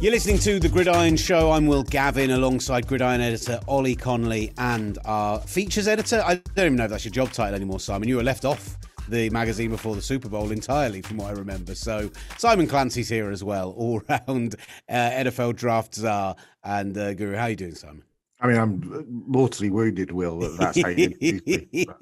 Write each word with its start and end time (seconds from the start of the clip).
You're 0.00 0.12
listening 0.12 0.38
to 0.38 0.60
The 0.60 0.68
Gridiron 0.68 1.16
Show. 1.16 1.50
I'm 1.50 1.66
Will 1.66 1.82
Gavin 1.82 2.30
alongside 2.30 2.86
Gridiron 2.86 3.20
editor 3.20 3.58
Ollie 3.66 3.96
Connolly 3.96 4.52
and 4.56 4.96
our 5.04 5.40
features 5.40 5.88
editor. 5.88 6.22
I 6.24 6.36
don't 6.54 6.66
even 6.66 6.76
know 6.76 6.84
if 6.84 6.90
that's 6.90 7.04
your 7.04 7.10
job 7.10 7.32
title 7.32 7.56
anymore, 7.56 7.80
Simon. 7.80 8.08
You 8.08 8.14
were 8.18 8.22
left 8.22 8.44
off 8.44 8.78
the 9.08 9.28
magazine 9.30 9.70
before 9.70 9.96
the 9.96 10.00
Super 10.00 10.28
Bowl 10.28 10.52
entirely, 10.52 11.02
from 11.02 11.16
what 11.16 11.30
I 11.30 11.32
remember. 11.32 11.74
So 11.74 12.12
Simon 12.36 12.68
Clancy's 12.68 13.08
here 13.08 13.32
as 13.32 13.42
well, 13.42 13.72
all 13.72 14.00
round 14.08 14.54
uh, 14.88 14.92
NFL 14.92 15.56
draft 15.56 15.96
czar 15.96 16.36
and 16.62 16.96
uh, 16.96 17.14
guru. 17.14 17.34
How 17.34 17.46
are 17.46 17.50
you 17.50 17.56
doing, 17.56 17.74
Simon? 17.74 18.04
I 18.40 18.46
mean, 18.46 18.56
I'm 18.56 19.24
mortally 19.26 19.68
wounded, 19.68 20.12
Will, 20.12 20.38
that 20.38 20.58
that's 20.58 20.80
how 20.80 20.90
you 20.90 21.12
me. 21.20 21.84
But, 21.86 21.96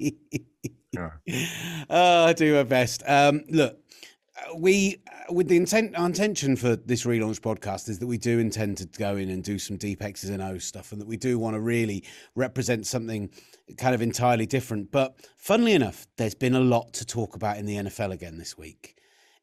yeah. 0.91 1.09
uh, 1.89 2.25
I 2.27 2.33
do 2.33 2.57
my 2.57 2.63
best. 2.63 3.01
Um, 3.07 3.41
look, 3.49 3.79
we 4.55 5.01
with 5.29 5.47
the 5.47 5.57
intent 5.57 5.95
our 5.97 6.05
intention 6.05 6.55
for 6.55 6.75
this 6.75 7.05
relaunch 7.05 7.39
podcast 7.39 7.89
is 7.89 7.99
that 7.99 8.07
we 8.07 8.17
do 8.17 8.39
intend 8.39 8.77
to 8.77 8.85
go 8.85 9.15
in 9.15 9.29
and 9.29 9.43
do 9.43 9.59
some 9.59 9.77
deep 9.77 10.01
x's 10.01 10.29
and 10.29 10.41
o's 10.41 10.63
stuff 10.63 10.91
and 10.91 11.01
that 11.01 11.07
we 11.07 11.17
do 11.17 11.37
want 11.37 11.55
to 11.55 11.59
really 11.59 12.03
represent 12.35 12.85
something 12.85 13.29
kind 13.77 13.93
of 13.93 14.01
entirely 14.01 14.45
different. 14.45 14.91
But 14.91 15.15
funnily 15.37 15.73
enough 15.73 16.07
there's 16.17 16.35
been 16.35 16.55
a 16.55 16.59
lot 16.59 16.93
to 16.93 17.05
talk 17.05 17.35
about 17.35 17.57
in 17.57 17.65
the 17.65 17.75
nfl 17.75 18.11
again 18.11 18.37
this 18.37 18.57
week. 18.57 18.95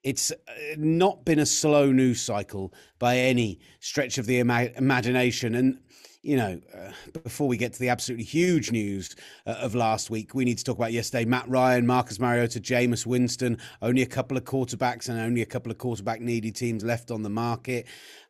It's 0.03 0.31
uh, 0.31 0.35
not 0.77 1.25
been 1.25 1.39
a 1.39 1.47
slow 1.47 1.91
news 1.91 2.21
cycle 2.21 2.73
by 2.99 3.17
any 3.17 3.61
stretch 3.81 4.19
of 4.19 4.27
the 4.27 4.39
ima- 4.39 4.71
imagination 4.77 5.55
and 5.55 5.79
you 6.25 6.37
know, 6.37 6.59
uh, 6.75 6.91
before 7.23 7.47
we 7.47 7.59
get 7.59 7.75
to 7.75 7.79
the 7.79 7.91
absolutely 7.91 8.25
huge 8.25 8.73
news 8.73 9.15
uh, 9.47 9.57
of 9.61 9.75
last 9.75 10.09
week, 10.09 10.35
we 10.35 10.47
need 10.47 10.57
to 10.57 10.65
talk 10.65 10.79
about 10.79 10.93
yesterday. 10.93 11.27
Matt 11.27 11.47
Ryan, 11.49 11.87
Marcus 11.87 12.19
Mariota, 12.19 12.61
Jameis 12.61 13.05
Winston, 13.05 13.59
only 13.83 14.01
a 14.01 14.07
couple 14.07 14.37
of 14.39 14.45
quarterbacks 14.45 15.11
and 15.11 15.21
only 15.21 15.43
a 15.43 15.47
couple 15.47 15.71
of 15.71 15.77
quarterback 15.77 16.23
needy 16.23 16.51
teams 16.51 16.83
left 16.83 17.11
on 17.11 17.23
the 17.23 17.29
market. 17.29 17.87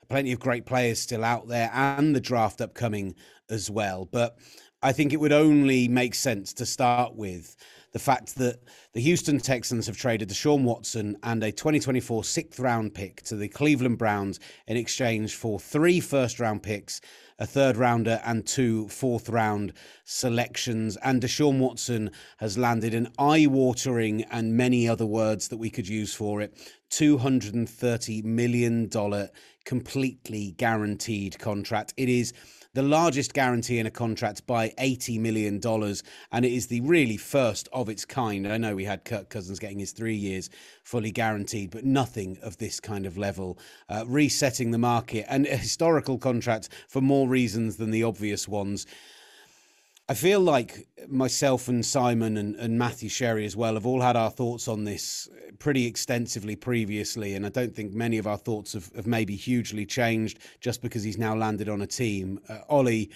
Plenty 0.08 0.32
of 0.32 0.40
great 0.40 0.66
players 0.66 0.98
still 0.98 1.24
out 1.24 1.46
there 1.46 1.70
and 1.72 2.16
the 2.16 2.20
draft 2.20 2.60
upcoming 2.60 3.14
as 3.48 3.70
well. 3.70 4.08
But 4.10 4.38
I 4.82 4.90
think 4.90 5.12
it 5.12 5.20
would 5.20 5.32
only 5.32 5.86
make 5.86 6.16
sense 6.16 6.52
to 6.54 6.66
start 6.66 7.14
with 7.14 7.56
the 7.94 8.00
fact 8.00 8.34
that 8.34 8.58
the 8.92 9.00
Houston 9.00 9.38
Texans 9.38 9.86
have 9.86 9.96
traded 9.96 10.28
Deshaun 10.28 10.64
Watson 10.64 11.16
and 11.22 11.44
a 11.44 11.52
2024 11.52 12.24
sixth 12.24 12.58
round 12.58 12.92
pick 12.92 13.22
to 13.22 13.36
the 13.36 13.48
Cleveland 13.48 13.98
Browns 13.98 14.40
in 14.66 14.76
exchange 14.76 15.36
for 15.36 15.60
three 15.60 16.00
first 16.00 16.40
round 16.40 16.64
picks 16.64 17.00
a 17.38 17.46
third 17.46 17.76
rounder 17.76 18.20
and 18.24 18.46
two 18.46 18.88
fourth 18.88 19.28
round 19.28 19.72
selections. 20.04 20.96
And 20.98 21.22
Deshaun 21.22 21.60
Watson 21.60 22.10
has 22.38 22.58
landed 22.58 22.94
an 22.94 23.08
eye 23.18 23.46
watering 23.46 24.22
and 24.24 24.56
many 24.56 24.88
other 24.88 25.06
words 25.06 25.48
that 25.48 25.56
we 25.56 25.70
could 25.70 25.88
use 25.88 26.14
for 26.14 26.40
it 26.40 26.52
$230 26.90 28.24
million 28.24 28.90
completely 29.64 30.52
guaranteed 30.52 31.38
contract. 31.38 31.94
It 31.96 32.08
is 32.08 32.32
the 32.74 32.82
largest 32.82 33.32
guarantee 33.32 33.78
in 33.78 33.86
a 33.86 33.90
contract 33.90 34.46
by 34.46 34.70
$80 34.70 35.20
million. 35.20 35.60
And 36.32 36.44
it 36.44 36.52
is 36.52 36.66
the 36.66 36.80
really 36.80 37.16
first 37.16 37.68
of 37.72 37.88
its 37.88 38.04
kind. 38.04 38.46
I 38.46 38.58
know 38.58 38.74
we 38.74 38.84
had 38.84 39.04
Kirk 39.04 39.30
Cousins 39.30 39.60
getting 39.60 39.78
his 39.78 39.92
three 39.92 40.16
years 40.16 40.50
fully 40.82 41.12
guaranteed, 41.12 41.70
but 41.70 41.84
nothing 41.84 42.36
of 42.42 42.58
this 42.58 42.80
kind 42.80 43.06
of 43.06 43.16
level. 43.16 43.58
Uh, 43.88 44.04
resetting 44.06 44.72
the 44.72 44.78
market 44.78 45.24
and 45.28 45.46
a 45.46 45.56
historical 45.56 46.18
contract 46.18 46.68
for 46.88 47.00
more 47.00 47.28
reasons 47.28 47.76
than 47.76 47.92
the 47.92 48.02
obvious 48.02 48.48
ones. 48.48 48.86
I 50.06 50.12
feel 50.14 50.40
like 50.40 50.86
myself 51.08 51.68
and 51.68 51.84
Simon 51.84 52.36
and, 52.36 52.56
and 52.56 52.78
Matthew 52.78 53.08
Sherry 53.08 53.46
as 53.46 53.56
well 53.56 53.74
have 53.74 53.86
all 53.86 54.02
had 54.02 54.16
our 54.16 54.30
thoughts 54.30 54.68
on 54.68 54.84
this 54.84 55.28
pretty 55.58 55.86
extensively 55.86 56.56
previously, 56.56 57.34
and 57.34 57.46
I 57.46 57.48
don't 57.48 57.74
think 57.74 57.94
many 57.94 58.18
of 58.18 58.26
our 58.26 58.36
thoughts 58.36 58.74
have, 58.74 58.90
have 58.96 59.06
maybe 59.06 59.34
hugely 59.34 59.86
changed 59.86 60.40
just 60.60 60.82
because 60.82 61.02
he's 61.02 61.16
now 61.16 61.34
landed 61.34 61.70
on 61.70 61.80
a 61.80 61.86
team. 61.86 62.38
Uh, 62.50 62.58
Ollie, 62.68 63.10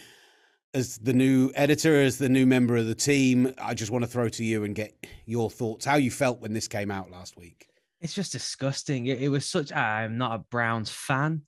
as 0.72 0.96
the 0.98 1.12
new 1.12 1.50
editor, 1.54 2.00
as 2.00 2.16
the 2.16 2.28
new 2.28 2.46
member 2.46 2.76
of 2.76 2.86
the 2.86 2.94
team, 2.94 3.52
I 3.60 3.74
just 3.74 3.90
want 3.90 4.04
to 4.04 4.10
throw 4.10 4.30
to 4.30 4.44
you 4.44 4.64
and 4.64 4.74
get 4.74 5.06
your 5.26 5.50
thoughts, 5.50 5.84
how 5.84 5.96
you 5.96 6.10
felt 6.10 6.40
when 6.40 6.54
this 6.54 6.68
came 6.68 6.90
out 6.90 7.10
last 7.10 7.36
week. 7.36 7.68
It's 8.00 8.14
just 8.14 8.32
disgusting. 8.32 9.06
It, 9.06 9.20
it 9.20 9.28
was 9.28 9.44
such. 9.44 9.72
I'm 9.72 10.16
not 10.16 10.34
a 10.34 10.38
Browns 10.38 10.88
fan, 10.88 11.42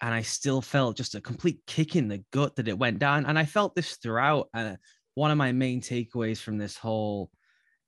and 0.00 0.12
I 0.12 0.22
still 0.22 0.60
felt 0.60 0.96
just 0.96 1.14
a 1.14 1.20
complete 1.20 1.60
kick 1.66 1.96
in 1.96 2.08
the 2.08 2.22
gut 2.32 2.56
that 2.56 2.68
it 2.68 2.78
went 2.78 2.98
down. 2.98 3.26
And 3.26 3.38
I 3.38 3.44
felt 3.44 3.74
this 3.74 3.96
throughout. 3.96 4.48
And 4.54 4.76
one 5.14 5.30
of 5.30 5.38
my 5.38 5.52
main 5.52 5.80
takeaways 5.80 6.38
from 6.38 6.58
this 6.58 6.76
whole 6.76 7.30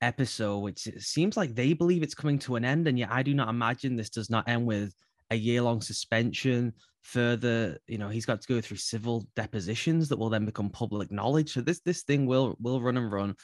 episode, 0.01 0.59
which 0.59 0.87
it 0.87 1.03
seems 1.03 1.37
like 1.37 1.55
they 1.55 1.73
believe 1.73 2.03
it's 2.03 2.15
coming 2.15 2.39
to 2.41 2.57
an 2.57 2.65
end, 2.65 2.87
and 2.87 2.99
yet 2.99 3.11
I 3.11 3.23
do 3.23 3.35
not 3.35 3.49
imagine 3.49 3.97
this 3.97 4.11
does 4.11 4.31
not 4.31 4.49
end 4.49 4.67
with 4.67 4.95
a 5.31 5.37
year-long 5.37 5.81
suspension. 5.81 6.73
Further, 7.03 7.79
you 7.87 7.99
know, 7.99 8.09
he's 8.09 8.27
got 8.27 8.41
to 8.41 8.49
go 8.49 8.61
through 8.61 8.79
civil 8.79 9.27
depositions 9.37 10.09
that 10.09 10.19
will 10.19 10.31
then 10.31 10.45
become 10.45 10.71
public 10.71 11.13
knowledge. 11.13 11.53
So 11.53 11.61
this 11.61 11.81
this 11.81 12.03
thing 12.03 12.27
will 12.27 12.57
will 12.61 12.81
run 12.81 12.97
and 12.97 13.13
run. 13.13 13.35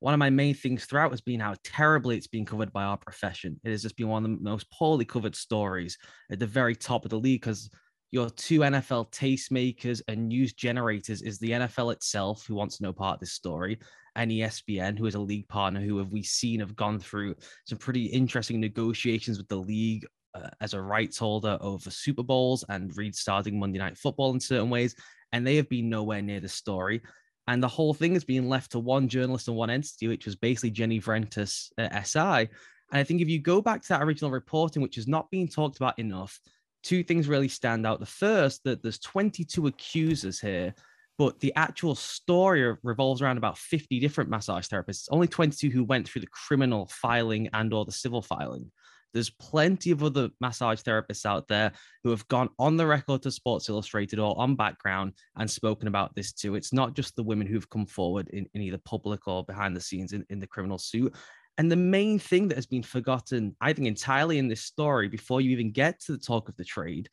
One 0.00 0.14
of 0.14 0.18
my 0.18 0.30
main 0.30 0.54
things 0.54 0.84
throughout 0.84 1.12
has 1.12 1.20
been 1.20 1.38
how 1.38 1.54
terribly 1.62 2.16
it's 2.16 2.26
been 2.26 2.44
covered 2.44 2.72
by 2.72 2.82
our 2.82 2.96
profession. 2.96 3.60
It 3.62 3.70
has 3.70 3.82
just 3.82 3.96
been 3.96 4.08
one 4.08 4.24
of 4.24 4.30
the 4.30 4.38
most 4.42 4.68
poorly 4.72 5.04
covered 5.04 5.36
stories 5.36 5.96
at 6.32 6.40
the 6.40 6.46
very 6.46 6.74
top 6.74 7.04
of 7.04 7.10
the 7.10 7.20
league 7.20 7.40
because 7.40 7.70
your 8.12 8.28
two 8.28 8.60
NFL 8.60 9.10
tastemakers 9.10 10.02
and 10.06 10.28
news 10.28 10.52
generators 10.52 11.22
is 11.22 11.38
the 11.38 11.50
NFL 11.50 11.92
itself, 11.94 12.46
who 12.46 12.54
wants 12.54 12.80
no 12.80 12.92
part 12.92 13.14
of 13.14 13.20
this 13.20 13.32
story, 13.32 13.78
and 14.14 14.30
ESPN, 14.30 14.98
who 14.98 15.06
is 15.06 15.14
a 15.14 15.20
league 15.20 15.48
partner, 15.48 15.80
who 15.80 15.96
have 15.96 16.12
we 16.12 16.22
seen 16.22 16.60
have 16.60 16.76
gone 16.76 16.98
through 16.98 17.34
some 17.64 17.78
pretty 17.78 18.04
interesting 18.04 18.60
negotiations 18.60 19.38
with 19.38 19.48
the 19.48 19.56
league 19.56 20.06
uh, 20.34 20.50
as 20.60 20.74
a 20.74 20.80
rights 20.80 21.16
holder 21.16 21.56
over 21.62 21.90
Super 21.90 22.22
Bowls 22.22 22.64
and 22.68 22.94
restarting 22.98 23.58
Monday 23.58 23.78
Night 23.78 23.96
Football 23.96 24.34
in 24.34 24.40
certain 24.40 24.68
ways, 24.68 24.94
and 25.32 25.46
they 25.46 25.56
have 25.56 25.70
been 25.70 25.88
nowhere 25.88 26.20
near 26.20 26.40
the 26.40 26.48
story. 26.48 27.00
And 27.48 27.62
the 27.62 27.68
whole 27.68 27.94
thing 27.94 28.12
has 28.12 28.24
been 28.24 28.48
left 28.48 28.72
to 28.72 28.78
one 28.78 29.08
journalist 29.08 29.48
and 29.48 29.56
one 29.56 29.70
entity, 29.70 30.06
which 30.06 30.26
was 30.26 30.36
basically 30.36 30.70
Jenny 30.70 31.00
Vrentas 31.00 31.70
at 31.78 32.06
SI. 32.06 32.18
And 32.18 33.00
I 33.00 33.04
think 33.04 33.22
if 33.22 33.28
you 33.28 33.40
go 33.40 33.62
back 33.62 33.80
to 33.82 33.88
that 33.88 34.02
original 34.02 34.30
reporting, 34.30 34.82
which 34.82 34.96
has 34.96 35.08
not 35.08 35.30
been 35.30 35.48
talked 35.48 35.78
about 35.78 35.98
enough, 35.98 36.38
two 36.82 37.02
things 37.02 37.28
really 37.28 37.48
stand 37.48 37.86
out. 37.86 38.00
The 38.00 38.06
first, 38.06 38.64
that 38.64 38.82
there's 38.82 38.98
22 38.98 39.66
accusers 39.66 40.40
here, 40.40 40.74
but 41.18 41.38
the 41.40 41.52
actual 41.54 41.94
story 41.94 42.76
revolves 42.82 43.22
around 43.22 43.38
about 43.38 43.58
50 43.58 44.00
different 44.00 44.30
massage 44.30 44.66
therapists. 44.66 45.08
Only 45.10 45.28
22 45.28 45.70
who 45.70 45.84
went 45.84 46.08
through 46.08 46.22
the 46.22 46.28
criminal 46.28 46.86
filing 46.90 47.48
and 47.52 47.72
or 47.72 47.84
the 47.84 47.92
civil 47.92 48.22
filing. 48.22 48.70
There's 49.12 49.30
plenty 49.30 49.90
of 49.90 50.02
other 50.02 50.30
massage 50.40 50.80
therapists 50.80 51.26
out 51.26 51.46
there 51.48 51.72
who 52.02 52.10
have 52.10 52.26
gone 52.28 52.48
on 52.58 52.76
the 52.76 52.86
record 52.86 53.22
to 53.22 53.30
Sports 53.30 53.68
Illustrated 53.68 54.18
or 54.18 54.38
on 54.40 54.56
background 54.56 55.12
and 55.36 55.50
spoken 55.50 55.88
about 55.88 56.14
this 56.14 56.32
too. 56.32 56.54
It's 56.54 56.72
not 56.72 56.94
just 56.94 57.14
the 57.14 57.22
women 57.22 57.46
who've 57.46 57.68
come 57.68 57.86
forward 57.86 58.28
in, 58.30 58.46
in 58.54 58.62
either 58.62 58.78
public 58.78 59.28
or 59.28 59.44
behind 59.44 59.76
the 59.76 59.80
scenes 59.80 60.12
in, 60.12 60.24
in 60.30 60.40
the 60.40 60.46
criminal 60.46 60.78
suit. 60.78 61.14
And 61.58 61.70
the 61.70 61.76
main 61.76 62.18
thing 62.18 62.48
that 62.48 62.56
has 62.56 62.66
been 62.66 62.82
forgotten, 62.82 63.54
I 63.60 63.72
think, 63.72 63.86
entirely 63.86 64.38
in 64.38 64.48
this 64.48 64.62
story 64.62 65.08
before 65.08 65.40
you 65.40 65.50
even 65.50 65.70
get 65.70 66.00
to 66.02 66.12
the 66.12 66.18
talk 66.18 66.48
of 66.48 66.56
the 66.56 66.64
trade 66.64 67.08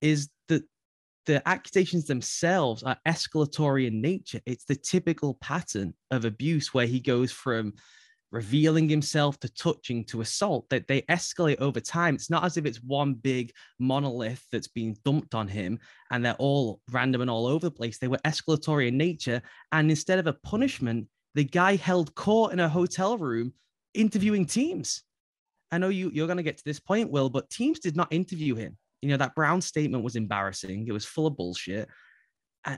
is 0.00 0.28
that 0.48 0.64
the 1.26 1.46
accusations 1.48 2.06
themselves 2.06 2.82
are 2.82 2.96
escalatory 3.06 3.86
in 3.86 4.00
nature. 4.00 4.40
It's 4.46 4.64
the 4.64 4.74
typical 4.74 5.34
pattern 5.34 5.94
of 6.10 6.24
abuse 6.24 6.74
where 6.74 6.86
he 6.86 6.98
goes 6.98 7.30
from 7.30 7.74
revealing 8.32 8.88
himself 8.88 9.38
to 9.40 9.48
touching 9.52 10.04
to 10.04 10.20
assault 10.20 10.68
that 10.70 10.86
they 10.86 11.02
escalate 11.02 11.60
over 11.60 11.80
time. 11.80 12.14
It's 12.14 12.30
not 12.30 12.44
as 12.44 12.56
if 12.56 12.64
it's 12.64 12.82
one 12.82 13.14
big 13.14 13.52
monolith 13.78 14.44
that's 14.52 14.68
being 14.68 14.96
dumped 15.04 15.34
on 15.34 15.48
him 15.48 15.78
and 16.10 16.24
they're 16.24 16.34
all 16.34 16.80
random 16.90 17.22
and 17.22 17.30
all 17.30 17.46
over 17.46 17.66
the 17.66 17.70
place. 17.70 17.98
They 17.98 18.08
were 18.08 18.18
escalatory 18.18 18.88
in 18.88 18.96
nature. 18.96 19.42
And 19.72 19.90
instead 19.90 20.18
of 20.18 20.26
a 20.26 20.32
punishment 20.32 21.08
the 21.34 21.44
guy 21.44 21.76
held 21.76 22.14
court 22.14 22.52
in 22.52 22.60
a 22.60 22.68
hotel 22.68 23.16
room 23.16 23.52
interviewing 23.94 24.46
teams. 24.46 25.02
I 25.70 25.78
know 25.78 25.88
you, 25.88 26.10
you're 26.12 26.26
going 26.26 26.36
to 26.36 26.42
get 26.42 26.58
to 26.58 26.64
this 26.64 26.80
point, 26.80 27.10
Will, 27.10 27.30
but 27.30 27.50
teams 27.50 27.78
did 27.78 27.96
not 27.96 28.12
interview 28.12 28.54
him. 28.56 28.76
You 29.02 29.10
know, 29.10 29.16
that 29.18 29.34
Brown 29.34 29.60
statement 29.60 30.04
was 30.04 30.16
embarrassing. 30.16 30.86
It 30.86 30.92
was 30.92 31.04
full 31.04 31.26
of 31.26 31.36
bullshit. 31.36 31.88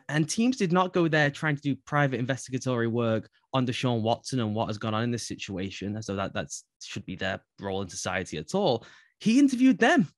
And 0.09 0.29
teams 0.29 0.57
did 0.57 0.73
not 0.73 0.93
go 0.93 1.09
there 1.09 1.31
trying 1.31 1.57
to 1.57 1.63
do 1.63 1.75
private 1.75 2.21
investigatory 2.21 2.87
work 2.87 3.29
on 3.53 3.67
Deshaun 3.67 4.03
Watson 4.03 4.39
and 4.39 4.55
what 4.55 4.69
has 4.69 4.79
gone 4.79 4.95
on 4.95 5.03
in 5.03 5.11
this 5.11 5.27
situation, 5.27 5.99
though 6.07 6.15
that 6.15 6.33
that's, 6.33 6.65
should 6.83 7.05
be 7.05 7.17
their 7.17 7.41
role 7.61 7.83
in 7.83 7.89
society 7.89 8.39
at 8.39 8.55
all. 8.55 8.85
He 9.19 9.39
interviewed 9.39 9.79
them. 9.79 10.09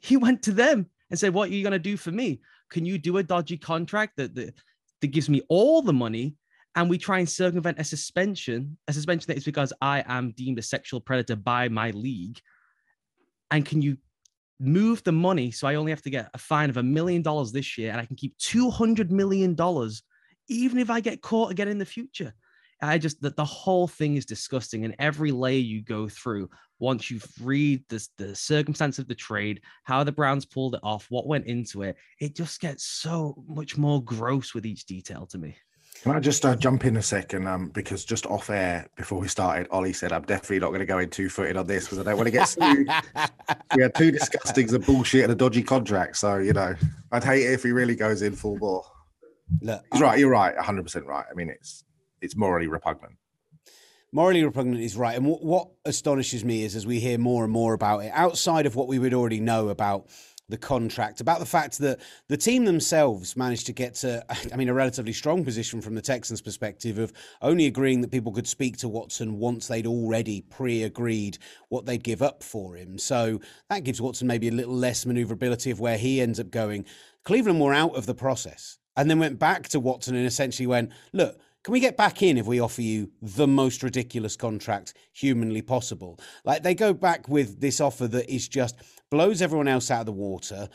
He 0.00 0.16
went 0.16 0.42
to 0.42 0.50
them 0.50 0.86
and 1.08 1.16
said, 1.16 1.32
What 1.32 1.50
are 1.50 1.52
you 1.52 1.62
going 1.62 1.70
to 1.70 1.78
do 1.78 1.96
for 1.96 2.10
me? 2.10 2.40
Can 2.68 2.84
you 2.84 2.98
do 2.98 3.18
a 3.18 3.22
dodgy 3.22 3.56
contract 3.56 4.14
that, 4.16 4.34
that, 4.34 4.54
that 5.00 5.06
gives 5.06 5.28
me 5.28 5.42
all 5.48 5.82
the 5.82 5.92
money 5.92 6.34
and 6.78 6.88
we 6.88 6.96
try 6.96 7.18
and 7.18 7.28
circumvent 7.28 7.80
a 7.80 7.84
suspension, 7.84 8.78
a 8.86 8.92
suspension 8.92 9.26
that 9.26 9.36
is 9.36 9.44
because 9.44 9.72
I 9.82 10.04
am 10.06 10.30
deemed 10.30 10.60
a 10.60 10.62
sexual 10.62 11.00
predator 11.00 11.34
by 11.34 11.68
my 11.68 11.90
league. 11.90 12.38
And 13.50 13.66
can 13.66 13.82
you 13.82 13.96
move 14.60 15.02
the 15.02 15.10
money 15.10 15.50
so 15.50 15.66
I 15.66 15.74
only 15.74 15.90
have 15.90 16.02
to 16.02 16.10
get 16.10 16.30
a 16.34 16.38
fine 16.38 16.70
of 16.70 16.76
a 16.76 16.82
million 16.84 17.20
dollars 17.20 17.50
this 17.50 17.76
year 17.78 17.90
and 17.90 18.00
I 18.00 18.04
can 18.04 18.14
keep 18.14 18.38
$200 18.38 19.10
million 19.10 19.56
even 20.46 20.78
if 20.78 20.88
I 20.88 21.00
get 21.00 21.20
caught 21.20 21.50
again 21.50 21.66
in 21.66 21.78
the 21.78 21.84
future? 21.84 22.32
I 22.80 22.96
just 22.98 23.20
that 23.22 23.34
the 23.34 23.44
whole 23.44 23.88
thing 23.88 24.14
is 24.14 24.24
disgusting, 24.24 24.84
and 24.84 24.94
every 25.00 25.32
layer 25.32 25.58
you 25.58 25.82
go 25.82 26.08
through, 26.08 26.48
once 26.78 27.10
you've 27.10 27.26
read 27.42 27.82
the 27.88 28.06
the 28.18 28.36
circumstance 28.36 29.00
of 29.00 29.08
the 29.08 29.16
trade, 29.16 29.62
how 29.82 30.04
the 30.04 30.12
Browns 30.12 30.46
pulled 30.46 30.76
it 30.76 30.80
off, 30.84 31.06
what 31.08 31.26
went 31.26 31.46
into 31.46 31.82
it, 31.82 31.96
it 32.20 32.36
just 32.36 32.60
gets 32.60 32.84
so 32.84 33.42
much 33.48 33.76
more 33.76 34.00
gross 34.04 34.54
with 34.54 34.64
each 34.64 34.86
detail 34.86 35.26
to 35.26 35.38
me. 35.38 35.56
Can 36.02 36.12
I 36.12 36.20
just 36.20 36.44
uh, 36.46 36.54
jump 36.54 36.84
in 36.84 36.96
a 36.96 37.02
second? 37.02 37.48
Um, 37.48 37.68
because 37.68 38.04
just 38.04 38.24
off 38.26 38.50
air 38.50 38.88
before 38.96 39.18
we 39.18 39.28
started, 39.28 39.66
Ollie 39.70 39.92
said 39.92 40.12
I'm 40.12 40.22
definitely 40.22 40.60
not 40.60 40.68
going 40.68 40.80
to 40.80 40.86
go 40.86 40.98
in 40.98 41.10
two 41.10 41.28
footed 41.28 41.56
on 41.56 41.66
this 41.66 41.84
because 41.84 41.98
I 41.98 42.02
don't 42.04 42.16
want 42.16 42.28
to 42.28 42.30
get 42.30 42.44
sued. 42.48 42.88
we 43.76 43.82
had 43.82 43.94
two 43.94 44.12
disgustings 44.12 44.72
of 44.72 44.86
bullshit 44.86 45.24
and 45.24 45.32
a 45.32 45.34
dodgy 45.34 45.62
contract, 45.62 46.16
so 46.16 46.38
you 46.38 46.52
know 46.52 46.74
I'd 47.10 47.24
hate 47.24 47.42
it 47.42 47.52
if 47.52 47.64
he 47.64 47.72
really 47.72 47.96
goes 47.96 48.22
in 48.22 48.36
full 48.36 48.58
bore. 48.58 48.84
Look, 49.60 49.82
He's 49.92 50.00
right. 50.00 50.18
You're 50.18 50.30
right. 50.30 50.54
100 50.54 50.82
percent 50.82 51.06
right. 51.06 51.24
I 51.28 51.34
mean, 51.34 51.50
it's 51.50 51.84
it's 52.20 52.36
morally 52.36 52.68
repugnant. 52.68 53.14
Morally 54.12 54.44
repugnant 54.44 54.80
is 54.80 54.96
right, 54.96 55.16
and 55.16 55.26
what, 55.26 55.42
what 55.42 55.68
astonishes 55.84 56.44
me 56.44 56.62
is 56.62 56.76
as 56.76 56.86
we 56.86 57.00
hear 57.00 57.18
more 57.18 57.44
and 57.44 57.52
more 57.52 57.74
about 57.74 57.98
it, 58.00 58.12
outside 58.14 58.66
of 58.66 58.74
what 58.74 58.88
we 58.88 58.98
would 58.98 59.12
already 59.12 59.40
know 59.40 59.68
about 59.68 60.08
the 60.48 60.56
contract, 60.56 61.20
about 61.20 61.40
the 61.40 61.46
fact 61.46 61.78
that 61.78 62.00
the 62.28 62.36
team 62.36 62.64
themselves 62.64 63.36
managed 63.36 63.66
to 63.66 63.72
get 63.72 63.94
to, 63.94 64.24
I 64.52 64.56
mean, 64.56 64.68
a 64.68 64.74
relatively 64.74 65.12
strong 65.12 65.44
position 65.44 65.80
from 65.80 65.94
the 65.94 66.02
Texans' 66.02 66.40
perspective 66.40 66.98
of 66.98 67.12
only 67.42 67.66
agreeing 67.66 68.00
that 68.00 68.10
people 68.10 68.32
could 68.32 68.46
speak 68.46 68.76
to 68.78 68.88
Watson 68.88 69.38
once 69.38 69.68
they'd 69.68 69.86
already 69.86 70.42
pre 70.42 70.82
agreed 70.84 71.38
what 71.68 71.86
they'd 71.86 72.02
give 72.02 72.22
up 72.22 72.42
for 72.42 72.76
him. 72.76 72.98
So 72.98 73.40
that 73.68 73.84
gives 73.84 74.00
Watson 74.00 74.26
maybe 74.26 74.48
a 74.48 74.52
little 74.52 74.74
less 74.74 75.04
maneuverability 75.04 75.70
of 75.70 75.80
where 75.80 75.98
he 75.98 76.20
ends 76.20 76.40
up 76.40 76.50
going. 76.50 76.84
Cleveland 77.24 77.60
were 77.60 77.74
out 77.74 77.94
of 77.94 78.06
the 78.06 78.14
process 78.14 78.78
and 78.96 79.10
then 79.10 79.18
went 79.18 79.38
back 79.38 79.68
to 79.68 79.80
Watson 79.80 80.16
and 80.16 80.26
essentially 80.26 80.66
went, 80.66 80.90
look, 81.12 81.38
can 81.64 81.72
we 81.72 81.80
get 81.80 81.96
back 81.96 82.22
in 82.22 82.38
if 82.38 82.46
we 82.46 82.60
offer 82.60 82.82
you 82.82 83.10
the 83.20 83.46
most 83.46 83.82
ridiculous 83.82 84.36
contract 84.36 84.94
humanly 85.12 85.62
possible? 85.62 86.18
Like 86.44 86.62
they 86.62 86.74
go 86.74 86.92
back 86.92 87.28
with 87.28 87.60
this 87.60 87.80
offer 87.80 88.06
that 88.08 88.32
is 88.32 88.48
just 88.48 88.76
blows 89.10 89.42
everyone 89.42 89.68
else 89.68 89.90
out 89.90 90.00
of 90.00 90.06
the 90.06 90.12
water, 90.12 90.68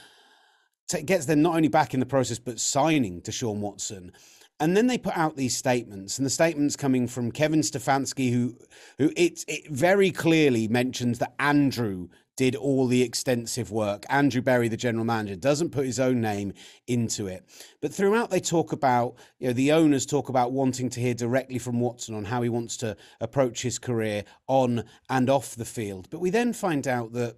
gets 1.06 1.26
them 1.26 1.42
not 1.42 1.56
only 1.56 1.70
back 1.70 1.94
in 1.94 2.00
the 2.00 2.06
process, 2.06 2.40
but 2.40 2.60
signing 2.60 3.22
Deshaun 3.22 3.58
Watson. 3.58 4.12
And 4.60 4.78
then 4.78 4.88
they 4.88 4.98
put 4.98 5.18
out 5.18 5.36
these 5.36 5.58
statements, 5.58 6.20
and 6.20 6.26
the 6.26 6.30
statements 6.30 6.76
coming 6.76 7.08
from 7.08 7.32
Kevin 7.32 7.62
Stefanski, 7.62 8.32
who, 8.32 8.56
who 8.98 9.12
it, 9.18 9.44
it 9.48 9.68
very 9.70 10.12
clearly 10.12 10.68
mentions 10.68 11.20
that 11.20 11.34
Andrew 11.40 12.10
did 12.36 12.56
all 12.56 12.88
the 12.88 13.02
extensive 13.02 13.72
work. 13.72 14.06
Andrew 14.10 14.42
Berry, 14.42 14.68
the 14.68 14.78
general 14.78 15.06
manager, 15.06 15.36
doesn't 15.36 15.72
put 15.72 15.86
his 15.86 16.00
own 16.00 16.22
name 16.22 16.54
into 16.88 17.28
it. 17.28 17.46
But 17.82 17.94
throughout, 17.94 18.30
they 18.30 18.40
talk 18.40 18.72
about, 18.72 19.16
you 19.40 19.48
know, 19.48 19.54
the 19.54 19.72
owners 19.72 20.06
talk 20.06 20.30
about 20.30 20.52
wanting 20.52 20.90
to 20.92 21.00
hear 21.00 21.14
directly 21.14 21.60
from 21.60 21.80
Watson 21.80 22.16
on 22.16 22.26
how 22.26 22.42
he 22.42 22.50
wants 22.50 22.78
to 22.78 22.98
approach 23.22 23.62
his 23.62 23.80
career 23.80 24.24
on 24.48 24.84
and 25.10 25.30
off 25.30 25.56
the 25.56 25.66
field. 25.66 26.10
But 26.10 26.20
we 26.20 26.30
then 26.30 26.54
find 26.54 26.88
out 26.88 27.14
that 27.14 27.38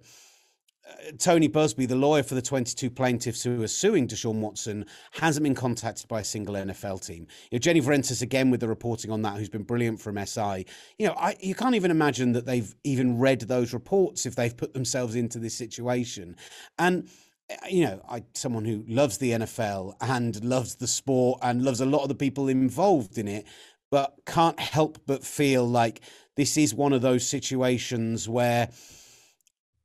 Tony 1.18 1.48
Buzbee, 1.48 1.88
the 1.88 1.96
lawyer 1.96 2.22
for 2.22 2.34
the 2.34 2.42
22 2.42 2.90
plaintiffs 2.90 3.42
who 3.42 3.62
are 3.62 3.68
suing 3.68 4.06
Deshaun 4.06 4.40
Watson, 4.40 4.86
hasn't 5.12 5.44
been 5.44 5.54
contacted 5.54 6.08
by 6.08 6.20
a 6.20 6.24
single 6.24 6.54
NFL 6.54 7.04
team. 7.06 7.26
You 7.50 7.56
know, 7.56 7.58
Jenny 7.58 7.80
Vrentas 7.80 8.22
again 8.22 8.50
with 8.50 8.60
the 8.60 8.68
reporting 8.68 9.10
on 9.10 9.22
that, 9.22 9.36
who's 9.36 9.48
been 9.48 9.62
brilliant 9.62 10.00
from 10.00 10.24
SI. 10.24 10.66
You 10.98 11.08
know, 11.08 11.14
I, 11.14 11.36
you 11.40 11.54
can't 11.54 11.74
even 11.74 11.90
imagine 11.90 12.32
that 12.32 12.46
they've 12.46 12.74
even 12.84 13.18
read 13.18 13.40
those 13.40 13.72
reports 13.72 14.26
if 14.26 14.36
they've 14.36 14.56
put 14.56 14.74
themselves 14.74 15.14
into 15.14 15.38
this 15.38 15.54
situation. 15.54 16.36
And 16.78 17.08
eh, 17.50 17.56
you 17.70 17.84
know, 17.84 18.00
I 18.08 18.24
someone 18.34 18.64
who 18.64 18.84
loves 18.88 19.18
the 19.18 19.32
NFL 19.32 19.94
and 20.00 20.42
loves 20.44 20.76
the 20.76 20.86
sport 20.86 21.40
and 21.42 21.62
loves 21.62 21.80
a 21.80 21.86
lot 21.86 22.02
of 22.02 22.08
the 22.08 22.14
people 22.14 22.48
involved 22.48 23.18
in 23.18 23.28
it, 23.28 23.46
but 23.90 24.14
can't 24.26 24.58
help 24.58 24.98
but 25.06 25.24
feel 25.24 25.66
like 25.66 26.00
this 26.36 26.56
is 26.56 26.74
one 26.74 26.92
of 26.92 27.02
those 27.02 27.26
situations 27.26 28.28
where 28.28 28.68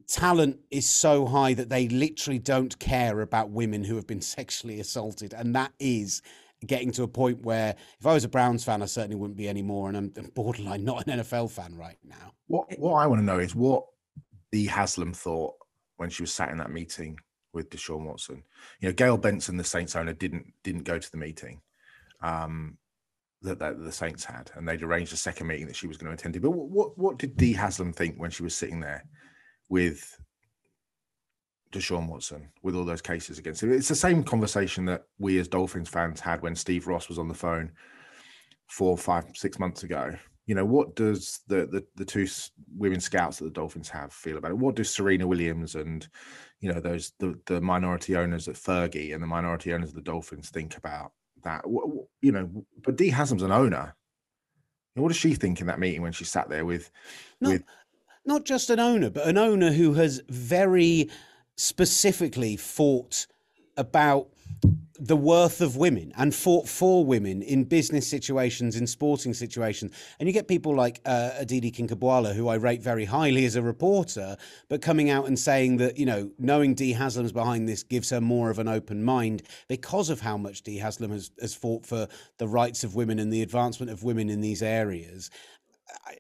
talent 0.08 0.60
is 0.70 0.90
so 0.90 1.26
high 1.26 1.54
that 1.54 1.70
they 1.70 1.88
literally 1.88 2.40
don't 2.40 2.78
care 2.80 3.22
about 3.22 3.50
women 3.50 3.84
who 3.84 3.96
have 3.96 4.08
been 4.08 4.22
sexually 4.38 4.80
assaulted. 4.80 5.34
And 5.34 5.56
that 5.56 5.74
is 5.80 6.22
getting 6.66 6.92
to 6.92 7.04
a 7.04 7.08
point 7.08 7.42
where 7.42 7.76
if 8.00 8.06
I 8.06 8.14
was 8.14 8.24
a 8.24 8.30
Browns 8.30 8.64
fan, 8.64 8.82
I 8.82 8.86
certainly 8.86 9.16
wouldn't 9.16 9.38
be 9.38 9.50
anymore. 9.50 9.90
And 9.90 9.98
I'm 9.98 10.32
borderline 10.34 10.84
not 10.86 11.08
an 11.08 11.20
NFL 11.20 11.52
fan 11.52 11.76
right 11.76 11.98
now. 12.04 12.34
What 12.48 12.68
what 12.78 12.96
I 12.96 13.08
want 13.08 13.22
to 13.22 13.26
know 13.26 13.40
is 13.40 13.56
what 13.56 13.86
Dee 14.52 14.66
Haslam 14.66 15.14
thought 15.14 15.54
when 15.98 16.10
she 16.10 16.24
was 16.24 16.34
sat 16.34 16.50
in 16.50 16.58
that 16.58 16.72
meeting 16.72 17.18
with 17.54 17.70
Deshaun 17.70 18.06
Watson. 18.06 18.44
You 18.80 18.90
know, 18.90 18.94
Gayle 18.94 19.18
Benson, 19.18 19.58
the 19.58 19.64
Saints 19.64 19.96
owner, 19.96 20.14
didn't 20.14 20.54
didn't 20.64 20.84
go 20.84 21.00
to 21.00 21.12
the 21.12 21.18
meeting. 21.18 21.62
Um, 22.22 22.78
that, 23.44 23.58
that, 23.58 23.84
the 23.84 23.92
Saints 23.92 24.24
had, 24.24 24.52
and 24.54 24.68
they'd 24.68 24.84
arranged 24.84 25.14
a 25.14 25.18
second 25.18 25.48
meeting 25.48 25.66
that 25.66 25.76
she 25.76 25.88
was 25.88 25.98
going 25.98 26.10
to 26.10 26.14
attend 26.14 26.36
to. 26.36 26.40
But 26.40 26.52
what 26.52 26.98
what 26.98 27.18
did 27.18 27.38
Dee 27.38 27.54
Haslam 27.54 27.94
think 27.94 28.16
when 28.18 28.30
she 28.30 28.44
was 28.44 28.56
sitting 28.56 28.80
there 28.80 29.04
with 29.72 30.20
Deshaun 31.72 32.08
Watson 32.08 32.50
with 32.62 32.76
all 32.76 32.84
those 32.84 33.02
cases 33.02 33.40
against 33.40 33.64
him. 33.64 33.72
It's 33.72 33.88
the 33.88 33.96
same 33.96 34.22
conversation 34.22 34.84
that 34.86 35.06
we 35.18 35.40
as 35.40 35.48
Dolphins 35.48 35.88
fans 35.90 36.20
had 36.20 36.42
when 36.42 36.56
Steve 36.56 36.88
Ross 36.88 37.08
was 37.08 37.18
on 37.18 37.30
the 37.30 37.34
phone 37.34 37.72
four, 38.68 38.98
five, 38.98 39.26
six 39.34 39.58
months 39.58 39.84
ago. 39.84 40.14
You 40.46 40.56
know, 40.56 40.66
what 40.66 40.96
does 40.96 41.40
the 41.48 41.68
the, 41.68 41.86
the 41.96 42.04
two 42.04 42.28
women 42.76 43.00
scouts 43.00 43.38
that 43.38 43.46
the 43.46 43.52
Dolphins 43.52 43.88
have 43.90 44.12
feel 44.12 44.38
about 44.38 44.52
it? 44.52 44.58
What 44.58 44.76
does 44.76 44.94
Serena 44.94 45.26
Williams 45.26 45.76
and 45.76 46.06
you 46.60 46.74
know 46.74 46.82
those 46.82 47.14
the 47.20 47.40
the 47.46 47.62
minority 47.62 48.18
owners 48.18 48.50
at 48.50 48.56
Fergie 48.56 49.14
and 49.14 49.24
the 49.24 49.28
minority 49.28 49.74
owners 49.74 49.90
of 49.90 49.96
the 49.96 50.02
Dolphins 50.02 50.50
think 50.50 50.76
about 50.76 51.14
that? 51.44 51.64
You 52.22 52.32
know, 52.34 52.66
but 52.84 52.98
Dee 52.98 53.10
Haslam's 53.10 53.44
an 53.44 53.52
owner. 53.52 53.96
What 54.96 55.08
does 55.08 55.18
she 55.18 55.36
think 55.36 55.62
in 55.62 55.68
that 55.68 55.80
meeting 55.80 56.02
when 56.02 56.12
she 56.12 56.26
sat 56.26 56.50
there 56.50 56.66
with 56.66 56.92
no, 57.40 57.52
with 57.52 57.64
not 58.26 58.46
just 58.46 58.70
an 58.70 58.80
owner, 58.80 59.10
but 59.10 59.28
an 59.28 59.38
owner 59.38 59.72
who 59.72 59.94
has 59.94 60.22
very 60.30 61.10
specifically 61.56 62.58
fought 62.58 63.28
about 63.78 64.28
the 65.04 65.18
worth 65.18 65.62
of 65.62 65.76
women 65.76 66.14
and 66.16 66.34
fought 66.34 66.70
for 66.70 67.04
women 67.04 67.42
in 67.42 67.64
business 67.64 68.08
situations, 68.08 68.76
in 68.76 68.86
sporting 68.86 69.34
situations. 69.34 69.92
And 70.20 70.30
you 70.30 70.34
get 70.34 70.48
people 70.48 70.76
like 70.76 71.02
uh, 71.06 71.32
Aditi 71.40 71.72
Kinkhabwala, 71.72 72.36
who 72.36 72.48
I 72.48 72.56
rate 72.56 72.84
very 72.84 73.06
highly 73.06 73.46
as 73.46 73.56
a 73.56 73.64
reporter, 73.64 74.38
but 74.70 74.84
coming 74.84 75.10
out 75.10 75.26
and 75.26 75.40
saying 75.40 75.78
that, 75.78 75.98
you 75.98 76.06
know, 76.06 76.30
knowing 76.38 76.76
Dee 76.76 76.94
Haslam's 76.94 77.32
behind 77.32 77.68
this 77.68 77.82
gives 77.82 78.12
her 78.12 78.22
more 78.22 78.52
of 78.52 78.60
an 78.60 78.68
open 78.68 79.04
mind 79.04 79.42
because 79.68 80.12
of 80.12 80.22
how 80.22 80.38
much 80.38 80.62
Dee 80.62 80.78
Haslam 80.78 81.10
has, 81.10 81.32
has 81.42 81.56
fought 81.56 81.84
for 81.84 82.08
the 82.38 82.48
rights 82.48 82.84
of 82.84 82.94
women 82.94 83.18
and 83.18 83.34
the 83.34 83.42
advancement 83.42 83.92
of 83.92 84.04
women 84.04 84.30
in 84.30 84.42
these 84.42 84.62
areas 84.62 85.32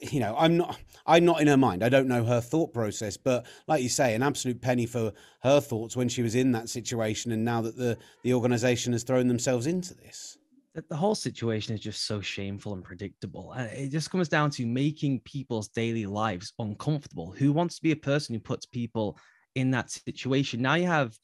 you 0.02 0.20
know, 0.20 0.36
I'm 0.38 0.58
not, 0.58 0.80
I'm 1.06 1.26
not 1.26 1.42
in 1.42 1.48
her 1.48 1.58
mind. 1.58 1.84
I 1.84 1.90
don't 1.90 2.08
know 2.08 2.24
her 2.24 2.42
thought 2.42 2.74
process, 2.74 3.18
but 3.18 3.46
like 3.68 3.84
you 3.84 3.90
say, 3.90 4.16
an 4.16 4.24
absolute 4.24 4.62
penny 4.62 4.86
for 4.86 5.12
her 5.44 5.60
thoughts 5.60 5.96
when 5.96 6.10
she 6.10 6.22
was 6.22 6.36
in 6.36 6.52
that 6.54 6.70
situation, 6.70 7.32
and 7.32 7.44
now 7.44 7.62
that 7.62 7.76
the 7.76 7.98
the 8.24 8.34
organisation 8.34 8.94
has 8.94 9.04
thrown 9.04 9.28
themselves 9.28 9.68
into 9.68 9.94
this. 9.94 10.38
The 10.74 10.96
whole 10.96 11.16
situation 11.16 11.76
is 11.76 11.82
just 11.82 12.08
so 12.08 12.22
shameful 12.22 12.74
and 12.74 12.84
predictable. 12.84 13.52
And 13.52 13.70
it 13.74 13.90
just 13.90 14.10
comes 14.10 14.30
down 14.30 14.52
to 14.52 14.66
making 14.66 15.20
people's 15.22 15.68
daily 15.68 16.06
lives 16.06 16.54
uncomfortable. 16.60 17.34
Who 17.34 17.52
wants 17.52 17.76
to 17.76 17.82
be 17.82 17.92
a 17.92 17.96
person 17.98 18.34
who 18.34 18.40
puts 18.40 18.66
people 18.66 19.18
in 19.56 19.70
that 19.72 19.92
situation? 19.92 20.62
Now 20.62 20.76
you 20.76 20.88
have 20.88 21.20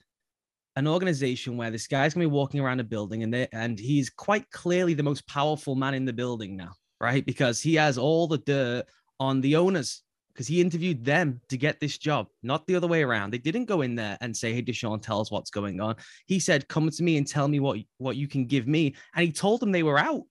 an 0.75 0.85
organization 0.85 1.55
where 1.55 1.71
this 1.71 1.87
guy's 1.87 2.13
gonna 2.13 2.25
be 2.25 2.31
walking 2.31 2.59
around 2.59 2.81
a 2.81 2.83
building 2.83 3.23
and 3.23 3.47
and 3.53 3.79
he's 3.79 4.09
quite 4.09 4.49
clearly 4.51 4.93
the 4.93 5.01
most 5.01 5.25
powerful 5.27 5.75
man 5.75 5.93
in 5.93 6.03
the 6.03 6.13
building 6.13 6.57
now 6.57 6.73
right? 6.99 7.25
Because 7.25 7.61
he 7.61 7.75
has 7.75 7.97
all 7.97 8.27
the 8.27 8.37
dirt 8.39 8.85
on 9.19 9.41
the 9.41 9.55
owners 9.55 10.03
because 10.33 10.47
he 10.47 10.61
interviewed 10.61 11.03
them 11.03 11.41
to 11.49 11.57
get 11.57 11.79
this 11.79 11.97
job, 11.97 12.27
not 12.43 12.67
the 12.67 12.75
other 12.75 12.85
way 12.85 13.01
around. 13.01 13.33
They 13.33 13.39
didn't 13.39 13.65
go 13.65 13.81
in 13.81 13.95
there 13.95 14.19
and 14.21 14.37
say, 14.37 14.53
"Hey, 14.53 14.61
Deshaun, 14.61 15.01
tell 15.01 15.19
us 15.19 15.31
what's 15.31 15.49
going 15.49 15.81
on." 15.81 15.95
He 16.27 16.39
said, 16.39 16.67
"Come 16.67 16.89
to 16.89 17.03
me 17.03 17.17
and 17.17 17.27
tell 17.27 17.47
me 17.47 17.59
what 17.59 17.79
what 17.97 18.17
you 18.17 18.27
can 18.27 18.45
give 18.45 18.67
me," 18.67 18.95
and 19.15 19.25
he 19.25 19.31
told 19.31 19.59
them 19.59 19.71
they 19.71 19.83
were 19.83 19.97
out 19.97 20.23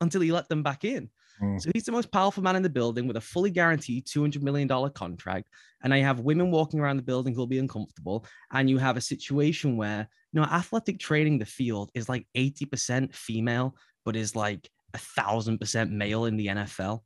until 0.00 0.20
he 0.20 0.30
let 0.30 0.48
them 0.48 0.62
back 0.62 0.84
in. 0.84 1.10
Mm. 1.42 1.60
So 1.60 1.70
he's 1.74 1.84
the 1.84 1.92
most 1.92 2.10
powerful 2.12 2.42
man 2.42 2.56
in 2.56 2.62
the 2.62 2.68
building 2.68 3.06
with 3.06 3.16
a 3.16 3.20
fully 3.20 3.50
guaranteed 3.50 4.06
$200 4.06 4.42
million 4.42 4.68
contract. 4.90 5.48
And 5.82 5.94
I 5.94 5.98
have 5.98 6.20
women 6.20 6.50
walking 6.50 6.80
around 6.80 6.98
the 6.98 7.02
building 7.02 7.34
who'll 7.34 7.46
be 7.46 7.58
uncomfortable. 7.58 8.26
And 8.52 8.68
you 8.68 8.78
have 8.78 8.96
a 8.96 9.00
situation 9.00 9.76
where, 9.76 10.08
you 10.32 10.40
know, 10.40 10.46
athletic 10.46 10.98
training, 10.98 11.38
the 11.38 11.46
field 11.46 11.90
is 11.94 12.08
like 12.08 12.26
80% 12.36 13.14
female, 13.14 13.74
but 14.04 14.16
is 14.16 14.36
like 14.36 14.70
a 14.94 14.98
thousand 14.98 15.58
percent 15.58 15.90
male 15.90 16.24
in 16.26 16.36
the 16.36 16.46
NFL. 16.46 17.02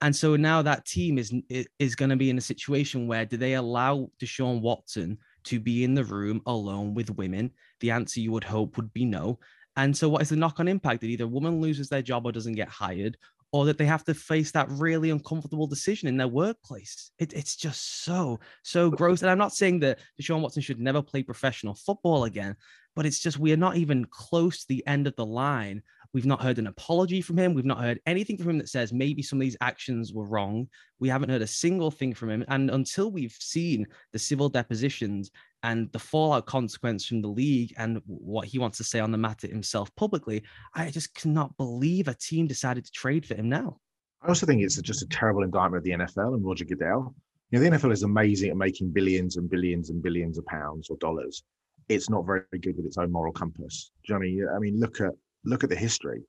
And 0.00 0.14
so 0.14 0.36
now 0.36 0.62
that 0.62 0.84
team 0.84 1.18
is 1.18 1.34
is 1.78 1.96
going 1.96 2.10
to 2.10 2.16
be 2.16 2.30
in 2.30 2.38
a 2.38 2.42
situation 2.42 3.08
where 3.08 3.24
do 3.24 3.36
they 3.36 3.54
allow 3.54 4.10
Deshaun 4.20 4.60
Watson 4.60 5.18
to 5.44 5.58
be 5.58 5.82
in 5.82 5.94
the 5.94 6.04
room 6.04 6.40
alone 6.46 6.94
with 6.94 7.10
women? 7.16 7.50
The 7.80 7.90
answer 7.90 8.20
you 8.20 8.32
would 8.32 8.44
hope 8.44 8.76
would 8.76 8.92
be 8.92 9.04
no. 9.04 9.38
And 9.76 9.96
so 9.96 10.08
what 10.08 10.22
is 10.22 10.30
the 10.30 10.36
knock-on 10.36 10.66
impact 10.66 11.00
that 11.00 11.06
either 11.06 11.24
a 11.24 11.28
woman 11.28 11.60
loses 11.60 11.88
their 11.88 12.02
job 12.02 12.26
or 12.26 12.32
doesn't 12.32 12.54
get 12.54 12.68
hired, 12.68 13.16
or 13.52 13.64
that 13.66 13.78
they 13.78 13.86
have 13.86 14.04
to 14.04 14.14
face 14.14 14.50
that 14.50 14.68
really 14.70 15.10
uncomfortable 15.10 15.68
decision 15.68 16.08
in 16.08 16.16
their 16.16 16.28
workplace? 16.28 17.12
It, 17.18 17.32
it's 17.32 17.54
just 17.54 18.04
so, 18.04 18.40
so 18.64 18.90
gross. 18.90 19.22
And 19.22 19.30
I'm 19.30 19.38
not 19.38 19.54
saying 19.54 19.80
that 19.80 20.00
Deshaun 20.20 20.40
Watson 20.40 20.62
should 20.62 20.80
never 20.80 21.00
play 21.00 21.22
professional 21.22 21.74
football 21.74 22.24
again, 22.24 22.56
but 22.96 23.06
it's 23.06 23.20
just 23.20 23.38
we 23.38 23.52
are 23.52 23.56
not 23.56 23.76
even 23.76 24.04
close 24.10 24.60
to 24.60 24.68
the 24.68 24.84
end 24.86 25.06
of 25.06 25.14
the 25.14 25.26
line 25.26 25.82
We've 26.14 26.26
not 26.26 26.42
heard 26.42 26.58
an 26.58 26.66
apology 26.66 27.20
from 27.20 27.36
him. 27.36 27.52
We've 27.52 27.64
not 27.64 27.82
heard 27.82 28.00
anything 28.06 28.38
from 28.38 28.50
him 28.50 28.58
that 28.58 28.68
says 28.68 28.92
maybe 28.92 29.22
some 29.22 29.38
of 29.38 29.42
these 29.42 29.56
actions 29.60 30.12
were 30.14 30.24
wrong. 30.24 30.68
We 31.00 31.08
haven't 31.08 31.28
heard 31.28 31.42
a 31.42 31.46
single 31.46 31.90
thing 31.90 32.14
from 32.14 32.30
him. 32.30 32.44
And 32.48 32.70
until 32.70 33.10
we've 33.10 33.36
seen 33.38 33.86
the 34.12 34.18
civil 34.18 34.48
depositions 34.48 35.30
and 35.62 35.92
the 35.92 35.98
fallout 35.98 36.46
consequence 36.46 37.04
from 37.04 37.20
the 37.20 37.28
league 37.28 37.74
and 37.76 38.00
what 38.06 38.46
he 38.46 38.58
wants 38.58 38.78
to 38.78 38.84
say 38.84 39.00
on 39.00 39.12
the 39.12 39.18
matter 39.18 39.46
himself 39.48 39.94
publicly, 39.96 40.42
I 40.74 40.90
just 40.90 41.14
cannot 41.14 41.56
believe 41.58 42.08
a 42.08 42.14
team 42.14 42.46
decided 42.46 42.86
to 42.86 42.92
trade 42.92 43.26
for 43.26 43.34
him 43.34 43.50
now. 43.50 43.78
I 44.22 44.28
also 44.28 44.46
think 44.46 44.62
it's 44.62 44.80
just 44.80 45.02
a 45.02 45.08
terrible 45.08 45.42
indictment 45.42 45.78
of 45.78 45.84
the 45.84 45.90
NFL 45.90 46.34
and 46.34 46.44
Roger 46.44 46.64
Goodell. 46.64 47.14
You 47.50 47.58
know, 47.58 47.70
the 47.70 47.76
NFL 47.76 47.92
is 47.92 48.02
amazing 48.02 48.50
at 48.50 48.56
making 48.56 48.90
billions 48.90 49.36
and 49.36 49.48
billions 49.48 49.90
and 49.90 50.02
billions 50.02 50.38
of 50.38 50.46
pounds 50.46 50.88
or 50.90 50.96
dollars. 50.98 51.44
It's 51.88 52.10
not 52.10 52.26
very 52.26 52.42
good 52.60 52.76
with 52.76 52.86
its 52.86 52.98
own 52.98 53.12
moral 53.12 53.32
compass. 53.32 53.90
Do 54.06 54.12
you 54.12 54.14
know 54.14 54.18
I 54.18 54.22
mean? 54.22 54.48
I 54.56 54.58
mean, 54.58 54.80
look 54.80 55.00
at 55.00 55.12
look 55.44 55.64
at 55.64 55.70
the 55.70 55.76
history. 55.76 56.22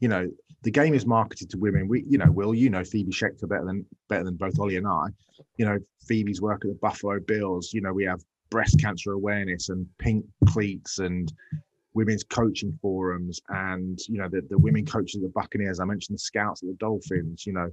You 0.00 0.08
know, 0.08 0.30
the 0.62 0.70
game 0.70 0.94
is 0.94 1.06
marketed 1.06 1.50
to 1.50 1.58
women. 1.58 1.88
We, 1.88 2.04
you 2.08 2.18
know, 2.18 2.30
Will, 2.30 2.54
you 2.54 2.70
know 2.70 2.84
Phoebe 2.84 3.12
Schechter 3.12 3.48
better 3.48 3.64
than 3.64 3.84
better 4.08 4.24
than 4.24 4.36
both 4.36 4.58
Ollie 4.58 4.76
and 4.76 4.86
I. 4.86 5.08
You 5.56 5.66
know, 5.66 5.78
Phoebe's 6.06 6.40
work 6.40 6.64
at 6.64 6.70
the 6.70 6.78
Buffalo 6.80 7.20
Bills. 7.20 7.72
You 7.72 7.80
know, 7.80 7.92
we 7.92 8.04
have 8.04 8.20
breast 8.50 8.80
cancer 8.80 9.12
awareness 9.12 9.68
and 9.68 9.86
pink 9.98 10.24
cleats 10.46 10.98
and 10.98 11.32
women's 11.94 12.22
coaching 12.24 12.78
forums 12.80 13.40
and 13.48 13.98
you 14.08 14.18
know 14.18 14.28
the, 14.28 14.42
the 14.48 14.58
women 14.58 14.86
coaches 14.86 15.16
at 15.16 15.22
the 15.22 15.28
Buccaneers. 15.28 15.80
I 15.80 15.84
mentioned 15.84 16.14
the 16.14 16.20
scouts 16.20 16.62
at 16.62 16.68
the 16.68 16.74
Dolphins. 16.74 17.46
You 17.46 17.52
know, 17.52 17.70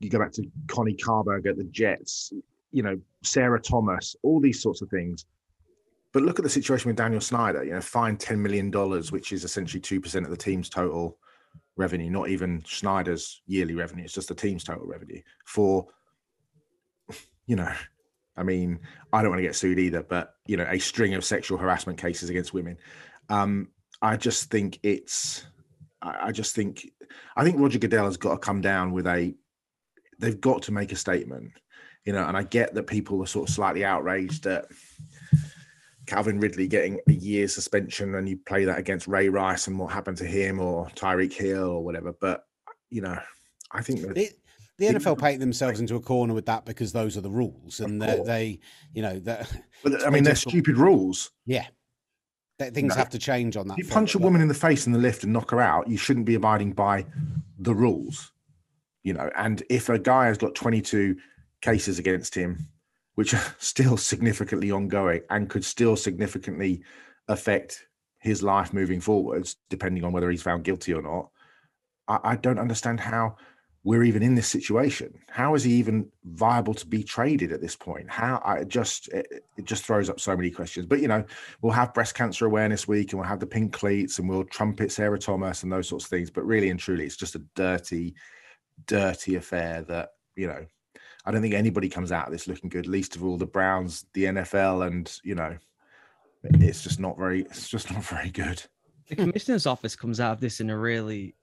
you 0.00 0.10
go 0.10 0.18
back 0.18 0.32
to 0.32 0.44
Connie 0.68 0.94
Carberg 0.94 1.46
at 1.46 1.56
the 1.56 1.64
Jets. 1.64 2.32
You 2.72 2.82
know, 2.82 3.00
Sarah 3.22 3.60
Thomas, 3.60 4.14
all 4.22 4.40
these 4.40 4.60
sorts 4.62 4.82
of 4.82 4.90
things. 4.90 5.26
But 6.16 6.22
look 6.22 6.38
at 6.38 6.44
the 6.44 6.48
situation 6.48 6.88
with 6.88 6.96
Daniel 6.96 7.20
Snyder. 7.20 7.62
You 7.62 7.72
know, 7.72 7.80
fined 7.82 8.20
ten 8.20 8.40
million 8.40 8.70
dollars, 8.70 9.12
which 9.12 9.32
is 9.32 9.44
essentially 9.44 9.82
two 9.82 10.00
percent 10.00 10.24
of 10.24 10.30
the 10.30 10.36
team's 10.38 10.70
total 10.70 11.18
revenue. 11.76 12.08
Not 12.08 12.30
even 12.30 12.62
Snyder's 12.64 13.42
yearly 13.46 13.74
revenue; 13.74 14.04
it's 14.04 14.14
just 14.14 14.28
the 14.28 14.34
team's 14.34 14.64
total 14.64 14.86
revenue 14.86 15.20
for. 15.44 15.88
You 17.46 17.56
know, 17.56 17.70
I 18.34 18.44
mean, 18.44 18.78
I 19.12 19.20
don't 19.20 19.28
want 19.30 19.40
to 19.40 19.46
get 19.46 19.56
sued 19.56 19.78
either, 19.78 20.02
but 20.02 20.36
you 20.46 20.56
know, 20.56 20.66
a 20.66 20.78
string 20.78 21.12
of 21.12 21.22
sexual 21.22 21.58
harassment 21.58 21.98
cases 21.98 22.30
against 22.30 22.54
women. 22.54 22.78
Um, 23.28 23.68
I 24.00 24.16
just 24.16 24.50
think 24.50 24.78
it's. 24.82 25.44
I 26.00 26.32
just 26.32 26.54
think, 26.54 26.92
I 27.36 27.44
think 27.44 27.60
Roger 27.60 27.78
Goodell 27.78 28.06
has 28.06 28.16
got 28.16 28.32
to 28.32 28.38
come 28.38 28.62
down 28.62 28.92
with 28.92 29.06
a. 29.06 29.34
They've 30.18 30.40
got 30.40 30.62
to 30.62 30.72
make 30.72 30.92
a 30.92 30.96
statement, 30.96 31.52
you 32.06 32.14
know. 32.14 32.24
And 32.24 32.38
I 32.38 32.42
get 32.42 32.72
that 32.72 32.86
people 32.86 33.22
are 33.22 33.26
sort 33.26 33.50
of 33.50 33.54
slightly 33.54 33.84
outraged 33.84 34.46
at 34.46 34.64
Calvin 36.06 36.38
Ridley 36.40 36.68
getting 36.68 37.00
a 37.08 37.12
year's 37.12 37.54
suspension, 37.54 38.14
and 38.14 38.28
you 38.28 38.38
play 38.46 38.64
that 38.64 38.78
against 38.78 39.06
Ray 39.08 39.28
Rice 39.28 39.66
and 39.66 39.78
what 39.78 39.92
happened 39.92 40.16
to 40.18 40.24
him 40.24 40.60
or 40.60 40.86
Tyreek 40.90 41.32
Hill 41.32 41.68
or 41.68 41.84
whatever. 41.84 42.12
But 42.20 42.44
you 42.90 43.02
know, 43.02 43.18
I 43.72 43.82
think 43.82 44.02
that. 44.02 44.16
It- 44.16 44.38
the 44.78 44.88
NFL 44.88 45.18
paint 45.18 45.40
themselves 45.40 45.80
into 45.80 45.94
a 45.94 46.00
corner 46.00 46.34
with 46.34 46.44
that 46.46 46.66
because 46.66 46.92
those 46.92 47.16
are 47.16 47.22
the 47.22 47.30
rules, 47.30 47.80
and 47.80 48.00
they, 48.02 48.20
they, 48.26 48.60
you 48.92 49.00
know, 49.00 49.18
that. 49.20 49.50
But 49.82 50.06
I 50.06 50.10
mean, 50.10 50.22
they're 50.22 50.34
stupid 50.34 50.76
rules. 50.76 51.30
Yeah, 51.46 51.66
that 52.58 52.74
things 52.74 52.90
No. 52.90 52.96
have 52.96 53.08
to 53.10 53.18
change 53.18 53.56
on 53.56 53.68
that. 53.68 53.78
You 53.78 53.84
front, 53.84 53.94
punch 53.94 54.14
a 54.16 54.18
woman 54.18 54.42
in 54.42 54.48
the 54.48 54.54
face 54.54 54.86
in 54.86 54.92
the 54.92 54.98
lift 54.98 55.24
and 55.24 55.32
knock 55.32 55.50
her 55.52 55.62
out. 55.62 55.88
You 55.88 55.96
shouldn't 55.96 56.26
be 56.26 56.34
abiding 56.34 56.72
by 56.72 57.06
the 57.58 57.74
rules, 57.74 58.32
you 59.02 59.14
know. 59.14 59.30
And 59.34 59.62
if 59.70 59.88
a 59.88 59.98
guy 59.98 60.26
has 60.26 60.36
got 60.36 60.54
22 60.54 61.16
cases 61.62 61.98
against 61.98 62.34
him, 62.34 62.68
which 63.16 63.34
are 63.34 63.42
still 63.58 63.96
significantly 63.96 64.70
ongoing 64.70 65.20
and 65.28 65.50
could 65.50 65.64
still 65.64 65.96
significantly 65.96 66.82
affect 67.28 67.86
his 68.18 68.42
life 68.42 68.72
moving 68.72 69.00
forwards, 69.00 69.56
depending 69.68 70.04
on 70.04 70.12
whether 70.12 70.30
he's 70.30 70.42
found 70.42 70.64
guilty 70.64 70.94
or 70.94 71.02
not, 71.02 71.28
I, 72.08 72.32
I 72.32 72.36
don't 72.36 72.58
understand 72.58 73.00
how 73.00 73.36
we're 73.84 74.02
even 74.02 74.20
in 74.20 74.34
this 74.34 74.48
situation. 74.48 75.14
How 75.28 75.54
is 75.54 75.62
he 75.62 75.72
even 75.74 76.10
viable 76.24 76.74
to 76.74 76.86
be 76.86 77.04
traded 77.04 77.52
at 77.52 77.60
this 77.60 77.76
point? 77.76 78.10
How 78.10 78.42
I 78.44 78.64
just 78.64 79.06
it, 79.08 79.44
it 79.56 79.64
just 79.64 79.84
throws 79.84 80.10
up 80.10 80.18
so 80.18 80.36
many 80.36 80.50
questions. 80.50 80.86
But 80.86 81.00
you 81.00 81.06
know, 81.06 81.24
we'll 81.62 81.72
have 81.72 81.94
breast 81.94 82.16
cancer 82.16 82.46
awareness 82.46 82.88
week 82.88 83.12
and 83.12 83.20
we'll 83.20 83.28
have 83.28 83.38
the 83.38 83.46
pink 83.46 83.72
cleats 83.72 84.18
and 84.18 84.28
we'll 84.28 84.42
trumpet 84.44 84.90
Sarah 84.90 85.20
Thomas 85.20 85.62
and 85.62 85.70
those 85.70 85.88
sorts 85.88 86.06
of 86.06 86.10
things. 86.10 86.30
But 86.30 86.44
really 86.44 86.70
and 86.70 86.80
truly, 86.80 87.04
it's 87.06 87.16
just 87.16 87.36
a 87.36 87.42
dirty, 87.54 88.16
dirty 88.86 89.36
affair 89.36 89.82
that, 89.82 90.10
you 90.34 90.48
know, 90.48 90.66
I 91.26 91.32
don't 91.32 91.42
think 91.42 91.54
anybody 91.54 91.88
comes 91.88 92.12
out 92.12 92.26
of 92.26 92.32
this 92.32 92.46
looking 92.46 92.70
good, 92.70 92.86
least 92.86 93.16
of 93.16 93.24
all 93.24 93.36
the 93.36 93.46
Browns, 93.46 94.06
the 94.14 94.24
NFL, 94.24 94.86
and 94.86 95.20
you 95.24 95.34
know, 95.34 95.56
it's 96.44 96.82
just 96.82 97.00
not 97.00 97.18
very 97.18 97.42
it's 97.42 97.68
just 97.68 97.90
not 97.92 98.04
very 98.04 98.30
good. 98.30 98.62
the 99.08 99.16
commissioner's 99.16 99.66
office 99.66 99.96
comes 99.96 100.20
out 100.20 100.32
of 100.32 100.40
this 100.40 100.60
in 100.60 100.70
a 100.70 100.78
really 100.78 101.34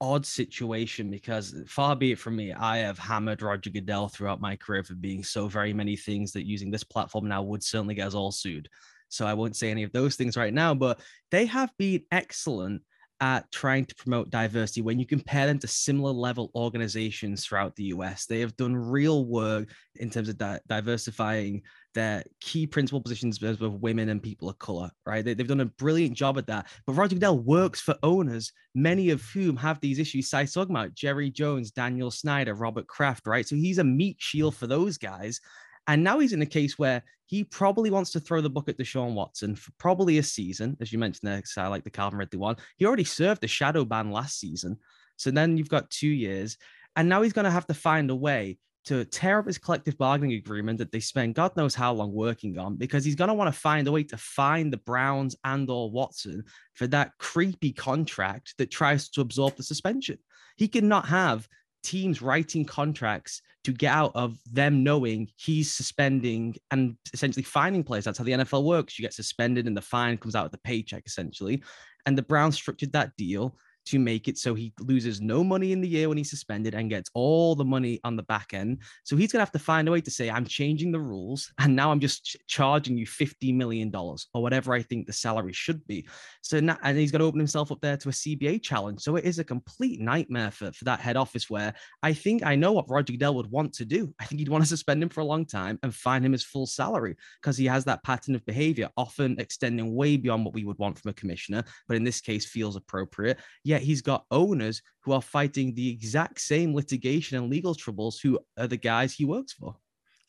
odd 0.00 0.26
situation 0.26 1.10
because 1.10 1.54
far 1.68 1.94
be 1.94 2.12
it 2.12 2.18
from 2.18 2.34
me, 2.34 2.52
I 2.52 2.78
have 2.78 2.98
hammered 2.98 3.40
Roger 3.40 3.70
Goodell 3.70 4.08
throughout 4.08 4.40
my 4.40 4.56
career 4.56 4.82
for 4.82 4.94
being 4.94 5.22
so 5.22 5.46
very 5.46 5.72
many 5.72 5.96
things 5.96 6.32
that 6.32 6.46
using 6.46 6.70
this 6.70 6.82
platform 6.82 7.28
now 7.28 7.42
would 7.42 7.62
certainly 7.62 7.94
get 7.94 8.08
us 8.08 8.14
all 8.14 8.32
sued. 8.32 8.68
So 9.08 9.26
I 9.26 9.34
won't 9.34 9.56
say 9.56 9.70
any 9.70 9.84
of 9.84 9.92
those 9.92 10.16
things 10.16 10.36
right 10.36 10.52
now, 10.52 10.74
but 10.74 11.00
they 11.30 11.46
have 11.46 11.70
been 11.78 12.02
excellent 12.10 12.82
at 13.22 13.48
trying 13.52 13.84
to 13.84 13.94
promote 13.94 14.30
diversity 14.30 14.82
when 14.82 14.98
you 14.98 15.06
compare 15.06 15.46
them 15.46 15.56
to 15.56 15.68
similar 15.68 16.10
level 16.10 16.50
organizations 16.56 17.46
throughout 17.46 17.76
the 17.76 17.84
US. 17.84 18.26
They 18.26 18.40
have 18.40 18.56
done 18.56 18.74
real 18.74 19.24
work 19.26 19.68
in 19.94 20.10
terms 20.10 20.28
of 20.28 20.38
di- 20.38 20.58
diversifying 20.66 21.62
their 21.94 22.24
key 22.40 22.66
principal 22.66 23.00
positions 23.00 23.40
with 23.40 23.60
women 23.60 24.08
and 24.08 24.20
people 24.20 24.48
of 24.48 24.58
color, 24.58 24.90
right? 25.06 25.24
They, 25.24 25.36
have 25.38 25.46
done 25.46 25.60
a 25.60 25.66
brilliant 25.66 26.16
job 26.16 26.36
at 26.36 26.48
that. 26.48 26.66
But 26.84 26.94
Roger 26.94 27.14
Goodell 27.14 27.38
works 27.38 27.80
for 27.80 27.94
owners, 28.02 28.50
many 28.74 29.10
of 29.10 29.22
whom 29.22 29.56
have 29.56 29.78
these 29.78 30.00
issues. 30.00 30.28
Si 30.28 30.46
talking 30.46 30.74
about 30.74 30.94
Jerry 30.94 31.30
Jones, 31.30 31.70
Daniel 31.70 32.10
Snyder, 32.10 32.54
Robert 32.54 32.88
Kraft, 32.88 33.28
right? 33.28 33.46
So 33.46 33.54
he's 33.54 33.78
a 33.78 33.84
meat 33.84 34.16
shield 34.18 34.56
for 34.56 34.66
those 34.66 34.98
guys. 34.98 35.40
And 35.86 36.04
now 36.04 36.18
he's 36.18 36.32
in 36.32 36.42
a 36.42 36.46
case 36.46 36.78
where 36.78 37.02
he 37.26 37.44
probably 37.44 37.90
wants 37.90 38.10
to 38.12 38.20
throw 38.20 38.40
the 38.40 38.50
book 38.50 38.68
at 38.68 38.78
Deshaun 38.78 39.14
Watson 39.14 39.56
for 39.56 39.72
probably 39.78 40.18
a 40.18 40.22
season, 40.22 40.76
as 40.80 40.92
you 40.92 40.98
mentioned 40.98 41.28
there, 41.30 41.42
I 41.56 41.68
like 41.68 41.84
the 41.84 41.90
Calvin 41.90 42.18
Ridley 42.18 42.38
one. 42.38 42.56
He 42.76 42.86
already 42.86 43.04
served 43.04 43.42
a 43.42 43.48
shadow 43.48 43.84
ban 43.84 44.10
last 44.10 44.38
season. 44.38 44.76
So 45.16 45.30
then 45.30 45.56
you've 45.56 45.68
got 45.68 45.90
two 45.90 46.08
years. 46.08 46.58
And 46.94 47.08
now 47.08 47.22
he's 47.22 47.32
going 47.32 47.46
to 47.46 47.50
have 47.50 47.66
to 47.68 47.74
find 47.74 48.10
a 48.10 48.14
way 48.14 48.58
to 48.84 49.04
tear 49.04 49.38
up 49.38 49.46
his 49.46 49.58
collective 49.58 49.96
bargaining 49.96 50.36
agreement 50.36 50.78
that 50.78 50.90
they 50.90 51.00
spent 51.00 51.36
God 51.36 51.56
knows 51.56 51.74
how 51.74 51.92
long 51.92 52.12
working 52.12 52.58
on 52.58 52.76
because 52.76 53.04
he's 53.04 53.14
going 53.14 53.28
to 53.28 53.34
want 53.34 53.52
to 53.52 53.58
find 53.58 53.86
a 53.86 53.92
way 53.92 54.02
to 54.04 54.16
find 54.16 54.72
the 54.72 54.78
Browns 54.78 55.36
and 55.44 55.70
or 55.70 55.90
Watson 55.90 56.44
for 56.74 56.86
that 56.88 57.12
creepy 57.18 57.72
contract 57.72 58.54
that 58.58 58.70
tries 58.70 59.08
to 59.10 59.20
absorb 59.20 59.56
the 59.56 59.62
suspension. 59.62 60.18
He 60.56 60.68
cannot 60.68 61.06
have 61.06 61.48
teams 61.82 62.22
writing 62.22 62.64
contracts 62.64 63.42
to 63.64 63.72
get 63.72 63.92
out 63.92 64.12
of 64.14 64.38
them 64.50 64.82
knowing 64.82 65.28
he's 65.36 65.72
suspending 65.72 66.54
and 66.70 66.96
essentially 67.12 67.42
fining 67.42 67.84
players. 67.84 68.04
That's 68.04 68.18
how 68.18 68.24
the 68.24 68.32
NFL 68.32 68.64
works. 68.64 68.98
You 68.98 69.02
get 69.02 69.14
suspended 69.14 69.66
and 69.66 69.76
the 69.76 69.82
fine 69.82 70.16
comes 70.16 70.34
out 70.34 70.46
of 70.46 70.52
the 70.52 70.58
paycheck 70.58 71.04
essentially. 71.06 71.62
And 72.06 72.18
the 72.18 72.22
Browns 72.22 72.56
structured 72.56 72.92
that 72.92 73.16
deal 73.16 73.56
to 73.86 73.98
make 73.98 74.28
it 74.28 74.38
so 74.38 74.54
he 74.54 74.72
loses 74.80 75.20
no 75.20 75.42
money 75.42 75.72
in 75.72 75.80
the 75.80 75.88
year 75.88 76.08
when 76.08 76.18
he's 76.18 76.30
suspended 76.30 76.74
and 76.74 76.90
gets 76.90 77.10
all 77.14 77.54
the 77.54 77.64
money 77.64 78.00
on 78.04 78.16
the 78.16 78.22
back 78.24 78.54
end. 78.54 78.78
So 79.04 79.16
he's 79.16 79.32
going 79.32 79.38
to 79.38 79.44
have 79.44 79.52
to 79.52 79.58
find 79.58 79.88
a 79.88 79.92
way 79.92 80.00
to 80.00 80.10
say, 80.10 80.30
I'm 80.30 80.46
changing 80.46 80.92
the 80.92 81.00
rules 81.00 81.52
and 81.58 81.74
now 81.74 81.90
I'm 81.90 82.00
just 82.00 82.24
ch- 82.24 82.36
charging 82.46 82.96
you 82.96 83.06
$50 83.06 83.54
million 83.54 83.92
or 83.94 84.16
whatever 84.34 84.72
I 84.72 84.82
think 84.82 85.06
the 85.06 85.12
salary 85.12 85.52
should 85.52 85.86
be. 85.86 86.06
So 86.42 86.60
now, 86.60 86.78
and 86.82 86.96
he's 86.96 87.12
got 87.12 87.18
to 87.18 87.24
open 87.24 87.40
himself 87.40 87.72
up 87.72 87.80
there 87.80 87.96
to 87.96 88.08
a 88.08 88.12
CBA 88.12 88.62
challenge. 88.62 89.00
So 89.00 89.16
it 89.16 89.24
is 89.24 89.38
a 89.38 89.44
complete 89.44 90.00
nightmare 90.00 90.50
for, 90.50 90.72
for 90.72 90.84
that 90.84 91.00
head 91.00 91.16
office 91.16 91.50
where 91.50 91.74
I 92.02 92.12
think 92.12 92.44
I 92.44 92.54
know 92.54 92.72
what 92.72 92.90
Roger 92.90 93.12
Goodell 93.12 93.34
would 93.34 93.50
want 93.50 93.72
to 93.74 93.84
do. 93.84 94.14
I 94.20 94.24
think 94.24 94.40
he'd 94.40 94.48
want 94.48 94.62
to 94.64 94.68
suspend 94.68 95.02
him 95.02 95.08
for 95.08 95.20
a 95.20 95.24
long 95.24 95.44
time 95.46 95.78
and 95.82 95.94
fine 95.94 96.24
him 96.24 96.32
his 96.32 96.44
full 96.44 96.66
salary 96.66 97.16
because 97.40 97.56
he 97.56 97.66
has 97.66 97.84
that 97.84 98.02
pattern 98.04 98.34
of 98.34 98.44
behavior, 98.46 98.88
often 98.96 99.38
extending 99.38 99.94
way 99.94 100.16
beyond 100.16 100.44
what 100.44 100.54
we 100.54 100.64
would 100.64 100.78
want 100.78 100.98
from 100.98 101.10
a 101.10 101.14
commissioner, 101.14 101.64
but 101.88 101.96
in 101.96 102.04
this 102.04 102.20
case 102.20 102.46
feels 102.46 102.76
appropriate. 102.76 103.38
Yet 103.72 103.80
he's 103.80 104.02
got 104.02 104.26
owners 104.30 104.82
who 105.00 105.12
are 105.12 105.22
fighting 105.22 105.72
the 105.74 105.88
exact 105.88 106.42
same 106.42 106.74
litigation 106.74 107.38
and 107.38 107.48
legal 107.48 107.74
troubles 107.74 108.20
who 108.20 108.38
are 108.58 108.66
the 108.66 108.76
guys 108.76 109.14
he 109.14 109.24
works 109.24 109.54
for. 109.54 109.74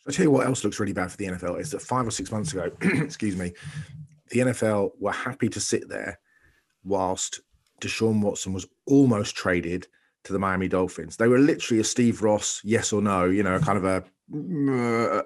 I'll 0.08 0.14
tell 0.14 0.24
you 0.24 0.32
what 0.32 0.48
else 0.48 0.64
looks 0.64 0.80
really 0.80 0.94
bad 0.94 1.12
for 1.12 1.18
the 1.18 1.26
NFL 1.26 1.60
is 1.60 1.70
that 1.72 1.82
five 1.82 2.08
or 2.08 2.12
six 2.12 2.32
months 2.32 2.54
ago, 2.54 2.72
excuse 2.82 3.36
me, 3.36 3.52
the 4.30 4.40
NFL 4.40 4.92
were 4.98 5.12
happy 5.12 5.50
to 5.50 5.60
sit 5.60 5.90
there 5.90 6.22
whilst 6.86 7.42
Deshaun 7.82 8.22
Watson 8.22 8.54
was 8.54 8.66
almost 8.88 9.36
traded 9.36 9.88
to 10.24 10.32
the 10.32 10.40
Miami 10.40 10.70
Dolphins. 10.70 11.18
They 11.18 11.28
were 11.28 11.38
literally 11.38 11.82
a 11.82 11.84
Steve 11.84 12.24
Ross, 12.24 12.62
yes 12.64 12.94
or 12.94 13.02
no, 13.02 13.26
you 13.26 13.44
know, 13.44 13.60
kind 13.60 13.78
of 13.78 13.84
a 13.84 14.06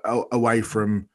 uh, 0.08 0.24
away 0.32 0.62
from 0.62 1.08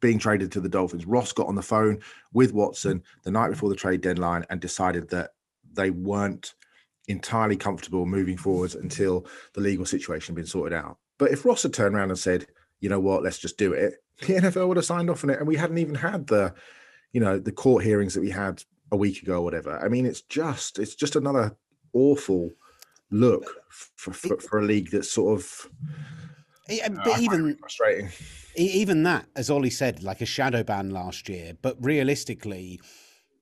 being 0.00 0.18
traded 0.18 0.50
to 0.50 0.60
the 0.60 0.68
Dolphins. 0.68 1.06
Ross 1.06 1.32
got 1.32 1.46
on 1.46 1.54
the 1.54 1.62
phone 1.62 2.00
with 2.32 2.52
Watson 2.52 3.04
the 3.22 3.30
night 3.30 3.50
before 3.50 3.68
the 3.68 3.76
trade 3.76 4.00
deadline 4.00 4.44
and 4.50 4.60
decided 4.60 5.08
that 5.10 5.30
they 5.74 5.90
weren't 5.90 6.54
entirely 7.08 7.56
comfortable 7.56 8.06
moving 8.06 8.36
forwards 8.36 8.74
until 8.74 9.26
the 9.54 9.60
legal 9.60 9.84
situation 9.84 10.34
had 10.34 10.36
been 10.36 10.46
sorted 10.46 10.76
out. 10.76 10.98
But 11.18 11.30
if 11.30 11.44
Ross 11.44 11.62
had 11.62 11.74
turned 11.74 11.94
around 11.94 12.10
and 12.10 12.18
said, 12.18 12.46
you 12.80 12.88
know 12.88 13.00
what, 13.00 13.22
let's 13.22 13.38
just 13.38 13.58
do 13.58 13.72
it, 13.72 13.94
the 14.20 14.34
NFL 14.34 14.68
would 14.68 14.76
have 14.76 14.86
signed 14.86 15.10
off 15.10 15.24
on 15.24 15.30
it. 15.30 15.38
And 15.38 15.48
we 15.48 15.56
hadn't 15.56 15.78
even 15.78 15.94
had 15.94 16.26
the, 16.26 16.54
you 17.12 17.20
know, 17.20 17.38
the 17.38 17.52
court 17.52 17.84
hearings 17.84 18.14
that 18.14 18.20
we 18.20 18.30
had 18.30 18.62
a 18.92 18.96
week 18.96 19.22
ago 19.22 19.36
or 19.36 19.44
whatever. 19.44 19.78
I 19.78 19.88
mean, 19.88 20.06
it's 20.06 20.22
just 20.22 20.78
it's 20.78 20.94
just 20.94 21.16
another 21.16 21.56
awful 21.92 22.50
look 23.10 23.44
for, 23.68 24.12
for, 24.12 24.36
for 24.38 24.58
a 24.58 24.64
league 24.64 24.90
that's 24.90 25.10
sort 25.10 25.38
of. 25.38 25.68
Yeah, 26.68 26.88
but 26.88 27.06
uh, 27.06 27.16
even 27.20 27.56
frustrating. 27.56 28.10
Even 28.56 29.02
that, 29.02 29.26
as 29.36 29.50
Ollie 29.50 29.70
said, 29.70 30.02
like 30.02 30.20
a 30.20 30.26
shadow 30.26 30.62
ban 30.62 30.90
last 30.90 31.28
year. 31.28 31.54
But 31.60 31.76
realistically, 31.80 32.80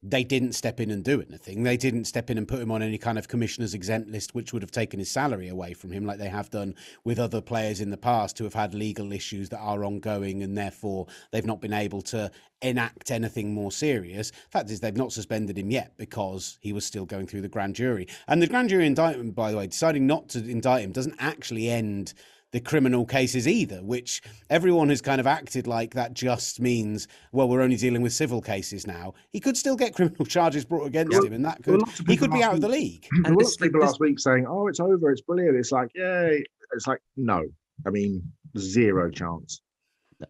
they 0.02 0.24
didn't 0.24 0.52
step 0.52 0.80
in 0.80 0.90
and 0.90 1.04
do 1.04 1.22
anything. 1.22 1.62
They 1.62 1.76
didn't 1.76 2.06
step 2.06 2.28
in 2.28 2.36
and 2.36 2.48
put 2.48 2.60
him 2.60 2.72
on 2.72 2.82
any 2.82 2.98
kind 2.98 3.18
of 3.18 3.28
commissioner's 3.28 3.72
exempt 3.72 4.10
list, 4.10 4.34
which 4.34 4.52
would 4.52 4.62
have 4.62 4.72
taken 4.72 4.98
his 4.98 5.10
salary 5.10 5.48
away 5.48 5.74
from 5.74 5.92
him, 5.92 6.04
like 6.04 6.18
they 6.18 6.28
have 6.28 6.50
done 6.50 6.74
with 7.04 7.20
other 7.20 7.40
players 7.40 7.80
in 7.80 7.90
the 7.90 7.96
past 7.96 8.36
who 8.36 8.44
have 8.44 8.54
had 8.54 8.74
legal 8.74 9.12
issues 9.12 9.48
that 9.50 9.60
are 9.60 9.84
ongoing 9.84 10.42
and 10.42 10.58
therefore 10.58 11.06
they've 11.30 11.46
not 11.46 11.60
been 11.60 11.72
able 11.72 12.02
to 12.02 12.30
enact 12.62 13.12
anything 13.12 13.54
more 13.54 13.70
serious. 13.70 14.32
Fact 14.50 14.70
is, 14.70 14.80
they've 14.80 14.96
not 14.96 15.12
suspended 15.12 15.56
him 15.56 15.70
yet 15.70 15.92
because 15.96 16.58
he 16.60 16.72
was 16.72 16.84
still 16.84 17.04
going 17.04 17.26
through 17.26 17.42
the 17.42 17.48
grand 17.48 17.76
jury. 17.76 18.08
And 18.26 18.42
the 18.42 18.48
grand 18.48 18.70
jury 18.70 18.86
indictment, 18.86 19.36
by 19.36 19.52
the 19.52 19.56
way, 19.56 19.68
deciding 19.68 20.06
not 20.06 20.28
to 20.30 20.38
indict 20.38 20.82
him 20.82 20.92
doesn't 20.92 21.16
actually 21.20 21.68
end 21.68 22.14
the 22.52 22.60
criminal 22.60 23.04
cases 23.04 23.48
either, 23.48 23.82
which 23.82 24.22
everyone 24.50 24.90
has 24.90 25.00
kind 25.00 25.20
of 25.20 25.26
acted 25.26 25.66
like 25.66 25.94
that 25.94 26.12
just 26.12 26.60
means, 26.60 27.08
well, 27.32 27.48
we're 27.48 27.62
only 27.62 27.76
dealing 27.76 28.02
with 28.02 28.12
civil 28.12 28.40
cases 28.40 28.86
now. 28.86 29.14
He 29.30 29.40
could 29.40 29.56
still 29.56 29.76
get 29.76 29.94
criminal 29.96 30.26
charges 30.26 30.64
brought 30.64 30.86
against 30.86 31.12
yeah. 31.14 31.26
him, 31.26 31.32
and 31.32 31.44
that 31.44 31.62
could 31.62 31.82
he 32.06 32.16
could 32.16 32.30
be 32.30 32.42
out 32.42 32.52
week, 32.52 32.56
of 32.56 32.60
the 32.60 32.68
league. 32.68 33.08
And 33.10 33.24
there 33.24 33.34
were 33.34 33.44
people 33.58 33.80
last 33.80 34.00
week 34.00 34.20
saying, 34.20 34.46
"Oh, 34.46 34.68
it's 34.68 34.80
over, 34.80 35.10
it's 35.10 35.22
brilliant." 35.22 35.56
It's 35.56 35.72
like, 35.72 35.90
yay! 35.94 36.44
It's 36.74 36.86
like, 36.86 37.00
no, 37.16 37.42
I 37.86 37.90
mean, 37.90 38.22
zero 38.58 39.10
chance. 39.10 39.60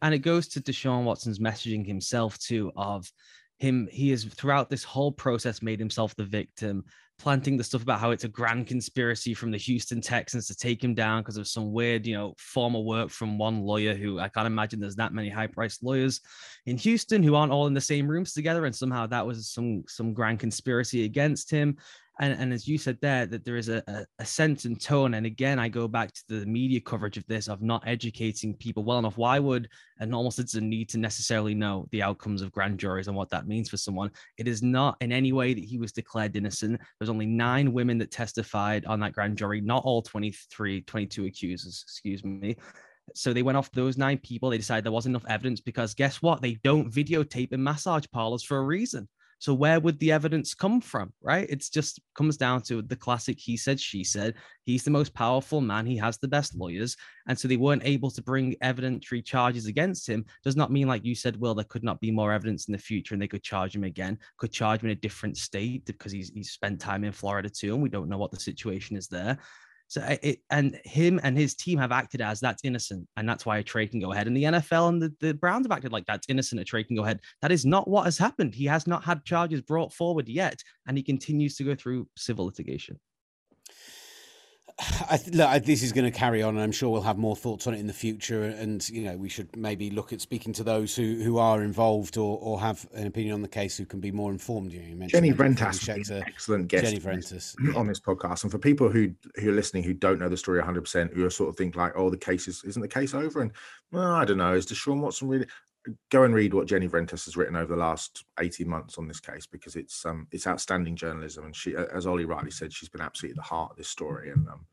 And 0.00 0.14
it 0.14 0.20
goes 0.20 0.48
to 0.48 0.60
Deshaun 0.60 1.04
Watson's 1.04 1.38
messaging 1.38 1.86
himself 1.86 2.38
too 2.38 2.72
of 2.76 3.12
him. 3.58 3.88
He 3.92 4.10
has 4.10 4.24
throughout 4.24 4.70
this 4.70 4.84
whole 4.84 5.12
process 5.12 5.60
made 5.60 5.78
himself 5.78 6.16
the 6.16 6.24
victim 6.24 6.84
planting 7.22 7.56
the 7.56 7.62
stuff 7.62 7.82
about 7.82 8.00
how 8.00 8.10
it's 8.10 8.24
a 8.24 8.28
grand 8.28 8.66
conspiracy 8.66 9.32
from 9.32 9.52
the 9.52 9.56
Houston 9.56 10.00
Texans 10.00 10.48
to 10.48 10.56
take 10.56 10.82
him 10.82 10.92
down 10.92 11.22
because 11.22 11.36
of 11.36 11.46
some 11.46 11.72
weird, 11.72 12.04
you 12.04 12.16
know, 12.16 12.34
former 12.36 12.80
work 12.80 13.10
from 13.10 13.38
one 13.38 13.62
lawyer 13.62 13.94
who 13.94 14.18
I 14.18 14.28
can't 14.28 14.48
imagine 14.48 14.80
there's 14.80 14.96
that 14.96 15.12
many 15.12 15.28
high-priced 15.28 15.84
lawyers 15.84 16.20
in 16.66 16.76
Houston 16.78 17.22
who 17.22 17.36
aren't 17.36 17.52
all 17.52 17.68
in 17.68 17.74
the 17.74 17.80
same 17.80 18.08
rooms 18.08 18.32
together, 18.32 18.66
and 18.66 18.74
somehow 18.74 19.06
that 19.06 19.24
was 19.24 19.48
some 19.48 19.84
some 19.86 20.12
grand 20.12 20.40
conspiracy 20.40 21.04
against 21.04 21.48
him 21.48 21.76
and, 22.20 22.38
and 22.38 22.52
as 22.52 22.68
you 22.68 22.76
said 22.78 22.98
there 23.00 23.26
that 23.26 23.44
there 23.44 23.56
is 23.56 23.68
a, 23.68 23.82
a, 23.86 24.04
a, 24.18 24.24
sense 24.24 24.64
and 24.66 24.80
tone 24.80 25.14
and 25.14 25.24
again 25.24 25.58
i 25.58 25.68
go 25.68 25.88
back 25.88 26.12
to 26.12 26.22
the 26.28 26.46
media 26.46 26.80
coverage 26.80 27.16
of 27.16 27.26
this 27.26 27.48
of 27.48 27.62
not 27.62 27.82
educating 27.86 28.54
people 28.54 28.84
well 28.84 28.98
enough. 28.98 29.16
Why 29.16 29.38
would 29.38 29.68
a 29.98 30.06
normal 30.06 30.30
citizen 30.30 30.68
need 30.68 30.88
to 30.90 30.98
necessarily 30.98 31.54
know 31.54 31.86
the 31.90 32.02
outcomes 32.02 32.42
of 32.42 32.52
grand 32.52 32.78
juries 32.78 33.08
and 33.08 33.16
what 33.16 33.30
that 33.30 33.46
means 33.46 33.68
for 33.68 33.76
someone? 33.76 34.10
It 34.38 34.48
is 34.48 34.62
not 34.62 34.96
in 35.00 35.12
any 35.12 35.32
way 35.32 35.54
that 35.54 35.64
he 35.64 35.78
was 35.78 35.92
declared 35.92 36.36
innocent. 36.36 36.80
There's 36.98 37.10
only 37.10 37.26
nine 37.26 37.72
women 37.72 37.98
that 37.98 38.10
testified 38.10 38.84
on 38.86 39.00
that 39.00 39.12
grand 39.12 39.38
jury 39.38 39.60
not 39.60 39.84
all 39.84 40.02
23 40.02 40.82
22 40.82 41.26
accusers 41.26 41.84
excuse 41.84 42.24
me. 42.24 42.56
So 43.14 43.32
they 43.32 43.42
went 43.42 43.58
off 43.58 43.70
those 43.72 43.98
nine 43.98 44.18
people. 44.18 44.50
They 44.50 44.58
decided 44.58 44.84
there 44.84 44.92
wasn't 44.92 45.12
enough 45.12 45.28
evidence 45.28 45.60
because 45.60 45.92
guess 45.92 46.22
what? 46.22 46.40
They 46.40 46.54
don't 46.62 46.90
videotape 46.90 47.52
in 47.52 47.62
massage 47.62 48.04
parlors 48.12 48.44
for 48.44 48.58
a 48.58 48.62
reason 48.62 49.08
so 49.42 49.52
where 49.52 49.80
would 49.80 49.98
the 49.98 50.12
evidence 50.12 50.54
come 50.54 50.80
from, 50.80 51.12
right? 51.20 51.48
It's 51.50 51.68
just 51.68 51.98
comes 52.14 52.36
down 52.36 52.62
to 52.62 52.80
the 52.80 52.94
classic 52.94 53.40
he 53.40 53.56
said, 53.56 53.80
she 53.80 54.04
said. 54.04 54.34
He's 54.66 54.84
the 54.84 54.92
most 54.92 55.12
powerful 55.14 55.60
man. 55.60 55.84
He 55.84 55.96
has 55.96 56.16
the 56.16 56.28
best 56.28 56.54
lawyers. 56.54 56.96
And 57.26 57.36
so 57.36 57.48
they 57.48 57.56
weren't 57.56 57.84
able 57.84 58.12
to 58.12 58.22
bring 58.22 58.54
evidentiary 58.62 59.24
charges 59.24 59.66
against 59.66 60.08
him. 60.08 60.26
Does 60.44 60.54
not 60.54 60.70
mean, 60.70 60.86
like 60.86 61.04
you 61.04 61.16
said, 61.16 61.40
Will, 61.40 61.56
there 61.56 61.64
could 61.64 61.82
not 61.82 62.00
be 62.00 62.12
more 62.12 62.32
evidence 62.32 62.68
in 62.68 62.72
the 62.72 62.78
future 62.78 63.16
and 63.16 63.20
they 63.20 63.26
could 63.26 63.42
charge 63.42 63.74
him 63.74 63.82
again, 63.82 64.16
could 64.36 64.52
charge 64.52 64.80
him 64.80 64.90
in 64.90 64.96
a 64.96 65.00
different 65.00 65.36
state 65.36 65.86
because 65.86 66.12
he's, 66.12 66.30
he's 66.30 66.52
spent 66.52 66.80
time 66.80 67.02
in 67.02 67.10
Florida 67.10 67.50
too. 67.50 67.74
And 67.74 67.82
we 67.82 67.88
don't 67.88 68.08
know 68.08 68.18
what 68.18 68.30
the 68.30 68.38
situation 68.38 68.96
is 68.96 69.08
there. 69.08 69.38
So 69.92 70.00
it, 70.22 70.38
and 70.48 70.80
him 70.84 71.20
and 71.22 71.36
his 71.36 71.54
team 71.54 71.76
have 71.76 71.92
acted 71.92 72.22
as 72.22 72.40
that's 72.40 72.64
innocent, 72.64 73.06
and 73.18 73.28
that's 73.28 73.44
why 73.44 73.58
a 73.58 73.62
trade 73.62 73.90
can 73.90 74.00
go 74.00 74.12
ahead. 74.12 74.26
And 74.26 74.34
the 74.34 74.44
NFL 74.44 74.88
and 74.88 75.02
the, 75.02 75.14
the 75.20 75.34
Browns 75.34 75.66
have 75.66 75.70
acted 75.70 75.92
like 75.92 76.06
that's 76.06 76.26
innocent, 76.30 76.62
a 76.62 76.64
trade 76.64 76.86
can 76.86 76.96
go 76.96 77.02
ahead. 77.02 77.20
That 77.42 77.52
is 77.52 77.66
not 77.66 77.86
what 77.86 78.06
has 78.06 78.16
happened. 78.16 78.54
He 78.54 78.64
has 78.64 78.86
not 78.86 79.04
had 79.04 79.22
charges 79.26 79.60
brought 79.60 79.92
forward 79.92 80.30
yet, 80.30 80.62
and 80.86 80.96
he 80.96 81.02
continues 81.02 81.56
to 81.56 81.64
go 81.64 81.74
through 81.74 82.08
civil 82.16 82.46
litigation. 82.46 82.98
I 85.10 85.16
th- 85.16 85.34
look, 85.34 85.64
this 85.64 85.82
is 85.82 85.92
going 85.92 86.10
to 86.10 86.16
carry 86.16 86.42
on, 86.42 86.54
and 86.54 86.62
I'm 86.62 86.72
sure 86.72 86.90
we'll 86.90 87.02
have 87.02 87.18
more 87.18 87.36
thoughts 87.36 87.66
on 87.66 87.74
it 87.74 87.80
in 87.80 87.86
the 87.86 87.92
future. 87.92 88.44
And 88.44 88.86
you 88.88 89.02
know, 89.02 89.16
we 89.16 89.28
should 89.28 89.54
maybe 89.56 89.90
look 89.90 90.12
at 90.12 90.20
speaking 90.20 90.52
to 90.54 90.64
those 90.64 90.96
who, 90.96 91.22
who 91.22 91.38
are 91.38 91.62
involved 91.62 92.16
or, 92.16 92.38
or 92.40 92.60
have 92.60 92.86
an 92.94 93.06
opinion 93.06 93.34
on 93.34 93.42
the 93.42 93.48
case 93.48 93.76
who 93.76 93.84
can 93.84 94.00
be 94.00 94.10
more 94.10 94.30
informed. 94.30 94.72
You, 94.72 94.80
know, 94.80 95.04
you 95.04 95.08
Jenny 95.08 95.32
Vrentas, 95.32 96.10
excellent 96.26 96.68
guest 96.68 96.84
Jenny 96.84 96.98
on 97.76 97.86
this 97.86 98.00
podcast. 98.00 98.42
And 98.42 98.52
for 98.52 98.58
people 98.58 98.88
who 98.88 99.12
who 99.36 99.50
are 99.50 99.54
listening 99.54 99.82
who 99.82 99.94
don't 99.94 100.18
know 100.18 100.28
the 100.28 100.36
story 100.36 100.58
100, 100.58 100.80
percent 100.80 101.12
who 101.14 101.24
are 101.24 101.30
sort 101.30 101.50
of 101.50 101.56
think 101.56 101.76
like, 101.76 101.92
oh, 101.96 102.10
the 102.10 102.16
case 102.16 102.48
is 102.48 102.62
isn't 102.64 102.82
the 102.82 102.88
case 102.88 103.14
over? 103.14 103.40
And 103.40 103.52
well, 103.90 104.12
I 104.12 104.24
don't 104.24 104.38
know. 104.38 104.54
Is 104.54 104.66
Deshaun 104.66 105.00
Watson 105.00 105.28
really? 105.28 105.46
Go 106.10 106.22
and 106.22 106.34
read 106.34 106.54
what 106.54 106.66
Jenny 106.66 106.88
Vrentas 106.88 107.24
has 107.24 107.36
written 107.36 107.56
over 107.56 107.74
the 107.74 107.80
last 107.80 108.24
18 108.38 108.68
months 108.68 108.98
on 108.98 109.08
this 109.08 109.20
case 109.20 109.46
because 109.46 109.76
it's 109.76 110.04
um 110.06 110.26
it's 110.30 110.46
outstanding 110.46 110.96
journalism 110.96 111.44
and 111.44 111.56
she 111.56 111.74
as 111.76 112.06
Ollie 112.06 112.24
rightly 112.24 112.50
said 112.50 112.72
she's 112.72 112.88
been 112.88 113.00
absolutely 113.00 113.32
at 113.32 113.36
the 113.36 113.54
heart 113.54 113.72
of 113.72 113.76
this 113.76 113.88
story 113.88 114.30
and 114.30 114.48
um 114.48 114.64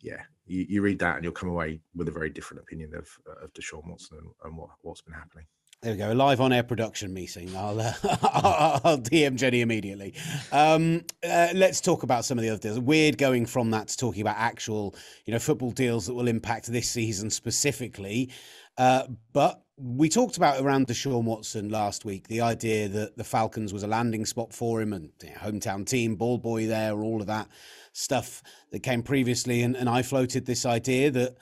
yeah 0.00 0.22
you, 0.46 0.66
you 0.68 0.82
read 0.82 0.98
that 0.98 1.16
and 1.16 1.24
you'll 1.24 1.32
come 1.32 1.48
away 1.48 1.80
with 1.94 2.08
a 2.08 2.12
very 2.12 2.30
different 2.30 2.62
opinion 2.62 2.94
of 2.94 3.08
of 3.42 3.52
Deshaun 3.52 3.86
Watson 3.86 4.18
and, 4.18 4.30
and 4.44 4.56
what, 4.56 4.70
what's 4.82 5.02
been 5.02 5.14
happening. 5.14 5.46
There 5.80 5.92
we 5.92 5.98
go, 5.98 6.12
live 6.12 6.40
on 6.40 6.52
air 6.52 6.64
production 6.64 7.14
meeting. 7.14 7.56
I'll, 7.56 7.80
uh, 7.80 7.92
I'll 8.82 8.98
DM 8.98 9.36
Jenny 9.36 9.60
immediately. 9.60 10.12
Um, 10.50 11.04
uh, 11.22 11.50
let's 11.54 11.80
talk 11.80 12.02
about 12.02 12.24
some 12.24 12.36
of 12.36 12.42
the 12.42 12.50
other 12.50 12.58
deals. 12.58 12.80
Weird 12.80 13.16
going 13.16 13.46
from 13.46 13.70
that 13.70 13.86
to 13.86 13.96
talking 13.96 14.20
about 14.20 14.34
actual, 14.38 14.96
you 15.24 15.32
know, 15.32 15.38
football 15.38 15.70
deals 15.70 16.06
that 16.06 16.14
will 16.14 16.26
impact 16.26 16.66
this 16.66 16.90
season 16.90 17.30
specifically. 17.30 18.32
Uh, 18.76 19.04
but 19.32 19.62
we 19.78 20.08
talked 20.08 20.36
about 20.36 20.60
around 20.60 20.88
Deshaun 20.88 21.24
Watson 21.24 21.68
last 21.68 22.04
week 22.04 22.26
the 22.26 22.40
idea 22.40 22.88
that 22.88 23.16
the 23.16 23.24
Falcons 23.24 23.72
was 23.72 23.84
a 23.84 23.86
landing 23.86 24.26
spot 24.26 24.52
for 24.52 24.80
him 24.80 24.92
and 24.92 25.10
you 25.22 25.30
know, 25.30 25.36
hometown 25.36 25.86
team, 25.86 26.16
ball 26.16 26.38
boy 26.38 26.66
there, 26.66 27.00
all 27.00 27.20
of 27.20 27.28
that 27.28 27.48
stuff 27.92 28.42
that 28.70 28.80
came 28.80 29.02
previously. 29.02 29.62
And, 29.62 29.76
and 29.76 29.88
I 29.88 30.02
floated 30.02 30.46
this 30.46 30.66
idea 30.66 31.10
that 31.12 31.36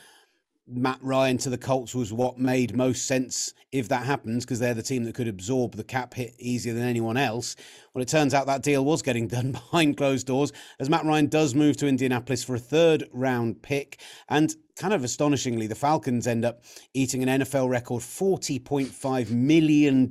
Matt 0.68 0.98
Ryan 1.00 1.38
to 1.38 1.50
the 1.50 1.58
Colts 1.58 1.94
was 1.94 2.12
what 2.12 2.38
made 2.38 2.74
most 2.74 3.06
sense 3.06 3.54
if 3.70 3.88
that 3.88 4.04
happens 4.04 4.44
because 4.44 4.58
they're 4.58 4.74
the 4.74 4.82
team 4.82 5.04
that 5.04 5.14
could 5.14 5.28
absorb 5.28 5.76
the 5.76 5.84
cap 5.84 6.12
hit 6.14 6.34
easier 6.40 6.74
than 6.74 6.82
anyone 6.82 7.16
else. 7.16 7.54
Well, 7.94 8.02
it 8.02 8.08
turns 8.08 8.34
out 8.34 8.46
that 8.46 8.62
deal 8.62 8.84
was 8.84 9.00
getting 9.00 9.28
done 9.28 9.52
behind 9.52 9.96
closed 9.96 10.26
doors 10.26 10.52
as 10.80 10.90
Matt 10.90 11.04
Ryan 11.04 11.28
does 11.28 11.54
move 11.54 11.76
to 11.76 11.86
Indianapolis 11.86 12.42
for 12.42 12.56
a 12.56 12.60
third 12.60 13.04
round 13.12 13.62
pick. 13.62 14.00
And 14.28 14.52
kind 14.74 14.92
of 14.92 15.04
astonishingly, 15.04 15.68
the 15.68 15.76
Falcons 15.76 16.26
end 16.26 16.44
up 16.44 16.64
eating 16.94 17.22
an 17.22 17.42
NFL 17.42 17.68
record 17.68 18.02
$40.5 18.02 19.30
million 19.30 20.10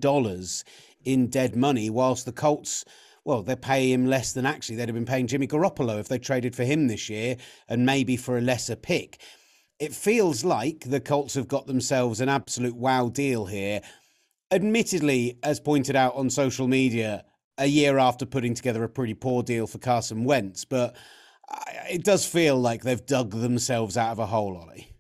in 1.03 1.27
dead 1.27 1.55
money, 1.57 1.89
whilst 1.89 2.25
the 2.25 2.31
Colts 2.31 2.85
well, 3.25 3.41
they 3.41 3.55
pay 3.55 3.91
him 3.91 4.05
less 4.05 4.33
than 4.33 4.45
actually 4.45 4.75
they'd 4.75 4.87
have 4.87 4.93
been 4.93 5.03
paying 5.03 5.25
Jimmy 5.25 5.47
Garoppolo 5.47 5.99
if 5.99 6.07
they 6.07 6.19
traded 6.19 6.55
for 6.55 6.63
him 6.63 6.87
this 6.87 7.09
year 7.09 7.37
and 7.67 7.83
maybe 7.83 8.15
for 8.15 8.37
a 8.37 8.41
lesser 8.41 8.75
pick 8.75 9.19
it 9.79 9.93
feels 9.93 10.43
like 10.43 10.81
the 10.81 10.99
Colts 10.99 11.33
have 11.35 11.47
got 11.47 11.67
themselves 11.67 12.21
an 12.21 12.29
absolute 12.29 12.75
wow 12.75 13.09
deal 13.09 13.45
here. 13.45 13.81
Admittedly, 14.51 15.37
as 15.43 15.59
pointed 15.59 15.95
out 15.95 16.15
on 16.15 16.29
social 16.29 16.67
media, 16.67 17.25
a 17.57 17.65
year 17.65 17.97
after 17.97 18.25
putting 18.25 18.53
together 18.53 18.83
a 18.83 18.89
pretty 18.89 19.13
poor 19.13 19.43
deal 19.43 19.67
for 19.67 19.77
Carson 19.77 20.23
Wentz, 20.23 20.65
but 20.65 20.95
uh, 21.49 21.59
it 21.89 22.03
does 22.03 22.25
feel 22.25 22.57
like 22.57 22.83
they've 22.83 23.05
dug 23.05 23.31
themselves 23.31 23.97
out 23.97 24.11
of 24.11 24.19
a 24.19 24.25
hole, 24.25 24.57
Ollie. 24.57 24.94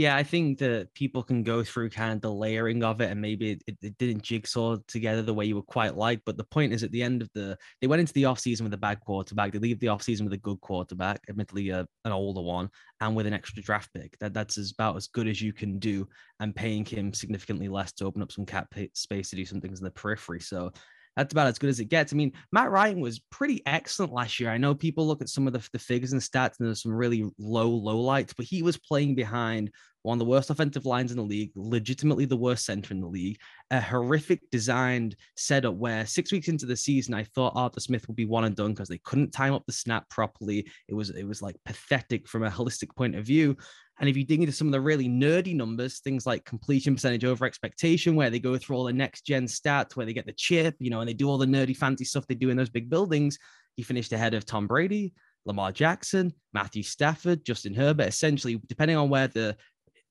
Yeah, 0.00 0.16
I 0.16 0.22
think 0.22 0.60
that 0.60 0.94
people 0.94 1.22
can 1.22 1.42
go 1.42 1.62
through 1.62 1.90
kind 1.90 2.14
of 2.14 2.22
the 2.22 2.32
layering 2.32 2.82
of 2.82 3.02
it, 3.02 3.10
and 3.10 3.20
maybe 3.20 3.60
it, 3.66 3.76
it, 3.82 3.98
didn't 3.98 4.22
jigsaw 4.22 4.78
together 4.88 5.20
the 5.20 5.34
way 5.34 5.44
you 5.44 5.56
would 5.56 5.66
quite 5.66 5.94
like. 5.94 6.22
But 6.24 6.38
the 6.38 6.44
point 6.44 6.72
is, 6.72 6.82
at 6.82 6.90
the 6.90 7.02
end 7.02 7.20
of 7.20 7.28
the, 7.34 7.58
they 7.82 7.86
went 7.86 8.00
into 8.00 8.14
the 8.14 8.22
offseason 8.22 8.62
with 8.62 8.72
a 8.72 8.78
bad 8.78 9.00
quarterback. 9.00 9.52
They 9.52 9.58
leave 9.58 9.78
the 9.78 9.88
offseason 9.88 10.22
with 10.22 10.32
a 10.32 10.38
good 10.38 10.58
quarterback, 10.62 11.20
admittedly 11.28 11.68
a, 11.68 11.86
an 12.06 12.12
older 12.12 12.40
one, 12.40 12.70
and 13.02 13.14
with 13.14 13.26
an 13.26 13.34
extra 13.34 13.62
draft 13.62 13.90
pick. 13.92 14.16
That 14.20 14.32
that's 14.32 14.72
about 14.72 14.96
as 14.96 15.06
good 15.06 15.28
as 15.28 15.42
you 15.42 15.52
can 15.52 15.78
do, 15.78 16.08
and 16.40 16.56
paying 16.56 16.86
him 16.86 17.12
significantly 17.12 17.68
less 17.68 17.92
to 17.92 18.06
open 18.06 18.22
up 18.22 18.32
some 18.32 18.46
cap 18.46 18.72
space 18.94 19.28
to 19.28 19.36
do 19.36 19.44
some 19.44 19.60
things 19.60 19.80
in 19.80 19.84
the 19.84 19.90
periphery. 19.90 20.40
So 20.40 20.72
that's 21.16 21.32
about 21.32 21.48
as 21.48 21.58
good 21.58 21.70
as 21.70 21.80
it 21.80 21.86
gets. 21.86 22.12
I 22.12 22.16
mean, 22.16 22.32
Matt 22.52 22.70
Ryan 22.70 23.00
was 23.00 23.18
pretty 23.30 23.62
excellent 23.66 24.12
last 24.12 24.38
year. 24.38 24.50
I 24.50 24.58
know 24.58 24.74
people 24.74 25.06
look 25.06 25.20
at 25.20 25.28
some 25.28 25.46
of 25.46 25.52
the, 25.52 25.68
the 25.72 25.78
figures 25.78 26.12
and 26.12 26.20
stats, 26.22 26.58
and 26.58 26.66
there's 26.66 26.82
some 26.82 26.92
really 26.92 27.24
low, 27.38 27.68
low 27.68 28.00
lights, 28.00 28.32
but 28.32 28.46
he 28.46 28.62
was 28.62 28.78
playing 28.78 29.14
behind 29.14 29.70
one 30.02 30.16
of 30.16 30.18
the 30.18 30.30
worst 30.30 30.50
offensive 30.50 30.86
lines 30.86 31.10
in 31.10 31.16
the 31.18 31.22
league, 31.22 31.50
legitimately 31.54 32.24
the 32.24 32.36
worst 32.36 32.64
center 32.64 32.94
in 32.94 33.00
the 33.00 33.06
league, 33.06 33.38
a 33.70 33.80
horrific 33.80 34.40
designed 34.50 35.16
setup 35.36 35.74
where 35.74 36.06
six 36.06 36.32
weeks 36.32 36.48
into 36.48 36.66
the 36.66 36.76
season, 36.76 37.14
I 37.14 37.24
thought 37.24 37.52
Arthur 37.54 37.80
Smith 37.80 38.06
would 38.08 38.16
be 38.16 38.24
one 38.24 38.44
and 38.44 38.56
done 38.56 38.72
because 38.72 38.88
they 38.88 38.98
couldn't 38.98 39.32
time 39.32 39.52
up 39.52 39.64
the 39.66 39.72
snap 39.72 40.08
properly. 40.08 40.66
It 40.88 40.94
was 40.94 41.10
it 41.10 41.26
was 41.26 41.42
like 41.42 41.56
pathetic 41.64 42.28
from 42.28 42.44
a 42.44 42.50
holistic 42.50 42.94
point 42.96 43.14
of 43.14 43.24
view. 43.24 43.56
And 44.00 44.08
if 44.08 44.16
you 44.16 44.24
dig 44.24 44.40
into 44.40 44.52
some 44.52 44.68
of 44.68 44.72
the 44.72 44.80
really 44.80 45.08
nerdy 45.08 45.54
numbers, 45.54 46.00
things 46.00 46.24
like 46.24 46.46
completion 46.46 46.94
percentage 46.94 47.24
over 47.24 47.44
expectation, 47.44 48.16
where 48.16 48.30
they 48.30 48.38
go 48.38 48.56
through 48.56 48.76
all 48.76 48.84
the 48.84 48.94
next 48.94 49.26
gen 49.26 49.44
stats, 49.44 49.94
where 49.94 50.06
they 50.06 50.14
get 50.14 50.24
the 50.24 50.32
chip, 50.32 50.74
you 50.78 50.88
know, 50.88 51.00
and 51.00 51.08
they 51.08 51.12
do 51.12 51.28
all 51.28 51.36
the 51.36 51.44
nerdy 51.44 51.76
fancy 51.76 52.06
stuff 52.06 52.26
they 52.26 52.34
do 52.34 52.48
in 52.48 52.56
those 52.56 52.70
big 52.70 52.88
buildings, 52.88 53.38
he 53.76 53.82
finished 53.82 54.12
ahead 54.12 54.32
of 54.32 54.46
Tom 54.46 54.66
Brady, 54.66 55.12
Lamar 55.44 55.70
Jackson, 55.70 56.32
Matthew 56.54 56.82
Stafford, 56.82 57.44
Justin 57.44 57.74
Herbert. 57.74 58.08
Essentially, 58.08 58.58
depending 58.68 58.96
on 58.96 59.10
where 59.10 59.28
the 59.28 59.54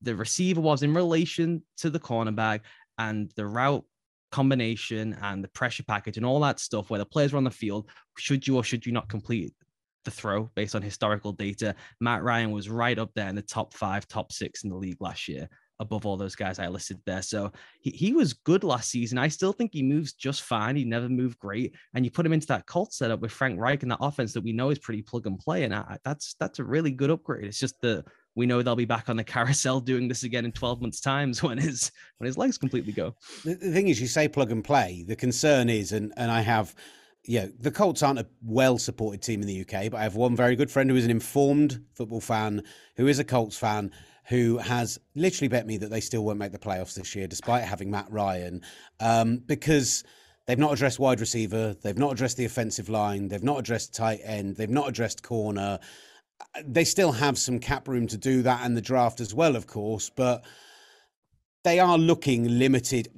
the 0.02 0.16
receiver 0.16 0.62
was 0.62 0.84
in 0.84 0.94
relation 0.94 1.64
to 1.78 1.90
the 1.90 2.00
cornerback 2.00 2.62
and 2.98 3.32
the 3.36 3.46
route 3.46 3.86
combination 4.32 5.18
and 5.22 5.44
the 5.44 5.48
pressure 5.50 5.84
package 5.84 6.18
and 6.18 6.26
all 6.26 6.40
that 6.40 6.60
stuff 6.60 6.90
where 6.90 7.00
the 7.00 7.06
players 7.06 7.34
were 7.34 7.38
on 7.38 7.44
the 7.44 7.52
field, 7.52 7.90
should 8.18 8.46
you 8.46 8.56
or 8.56 8.64
should 8.64 8.86
you 8.86 8.92
not 8.92 9.10
complete 9.10 9.54
the 10.06 10.12
throw 10.12 10.50
based 10.56 10.76
on 10.76 10.82
historical 10.82 11.32
data? 11.32 11.76
Matt 12.00 12.24
Ryan 12.24 12.52
was 12.52 12.70
right 12.70 12.98
up 12.98 13.12
there 13.16 13.30
in 13.30 13.36
the 13.36 13.42
top 13.42 13.74
five, 13.74 14.08
top 14.08 14.32
six 14.32 14.64
in 14.64 14.70
the 14.70 14.76
league 14.76 15.02
last 15.02 15.28
year, 15.28 15.50
above 15.80 16.06
all 16.06 16.18
those 16.18 16.36
guys 16.36 16.60
I 16.60 16.68
listed 16.68 17.00
there. 17.06 17.22
So 17.22 17.52
he, 17.82 17.90
he 17.92 18.14
was 18.14 18.34
good 18.34 18.64
last 18.64 18.92
season. 18.92 19.18
I 19.18 19.30
still 19.30 19.54
think 19.54 19.72
he 19.74 19.82
moves 19.82 20.14
just 20.14 20.44
fine. 20.44 20.76
He 20.76 20.86
never 20.86 21.10
moved 21.10 21.40
great. 21.40 21.74
And 21.94 22.06
you 22.06 22.12
put 22.12 22.26
him 22.26 22.34
into 22.34 22.48
that 22.48 22.68
Colt 22.68 22.94
setup 22.94 23.22
with 23.22 23.32
Frank 23.32 23.60
Reich 23.60 23.82
and 23.82 23.92
that 23.92 24.00
offense 24.02 24.34
that 24.34 24.44
we 24.44 24.54
know 24.54 24.70
is 24.70 24.80
pretty 24.80 25.02
plug 25.02 25.26
and 25.26 25.40
play. 25.40 25.64
And 25.64 25.74
I, 25.74 25.98
that's 26.04 26.36
that's 26.40 26.60
a 26.60 26.64
really 26.64 26.92
good 26.92 27.10
upgrade. 27.10 27.46
It's 27.46 27.60
just 27.60 27.82
the 27.82 28.04
we 28.40 28.46
know 28.46 28.62
they'll 28.62 28.76
be 28.76 28.86
back 28.86 29.10
on 29.10 29.18
the 29.18 29.24
carousel 29.24 29.80
doing 29.92 30.08
this 30.08 30.24
again 30.24 30.46
in 30.46 30.52
12 30.52 30.82
months 30.82 31.02
times 31.02 31.44
when 31.44 31.58
his 31.58 31.92
when 32.18 32.26
his 32.26 32.38
legs 32.38 32.58
completely 32.58 32.94
go 32.94 33.14
the, 33.44 33.54
the 33.54 33.72
thing 33.72 33.90
is 33.90 34.02
you 34.02 34.08
say 34.08 34.28
plug 34.28 34.52
and 34.52 34.64
play 34.64 35.04
the 35.08 35.16
concern 35.16 35.70
is 35.70 35.92
and 35.92 36.14
and 36.18 36.32
i 36.32 36.42
have 36.42 36.74
yeah 37.26 37.48
the 37.60 37.70
colts 37.70 38.02
aren't 38.02 38.18
a 38.18 38.26
well 38.42 38.78
supported 38.78 39.22
team 39.22 39.42
in 39.42 39.48
the 39.48 39.62
uk 39.62 39.92
but 39.92 39.96
i 39.96 40.04
have 40.04 40.16
one 40.16 40.36
very 40.36 40.56
good 40.56 40.72
friend 40.72 40.90
who 40.90 40.96
is 40.96 41.06
an 41.06 41.12
informed 41.12 41.84
football 41.94 42.22
fan 42.22 42.64
who 42.96 43.08
is 43.08 43.20
a 43.20 43.24
colts 43.24 43.58
fan 43.58 43.92
who 44.28 44.58
has 44.58 45.00
literally 45.16 45.48
bet 45.48 45.68
me 45.68 45.78
that 45.78 45.90
they 45.90 46.02
still 46.02 46.24
won't 46.24 46.40
make 46.40 46.52
the 46.52 46.58
playoffs 46.58 46.94
this 46.94 47.16
year 47.16 47.28
despite 47.28 47.64
having 47.64 47.92
matt 47.92 48.10
ryan 48.10 48.62
um, 49.02 49.38
because 49.46 50.04
They've 50.48 50.58
not 50.58 50.74
addressed 50.74 50.98
wide 50.98 51.20
receiver. 51.20 51.76
They've 51.84 51.96
not 51.96 52.12
addressed 52.12 52.38
the 52.38 52.46
offensive 52.46 52.90
line. 52.90 53.28
They've 53.28 53.44
not 53.44 53.60
addressed 53.60 53.94
tight 53.94 54.22
end. 54.24 54.56
They've 54.56 54.68
not 54.68 54.90
addressed 54.90 55.22
corner 55.22 55.78
they 56.66 56.84
still 56.84 57.12
have 57.12 57.38
some 57.38 57.60
cap 57.60 57.88
room 57.88 58.08
to 58.08 58.18
do 58.18 58.42
that 58.44 58.66
and 58.66 58.76
the 58.76 58.82
draft 58.82 59.20
as 59.20 59.34
well, 59.34 59.56
of 59.56 59.68
course, 59.68 60.10
but 60.10 60.44
they 61.64 61.80
are 61.80 61.98
looking 61.98 62.60
limited. 62.60 63.10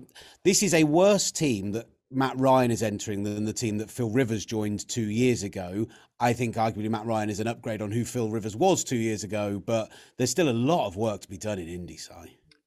This 0.43 0.63
is 0.63 0.73
a 0.73 0.83
worse 0.83 1.31
team 1.31 1.71
that 1.73 1.87
Matt 2.09 2.37
Ryan 2.37 2.71
is 2.71 2.83
entering 2.83 3.23
than 3.23 3.45
the 3.45 3.53
team 3.53 3.77
that 3.77 3.89
Phil 3.89 4.09
Rivers 4.09 4.45
joined 4.45 4.87
two 4.87 5.09
years 5.09 5.43
ago. 5.43 5.87
I 6.19 6.33
think 6.33 6.55
arguably 6.55 6.89
Matt 6.89 7.05
Ryan 7.05 7.29
is 7.29 7.39
an 7.39 7.47
upgrade 7.47 7.81
on 7.81 7.91
who 7.91 8.03
Phil 8.03 8.29
Rivers 8.29 8.55
was 8.55 8.83
two 8.83 8.97
years 8.97 9.23
ago, 9.23 9.61
but 9.65 9.91
there's 10.17 10.29
still 10.29 10.49
a 10.49 10.51
lot 10.51 10.87
of 10.87 10.97
work 10.97 11.21
to 11.21 11.29
be 11.29 11.37
done 11.37 11.57
in 11.59 11.69
Indy, 11.69 11.97
Si. 11.97 12.11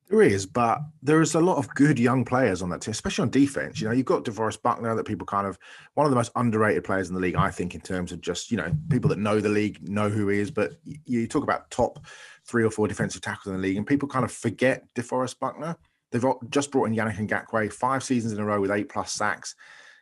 There 0.09 0.21
is, 0.21 0.45
but 0.45 0.81
there 1.03 1.23
is 1.23 1.35
a 1.35 1.41
lot 1.41 1.57
of 1.57 1.75
good 1.75 1.99
young 1.99 2.27
players 2.27 2.61
on 2.61 2.69
that 2.71 2.83
team, 2.83 2.93
especially 2.93 3.23
on 3.23 3.31
defense. 3.31 3.81
You 3.81 3.89
know, 3.89 3.95
you've 3.95 4.05
got 4.05 4.25
DeForest 4.25 4.61
Buckner 4.61 4.95
that 4.95 5.07
people 5.07 5.27
kind 5.27 5.47
of 5.47 5.59
one 5.95 6.05
of 6.05 6.11
the 6.11 6.17
most 6.17 6.31
underrated 6.37 6.85
players 6.85 7.09
in 7.09 7.15
the 7.15 7.21
league, 7.21 7.37
I 7.37 7.51
think, 7.51 7.75
in 7.75 7.81
terms 7.81 8.13
of 8.13 8.21
just 8.21 8.51
you 8.51 8.59
know 8.59 8.71
people 8.91 9.09
that 9.09 9.19
know 9.19 9.41
the 9.41 9.49
league 9.49 9.89
know 9.89 10.11
who 10.11 10.29
he 10.29 10.41
is. 10.41 10.51
But 10.51 10.73
you 10.85 11.27
talk 11.27 11.43
about 11.43 11.71
top 11.71 12.05
three 12.47 12.65
or 12.65 12.71
four 12.71 12.87
defensive 12.87 13.23
tackles 13.23 13.47
in 13.47 13.55
the 13.55 13.67
league, 13.67 13.79
and 13.79 13.87
people 13.87 14.07
kind 14.07 14.27
of 14.27 14.33
forget 14.33 14.85
DeForest 14.95 15.39
Buckner. 15.39 15.75
They've 16.13 16.25
just 16.51 16.71
brought 16.71 16.85
in 16.85 16.95
Yannick 16.95 17.17
Ngakoue 17.27 17.73
five 17.73 18.05
seasons 18.05 18.35
in 18.35 18.39
a 18.39 18.45
row 18.45 18.61
with 18.61 18.71
eight 18.71 18.91
plus 18.91 19.11
sacks 19.11 19.55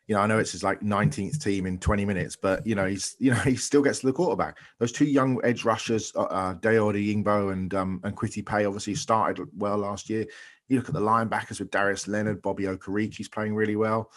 you 0.09 0.15
know, 0.15 0.21
I 0.21 0.27
know 0.27 0.39
it's 0.39 0.53
his 0.53 0.65
like 0.65 0.81
19th 0.81 1.43
team 1.43 1.65
in 1.65 1.79
20 1.79 2.05
minutes, 2.05 2.37
but 2.37 2.67
you 2.67 2.75
know, 2.75 2.87
he's 2.87 3.17
you 3.19 3.31
know 3.31 3.37
he 3.39 3.57
still 3.57 3.83
gets 3.83 4.01
to 4.01 4.07
the 4.07 4.13
quarterback. 4.13 4.59
Those 4.79 4.93
two 4.93 5.05
young 5.05 5.41
edge 5.45 5.65
rushers, 5.65 6.13
uh, 6.17 6.23
uh 6.23 6.55
Dayo 6.55 6.93
Odeyingbo 6.93 7.53
and 7.53 7.73
um, 7.75 8.01
and 8.05 8.17
Kwity 8.17 8.45
Paye, 8.45 8.65
obviously 8.65 8.95
started 8.95 9.47
well 9.57 9.79
last 9.79 10.11
year. 10.11 10.27
You 10.69 10.79
look 10.79 10.89
at 10.89 10.95
the 10.95 11.01
linebackers 11.01 11.61
with 11.61 11.71
Darius 11.71 12.09
Leonard, 12.09 12.43
Bobby 12.43 12.65
Okereke's 12.65 13.29
playing 13.29 13.55
really 13.55 13.77
well. 13.77 14.11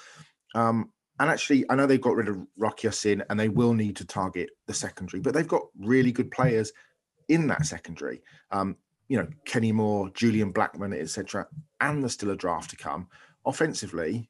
Um, 0.53 0.91
and 1.19 1.29
actually, 1.29 1.65
I 1.69 1.75
know 1.75 1.85
they've 1.85 2.01
got 2.01 2.15
rid 2.15 2.27
of 2.27 2.45
Rock 2.57 2.83
Ya-Sin 2.83 3.23
and 3.29 3.39
they 3.39 3.49
will 3.49 3.73
need 3.73 3.95
to 3.97 4.05
target 4.05 4.49
the 4.67 4.73
secondary, 4.73 5.21
but 5.21 5.33
they've 5.33 5.47
got 5.47 5.63
really 5.79 6.11
good 6.11 6.29
players 6.29 6.73
in 7.29 7.47
that 7.47 7.65
secondary. 7.65 8.21
Um, 8.51 8.75
you 9.07 9.17
know, 9.17 9.27
Kenny 9.45 9.71
Moore, 9.71 10.09
Julian 10.09 10.51
Blackmon, 10.51 10.97
etc. 10.97 11.47
And 11.79 12.01
there's 12.01 12.13
still 12.13 12.31
a 12.31 12.35
draft 12.35 12.69
to 12.71 12.75
come. 12.75 13.07
Offensively, 13.45 14.29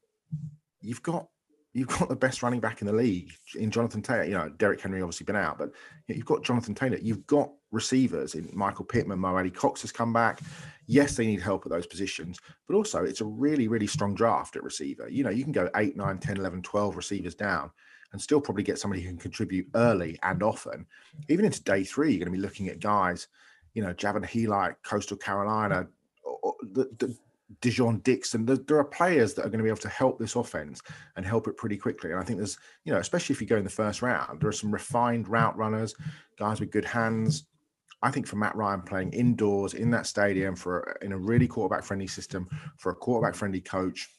you've 0.81 1.01
got 1.01 1.27
you've 1.75 1.89
got 1.89 2.07
the 2.07 2.15
best 2.15 2.41
running 2.41 2.61
back 2.61 2.79
in 2.79 2.87
the 2.87 2.93
league 2.93 3.33
in 3.55 3.69
Jonathan 3.69 4.01
Taylor. 4.01 4.23
You 4.23 4.35
know, 4.35 4.49
Derrick 4.57 4.79
Henry 4.79 5.01
obviously 5.01 5.25
been 5.25 5.35
out, 5.35 5.57
but 5.57 5.71
you've 6.07 6.25
got 6.25 6.41
Jonathan 6.41 6.73
Taylor. 6.73 6.97
You've 7.01 7.27
got 7.27 7.51
receivers 7.71 8.33
in 8.33 8.49
Michael 8.53 8.85
Pittman, 8.85 9.19
Mo 9.19 9.35
Alie-Cox 9.35 9.81
has 9.81 9.91
come 9.91 10.13
back. 10.13 10.39
Yes, 10.87 11.17
they 11.17 11.25
need 11.25 11.41
help 11.41 11.65
at 11.65 11.71
those 11.73 11.85
positions, 11.85 12.39
but 12.65 12.75
also 12.75 13.03
it's 13.03 13.19
a 13.19 13.25
really, 13.25 13.67
really 13.67 13.87
strong 13.87 14.15
draft 14.15 14.55
at 14.55 14.63
receiver. 14.63 15.09
You 15.09 15.25
know, 15.25 15.29
you 15.29 15.43
can 15.43 15.51
go 15.51 15.69
8, 15.75 15.97
9, 15.97 16.17
10, 16.17 16.37
11, 16.37 16.61
12 16.61 16.95
receivers 16.95 17.35
down 17.35 17.69
and 18.13 18.21
still 18.21 18.39
probably 18.39 18.63
get 18.63 18.79
somebody 18.79 19.01
who 19.01 19.09
can 19.09 19.17
contribute 19.17 19.67
early 19.75 20.17
and 20.23 20.41
often. 20.41 20.85
Even 21.27 21.43
into 21.43 21.61
day 21.63 21.83
three, 21.83 22.11
you're 22.11 22.19
going 22.19 22.31
to 22.31 22.37
be 22.37 22.41
looking 22.41 22.69
at 22.69 22.79
guys, 22.79 23.27
you 23.73 23.83
know, 23.83 23.93
Jaivon 23.93 24.25
Heiligh, 24.25 24.75
Coastal 24.85 25.17
Carolina, 25.17 25.87
the, 26.71 26.89
the, 26.99 27.17
Dijon 27.61 27.99
Dixon. 27.99 28.45
There, 28.45 28.57
there, 28.57 28.77
are 28.77 28.85
players 28.85 29.33
that 29.33 29.45
are 29.45 29.49
going 29.49 29.59
to 29.59 29.63
be 29.63 29.69
able 29.69 29.77
to 29.79 29.89
help 29.89 30.19
this 30.19 30.35
offense 30.35 30.81
and 31.15 31.25
help 31.25 31.47
it 31.47 31.57
pretty 31.57 31.77
quickly. 31.77 32.11
And 32.11 32.19
I 32.19 32.23
think 32.23 32.37
there's, 32.37 32.57
you 32.83 32.93
know, 32.93 32.99
especially 32.99 33.33
if 33.33 33.41
you 33.41 33.47
go 33.47 33.57
in 33.57 33.63
the 33.63 33.69
first 33.69 34.01
round, 34.01 34.39
there 34.39 34.49
are 34.49 34.53
some 34.53 34.71
refined 34.71 35.27
route 35.27 35.57
runners, 35.57 35.95
guys 36.37 36.59
with 36.59 36.71
good 36.71 36.85
hands. 36.85 37.45
I 38.01 38.11
think 38.11 38.27
for 38.27 38.35
Matt 38.35 38.55
Ryan 38.55 38.81
playing 38.81 39.13
indoors 39.13 39.73
in 39.73 39.89
that 39.91 40.05
stadium 40.05 40.55
for 40.55 40.97
in 41.01 41.11
a 41.11 41.17
really 41.17 41.47
quarterback 41.47 41.83
friendly 41.83 42.07
system 42.07 42.47
for 42.77 42.91
a 42.91 42.95
quarterback 42.95 43.35
friendly 43.35 43.61
coach, 43.61 44.09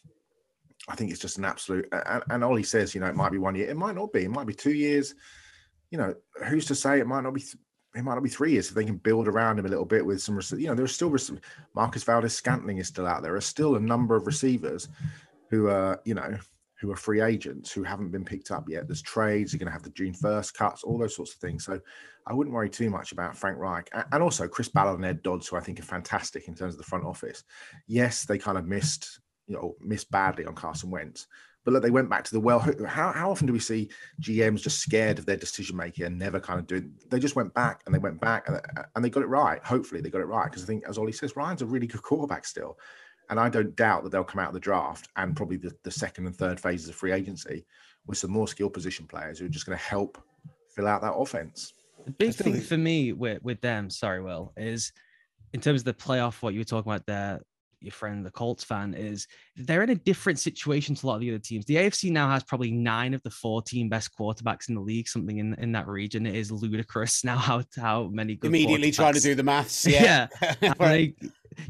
I 0.89 0.97
think 0.97 1.11
it's 1.11 1.21
just 1.21 1.39
an 1.39 1.45
absolute. 1.45 1.87
And, 1.93 2.23
and 2.31 2.45
Ollie 2.45 2.63
says, 2.63 2.95
you 2.95 3.01
know, 3.01 3.07
it 3.07 3.17
might 3.17 3.33
be 3.33 3.39
one 3.39 3.55
year, 3.55 3.69
it 3.69 3.77
might 3.77 3.95
not 3.95 4.13
be, 4.13 4.25
it 4.25 4.31
might 4.31 4.47
be 4.47 4.55
two 4.55 4.73
years. 4.73 5.15
You 5.91 5.99
know, 5.99 6.15
who's 6.49 6.67
to 6.67 6.75
say 6.75 6.99
it 6.99 7.07
might 7.07 7.23
not 7.23 7.35
be 7.35 7.45
it 7.97 8.05
might 8.05 8.15
not 8.15 8.23
be 8.23 8.29
three 8.29 8.53
years 8.53 8.69
if 8.69 8.75
they 8.75 8.85
can 8.85 8.97
build 8.97 9.27
around 9.27 9.59
him 9.59 9.67
a 9.67 9.69
little 9.69 9.85
bit 9.85 10.05
with 10.05 10.21
some, 10.21 10.39
you 10.59 10.67
know, 10.67 10.75
there's 10.75 10.95
still 10.95 11.15
Marquez 11.75 12.05
Valdes-Scantling 12.05 12.79
is 12.79 12.89
still 12.89 13.07
out 13.07 13.23
there. 13.23 13.35
are 13.35 13.41
still 13.41 13.77
a 13.77 13.81
number 13.81 14.17
of 14.17 14.27
receivers 14.27 14.89
who 15.51 15.69
are, 15.69 16.01
you 16.05 16.15
know, 16.15 16.37
who 16.79 16.93
are 16.93 16.97
free 16.97 17.23
agents 17.23 17.73
who 17.73 17.83
haven't 17.83 18.11
been 18.11 18.25
picked 18.25 18.51
up 18.51 18.69
yet. 18.69 18.87
There's 18.87 19.01
trades, 19.01 19.53
you're 19.53 19.59
going 19.59 19.69
to 19.69 19.73
have 19.73 19.83
the 19.83 19.91
June 19.91 20.13
1st 20.13 20.55
cuts, 20.55 20.85
all 20.85 20.99
those 20.99 21.17
sorts 21.17 21.33
of 21.33 21.41
things. 21.41 21.65
So 21.65 21.81
I 22.27 22.35
wouldn't 22.35 22.55
worry 22.55 22.69
too 22.69 22.91
much 22.91 23.13
about 23.13 23.37
Frank 23.37 23.57
Reich. 23.59 23.89
And 24.13 24.23
also 24.23 24.47
Chris 24.47 24.69
Ballard 24.69 24.97
and 24.97 25.05
Ed 25.05 25.23
Dodds, 25.23 25.49
who 25.49 25.57
I 25.57 25.61
think 25.61 25.81
are 25.81 25.85
fantastic 25.85 26.49
in 26.49 26.55
terms 26.55 26.75
of 26.75 26.79
the 26.79 26.85
front 26.85 27.05
office. 27.05 27.45
Yes, 27.87 28.25
they 28.27 28.37
kind 28.37 28.59
of 28.59 28.67
missed, 28.67 29.21
you 29.47 29.55
know, 29.57 29.75
missed 29.81 30.11
badly 30.11 30.45
on 30.45 30.55
Carson 30.55 30.91
Wentz, 30.91 31.27
but 31.67 31.73
look, 31.73 31.83
they 31.83 31.91
went 31.91 32.09
back 32.09 32.23
to 32.23 32.33
the 32.33 32.39
well. 32.39 32.61
How, 32.87 33.11
how 33.11 33.29
often 33.29 33.49
do 33.49 33.53
we 33.53 33.59
see 33.59 33.91
GMs 34.23 34.63
just 34.63 34.79
scared 34.79 35.19
of 35.19 35.27
their 35.27 35.37
decision 35.37 35.77
making 35.77 36.05
and 36.05 36.17
never 36.17 36.39
kind 36.39 36.61
of 36.61 36.69
do 36.69 36.77
it? 36.77 37.11
They 37.11 37.19
just 37.19 37.35
went 37.35 37.53
back 37.55 37.83
and 37.85 37.95
they 37.95 37.99
went 37.99 38.21
back 38.21 38.49
and, 38.49 38.61
and 38.95 39.05
they 39.05 39.11
got 39.11 39.25
it 39.25 39.29
right. 39.29 39.63
Hopefully, 39.65 40.01
they 40.01 40.09
got 40.09 40.21
it 40.21 40.27
right 40.27 40.49
because 40.49 40.63
I 40.63 40.67
think, 40.67 40.85
as 40.89 40.97
Ollie 40.97 41.11
says, 41.11 41.35
Ryan's 41.35 41.63
a 41.63 41.67
really 41.67 41.89
good 41.89 42.03
quarterback 42.03 42.47
still. 42.47 42.79
And 43.31 43.41
I 43.41 43.49
don't 43.49 43.75
doubt 43.75 44.05
that 44.05 44.11
they'll 44.11 44.23
come 44.23 44.39
out 44.39 44.47
of 44.49 44.55
the 44.55 44.61
draft 44.61 45.09
and 45.17 45.35
probably 45.35 45.57
the, 45.57 45.73
the 45.83 45.91
second 45.91 46.27
and 46.27 46.37
third 46.37 46.61
phases 46.61 46.89
of 46.89 46.95
free 46.95 47.11
agency 47.11 47.67
with 48.07 48.19
some 48.19 48.31
more 48.31 48.47
skill 48.47 48.71
position 48.71 49.05
players 49.09 49.41
who 49.41 49.47
are 49.47 49.49
just 49.49 49.67
going 49.67 49.77
to 49.77 49.85
help 49.85 50.23
fill 50.71 50.87
out 50.87 51.03
that 51.03 51.15
offense. 51.15 51.73
The 52.05 52.13
big 52.13 52.35
thing 52.35 52.61
for 52.61 52.77
me 52.77 53.13
with, 53.13 53.43
with 53.43 53.61
them, 53.61 53.91
sorry, 53.91 54.23
Will, 54.23 54.53
is 54.57 54.93
in 55.53 55.61
terms 55.61 55.81
of 55.81 55.87
the 55.87 55.95
playoff, 55.95 56.41
what 56.43 56.55
you 56.55 56.61
were 56.61 56.65
talking 56.65 56.93
about 56.93 57.07
there, 57.07 57.41
your 57.81 57.93
friend, 57.93 58.25
the 58.25 58.31
Colts 58.31 58.65
fan, 58.65 58.95
is 58.95 59.27
they're 59.57 59.83
in 59.83 59.91
a 59.91 59.95
different 59.95 60.39
situation 60.39 60.95
to 60.95 61.07
a 61.07 61.09
lot 61.09 61.15
of 61.17 61.21
the 61.21 61.31
other 61.31 61.39
teams. 61.39 61.65
The 61.67 61.77
AFC 61.77 62.11
now 62.11 62.29
has 62.31 62.43
probably 62.43 62.71
nine 62.71 63.15
of 63.15 63.23
the 63.23 63.31
14 63.31 63.89
best 63.89 64.11
quarterbacks 64.17 64.69
in 64.69 64.75
the 64.75 64.81
league, 64.81 65.09
something 65.09 65.39
in, 65.39 65.55
in 65.55 65.73
that 65.73 65.87
region. 65.87 66.27
It 66.27 66.35
is 66.35 66.51
ludicrous 66.51 67.25
now 67.25 67.37
how, 67.37 67.63
how 67.77 68.05
many 68.09 68.37
good 68.37 68.49
immediately 68.49 68.91
trying 68.91 69.15
to 69.15 69.21
do 69.21 69.35
the 69.35 69.43
maths. 69.43 69.87
Yeah. 69.87 70.29
yeah. 70.61 70.73
right. 70.81 71.15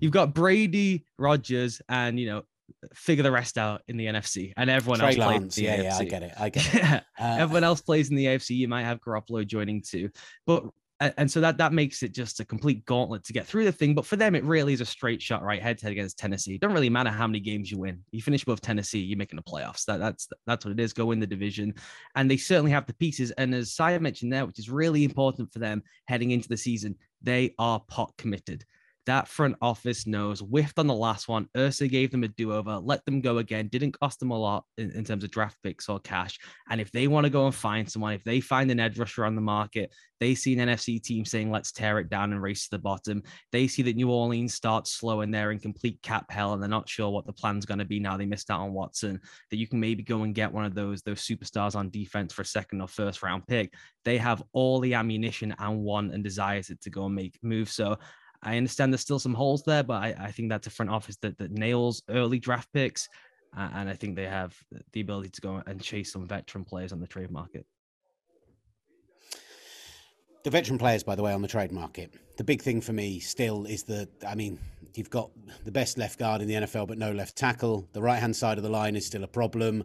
you've 0.01 0.13
got 0.13 0.35
Brady, 0.35 1.05
Rodgers, 1.19 1.81
and 1.89 2.19
you 2.19 2.27
know, 2.27 2.43
figure 2.95 3.23
the 3.23 3.31
rest 3.31 3.59
out 3.59 3.83
in 3.89 3.97
the 3.97 4.07
NFC, 4.07 4.53
and 4.57 4.71
everyone 4.71 5.01
Trey 5.01 5.09
else 5.09 5.19
Lance, 5.19 5.55
plays. 5.55 5.65
yeah, 5.65 5.77
AFC. 5.77 5.83
yeah, 5.83 5.99
I 5.99 6.05
get 6.05 6.23
it. 6.23 6.33
I 6.39 6.49
get 6.49 6.75
it. 6.75 7.03
Uh, 7.19 7.37
everyone 7.39 7.65
else 7.65 7.81
plays 7.81 8.11
in 8.11 8.17
the 8.17 8.27
AFC. 8.27 8.51
You 8.51 8.69
might 8.69 8.83
have 8.83 9.01
Garoppolo 9.01 9.47
joining 9.47 9.81
too, 9.81 10.11
but 10.47 10.65
and 11.01 11.31
so 11.31 11.41
that 11.43 11.59
that 11.59 11.75
makes 11.75 12.03
it 12.03 12.13
just 12.13 12.41
a 12.41 12.45
complete 12.45 12.85
gauntlet 12.87 13.23
to 13.25 13.33
get 13.33 13.47
through 13.47 13.65
the 13.65 13.73
thing. 13.73 13.95
But 13.95 14.07
for 14.07 14.17
them, 14.17 14.35
it 14.35 14.45
really 14.45 14.73
is 14.73 14.81
a 14.81 14.87
straight 14.87 15.21
shot 15.21 15.43
right 15.43 15.63
head 15.63 15.79
to 15.79 15.87
head 15.87 15.93
against 15.93 16.19
Tennessee. 16.19 16.55
It 16.55 16.61
doesn't 16.61 16.75
really 16.75 16.89
matter 16.89 17.11
how 17.11 17.27
many 17.27 17.41
games 17.41 17.71
you 17.71 17.79
win. 17.79 18.03
You 18.13 18.23
finish 18.23 18.45
above 18.45 18.63
Tennessee, 18.63 19.01
you're 19.01 19.19
making 19.19 19.37
the 19.37 19.43
playoffs. 19.43 19.85
That, 19.85 19.99
that's 19.99 20.29
that's 20.47 20.65
what 20.65 20.73
it 20.73 20.81
is. 20.81 20.95
Go 20.95 21.11
in 21.11 21.21
the 21.21 21.27
division, 21.27 21.75
and 22.15 22.31
they 22.31 22.39
certainly 22.39 22.71
have 22.71 22.87
the 22.87 22.95
pieces. 22.95 23.31
And 23.33 23.55
as 23.55 23.73
Saya 23.73 24.01
mentioned 24.01 24.33
there, 24.33 24.47
which 24.47 24.59
is 24.59 24.71
really 24.71 25.05
important 25.05 25.53
for 25.53 25.59
them 25.59 25.83
heading 26.07 26.31
into 26.31 26.49
the 26.49 26.57
season, 26.57 26.97
they 27.23 27.55
are 27.59 27.81
pot 27.89 28.13
committed. 28.17 28.65
That 29.07 29.29
front 29.29 29.57
office 29.63 30.07
knows, 30.07 30.41
whiffed 30.41 30.79
on 30.79 30.89
the 30.89 30.95
last 30.95 31.29
one. 31.29 31.49
Irsay 31.57 31.89
gave 31.89 32.11
them 32.11 32.25
a 32.25 32.29
do 32.29 32.53
over, 32.53 32.77
let 32.77 33.05
them 33.05 33.21
go 33.21 33.39
again, 33.39 33.69
didn't 33.69 33.99
cost 33.99 34.19
them 34.19 34.33
a 34.33 34.39
lot 34.39 34.65
in, 34.79 34.91
in 34.91 35.05
terms 35.05 35.23
of 35.23 35.31
draft 35.31 35.57
picks 35.63 35.89
or 35.89 36.01
cash. 36.01 36.39
And 36.71 36.81
if 36.81 36.91
they 36.91 37.07
want 37.07 37.25
to 37.25 37.31
go 37.31 37.47
and 37.47 37.55
find 37.55 37.89
someone, 37.89 38.15
if 38.15 38.25
they 38.25 38.41
find 38.41 38.71
an 38.71 38.81
edge 38.81 38.99
rusher 38.99 39.25
on 39.25 39.37
the 39.37 39.41
market, 39.41 39.93
they 40.19 40.35
see 40.35 40.59
an 40.59 40.69
NFC 40.69 41.01
team 41.01 41.25
saying, 41.25 41.51
let's 41.51 41.73
tear 41.73 41.99
it 41.99 42.09
down 42.09 42.33
and 42.33 42.43
race 42.43 42.65
to 42.65 42.71
the 42.71 42.79
bottom. 42.79 43.23
They 43.53 43.69
see 43.69 43.83
that 43.83 43.97
New 43.97 44.11
Orleans 44.11 44.55
starts 44.55 44.93
slow 44.93 45.21
and 45.21 45.33
they're 45.33 45.53
in 45.53 45.59
complete 45.59 46.03
cap 46.03 46.31
hell 46.31 46.55
and 46.55 46.63
they're 46.63 46.69
not 46.69 46.89
sure 46.89 47.11
what 47.11 47.27
the 47.27 47.33
plan's 47.33 47.67
going 47.67 47.79
to 47.79 47.85
be 47.85 48.01
now. 48.01 48.17
They 48.17 48.27
missed 48.27 48.51
out 48.51 48.61
on 48.61 48.73
Watson, 48.73 49.21
that 49.51 49.57
you 49.57 49.69
can 49.69 49.79
maybe 49.79 50.03
go 50.03 50.23
and 50.23 50.35
get 50.35 50.53
one 50.53 50.65
of 50.65 50.75
those, 50.75 51.03
those 51.03 51.21
superstars 51.21 51.77
on 51.77 51.91
defense 51.91 52.33
for 52.33 52.43
a 52.43 52.47
second 52.47 52.81
or 52.81 52.89
first 52.89 53.23
round 53.23 53.47
pick. 53.47 53.75
They 54.05 54.19
have 54.19 54.43
all 54.53 54.81
the 54.81 54.95
ammunition 54.95 55.55
and 55.59 55.81
want 55.81 56.15
and 56.15 56.25
desires 56.25 56.73
to 56.81 56.91
go 56.91 57.07
and 57.07 57.15
make 57.15 57.39
moves. 57.43 57.73
So 57.73 57.99
I 58.43 58.57
understand 58.57 58.93
there's 58.93 59.01
still 59.01 59.19
some 59.19 59.35
holes 59.35 59.63
there, 59.65 59.83
but 59.83 60.03
I, 60.03 60.15
I 60.19 60.31
think 60.31 60.49
that's 60.49 60.67
a 60.67 60.71
front 60.71 60.91
office 60.91 61.17
that, 61.23 61.39
that 61.39 61.51
nails 61.51 62.03
early 62.09 62.39
draft 62.39 62.73
picks. 62.73 63.09
Uh, 63.57 63.69
and 63.75 63.89
I 63.89 63.95
think 63.95 64.17
they 64.17 64.27
have 64.27 64.55
the 64.93 65.01
ability 65.01 65.31
to 65.31 65.41
go 65.41 65.63
and 65.67 65.81
chase 65.81 66.13
some 66.13 66.27
veteran 66.27 66.65
players 66.65 66.93
on 66.93 67.01
the 67.01 67.07
trade 67.07 67.31
market. 67.31 67.67
The 70.45 70.51
veteran 70.51 70.79
players, 70.79 71.03
by 71.03 71.15
the 71.15 71.23
way, 71.23 71.33
on 71.33 71.43
the 71.43 71.49
trade 71.49 71.73
market. 71.73 72.15
The 72.37 72.45
big 72.45 72.63
thing 72.63 72.81
for 72.81 72.93
me 72.93 73.19
still 73.19 73.65
is 73.65 73.83
that, 73.85 74.09
I 74.27 74.35
mean, 74.35 74.59
you've 74.95 75.11
got 75.11 75.31
the 75.65 75.73
best 75.73 75.99
left 75.99 76.19
guard 76.19 76.41
in 76.41 76.49
the 76.49 76.55
NFL, 76.55 76.87
but 76.87 76.99
no 76.99 77.13
left 77.13 77.37
tackle. 77.37 77.89
The 77.93 78.03
right 78.03 78.19
hand 78.19 78.37
side 78.37 78.59
of 78.59 78.63
the 78.63 78.71
line 78.71 78.95
is 78.95 79.07
still 79.07 79.25
a 79.25 79.29
problem. 79.29 79.85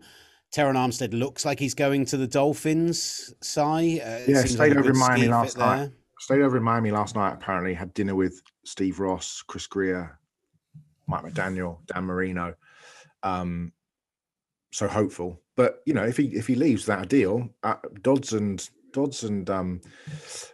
Terron 0.54 0.76
Armstead 0.76 1.18
looks 1.18 1.46
like 1.46 1.60
he's 1.60 1.74
going 1.74 2.06
to 2.08 2.18
the 2.18 2.28
Dolphins, 2.28 3.34
Si. 3.42 3.62
Uh, 3.62 4.20
yeah, 4.28 4.44
stayed 4.44 4.58
like 4.60 4.76
over 4.76 4.90
in 4.90 4.98
Miami 4.98 5.28
last 5.30 5.58
night. 5.58 5.92
Stayed 6.22 6.44
over 6.44 6.56
in 6.56 6.62
Miami 6.62 6.92
last 6.92 7.16
night, 7.16 7.34
apparently. 7.34 7.74
Had 7.74 7.96
dinner 7.96 8.14
with 8.14 8.44
Steve 8.64 9.00
Ross, 9.00 9.42
Chris 9.42 9.66
Grier, 9.66 10.20
Mike 11.08 11.24
McDaniel, 11.24 11.80
Dan 11.88 12.04
Marino. 12.04 12.54
Um, 13.24 13.74
so 14.72 14.88
hopeful. 14.88 15.42
But 15.56 15.82
you 15.88 15.96
know, 15.96 16.04
if 16.04 16.18
he 16.18 16.28
if 16.28 16.46
he 16.46 16.54
leaves 16.54 16.86
that 16.86 17.10
deal, 17.10 17.50
uh, 17.64 17.78
Dodds 18.04 18.34
and 18.34 18.70
Dodds 18.94 19.24
and 19.24 19.50
um 19.50 19.82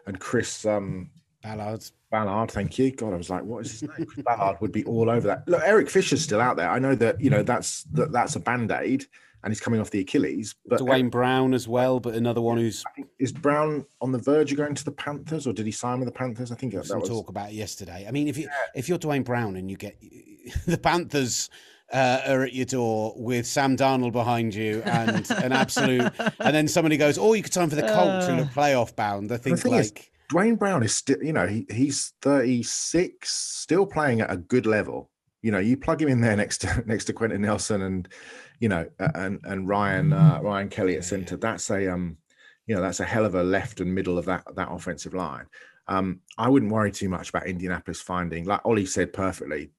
and 0.06 0.18
Chris 0.22 0.66
um 0.66 1.10
Ballard. 1.44 1.84
Ballard, 2.10 2.50
thank 2.50 2.80
you. 2.80 2.92
God, 2.92 3.14
I 3.14 3.18
was 3.18 3.30
like, 3.30 3.44
what 3.44 3.66
is 3.66 3.82
his 3.82 3.90
name? 3.90 4.08
Chris 4.08 4.24
Ballard 4.24 4.62
would 4.62 4.72
be 4.72 4.86
all 4.86 5.10
over 5.10 5.28
that. 5.28 5.50
Look, 5.50 5.64
Eric 5.66 5.90
Fisher's 5.90 6.24
still 6.24 6.40
out 6.40 6.56
there. 6.56 6.70
I 6.70 6.80
know 6.80 6.96
that 6.96 7.20
you 7.20 7.30
know 7.30 7.44
that's 7.44 7.84
that 7.92 8.14
that's 8.14 8.38
a 8.38 8.40
band 8.40 8.72
aid 8.72 9.06
and 9.48 9.54
he's 9.54 9.62
coming 9.62 9.80
off 9.80 9.90
the 9.92 10.02
Achilles. 10.02 10.56
But 10.66 10.80
Duane 10.80 11.08
Brown 11.08 11.54
as 11.54 11.70
well, 11.70 12.02
but 12.02 12.16
another 12.16 12.42
one 12.42 12.58
who's 12.58 12.84
is 13.18 13.32
Brown 13.32 13.86
on 14.02 14.12
the 14.12 14.18
verge 14.20 14.52
of 14.52 14.58
going 14.58 14.76
to 14.76 14.84
the 14.84 14.92
Panthers, 14.92 15.48
or 15.48 15.54
did 15.54 15.66
he 15.66 15.72
sign 15.72 16.00
with 16.00 16.08
the 16.08 16.14
Panthers? 16.14 16.52
I 16.52 16.56
think 16.56 16.74
that 16.74 16.80
was 16.80 17.10
talk 17.10 17.30
about 17.30 17.52
it 17.52 17.56
yesterday. 17.56 18.06
I 18.06 18.12
mean, 18.12 18.28
if 18.28 18.38
you 18.38 18.44
yeah. 18.44 18.52
if 18.76 18.90
you're 18.90 18.98
Duane 18.98 19.24
Brown 19.24 19.56
and 19.56 19.72
you 19.72 19.78
get 19.78 19.98
the 20.68 20.78
Panthers. 20.78 21.50
Uh, 21.94 22.20
are 22.28 22.44
at 22.44 22.52
your 22.52 22.66
door 22.66 23.14
with 23.16 23.48
Sam 23.48 23.78
Darnold 23.78 24.12
behind 24.12 24.54
you 24.54 24.82
and 24.84 25.26
an 25.32 25.54
absolute, 25.54 26.12
and 26.20 26.54
then 26.54 26.68
somebody 26.68 26.98
goes, 26.98 27.18
"Oh, 27.18 27.32
you 27.32 27.42
could 27.42 27.54
sign 27.54 27.70
for 27.70 27.78
the 27.78 27.84
Colts 27.84 28.28
who 28.28 28.36
look 28.36 28.48
uh. 28.48 28.50
playoff 28.50 28.94
bound." 28.94 29.32
I 29.32 29.38
think 29.38 29.64
like 29.64 29.80
is, 29.80 29.94
Duane 30.30 30.58
Brown 30.58 30.84
is 30.84 30.94
still, 30.94 31.24
you 31.24 31.32
know, 31.32 31.48
he, 31.48 31.66
he's 31.70 32.14
36, 32.22 33.32
still 33.32 33.86
playing 33.86 34.20
at 34.20 34.30
a 34.30 34.36
good 34.36 34.66
level. 34.66 35.10
You 35.42 35.52
know, 35.52 35.60
you 35.60 35.78
plug 35.78 36.02
him 36.02 36.10
in 36.10 36.20
there 36.20 36.36
next 36.36 36.58
to 36.60 36.84
next 36.86 37.06
to 37.06 37.14
Quenton 37.14 37.42
Nelson 37.42 37.82
and 37.82 38.10
you 38.60 38.70
know, 38.70 38.88
and 39.00 39.40
and 39.44 39.68
Ryan 39.68 40.14
uh, 40.14 40.40
Ryan 40.42 40.70
Kelly 40.70 40.96
at 40.96 41.04
centre. 41.04 41.38
That's 41.38 41.70
a 41.70 41.92
um, 41.92 42.18
you 42.66 42.76
know, 42.76 42.82
that's 42.82 43.00
a 43.00 43.06
hell 43.06 43.26
of 43.26 43.36
a 43.36 43.44
left 43.44 43.80
and 43.80 43.94
middle 43.94 44.18
of 44.18 44.26
that 44.26 44.44
that 44.56 44.72
offensive 44.72 45.14
line. 45.14 45.46
Um, 45.88 46.20
I 46.38 46.50
wouldn't 46.50 46.72
worry 46.72 46.92
too 46.92 47.10
much 47.10 47.30
about 47.30 47.48
Indianapolis 47.48 48.02
finding, 48.02 48.46
like 48.46 48.66
Ollie 48.66 48.86
said 48.86 49.14
perfectly, 49.14 49.72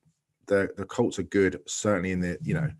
the 0.46 0.70
the 0.76 0.86
Colts 0.86 1.18
are 1.18 1.24
good, 1.24 1.60
certainly 1.66 2.12
in 2.12 2.20
the 2.20 2.38
you 2.42 2.54
know 2.54 2.70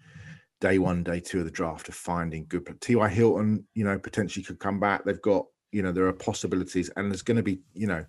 day 0.60 0.78
one, 0.78 1.02
day 1.02 1.20
two 1.20 1.40
of 1.40 1.44
the 1.44 1.50
draft 1.50 1.88
of 1.88 1.94
finding 1.94 2.46
good. 2.48 2.66
T.Y. 2.80 3.08
Hilton, 3.08 3.64
you 3.74 3.84
know, 3.84 3.98
potentially 3.98 4.44
could 4.44 4.58
come 4.58 4.80
back. 4.80 5.04
They've 5.04 5.22
got, 5.22 5.46
you 5.70 5.82
know, 5.82 5.92
there 5.92 6.06
are 6.06 6.12
possibilities, 6.12 6.90
and 6.96 7.10
there's 7.10 7.22
going 7.22 7.36
to 7.36 7.42
be, 7.42 7.60
you 7.74 7.86
know, 7.86 8.04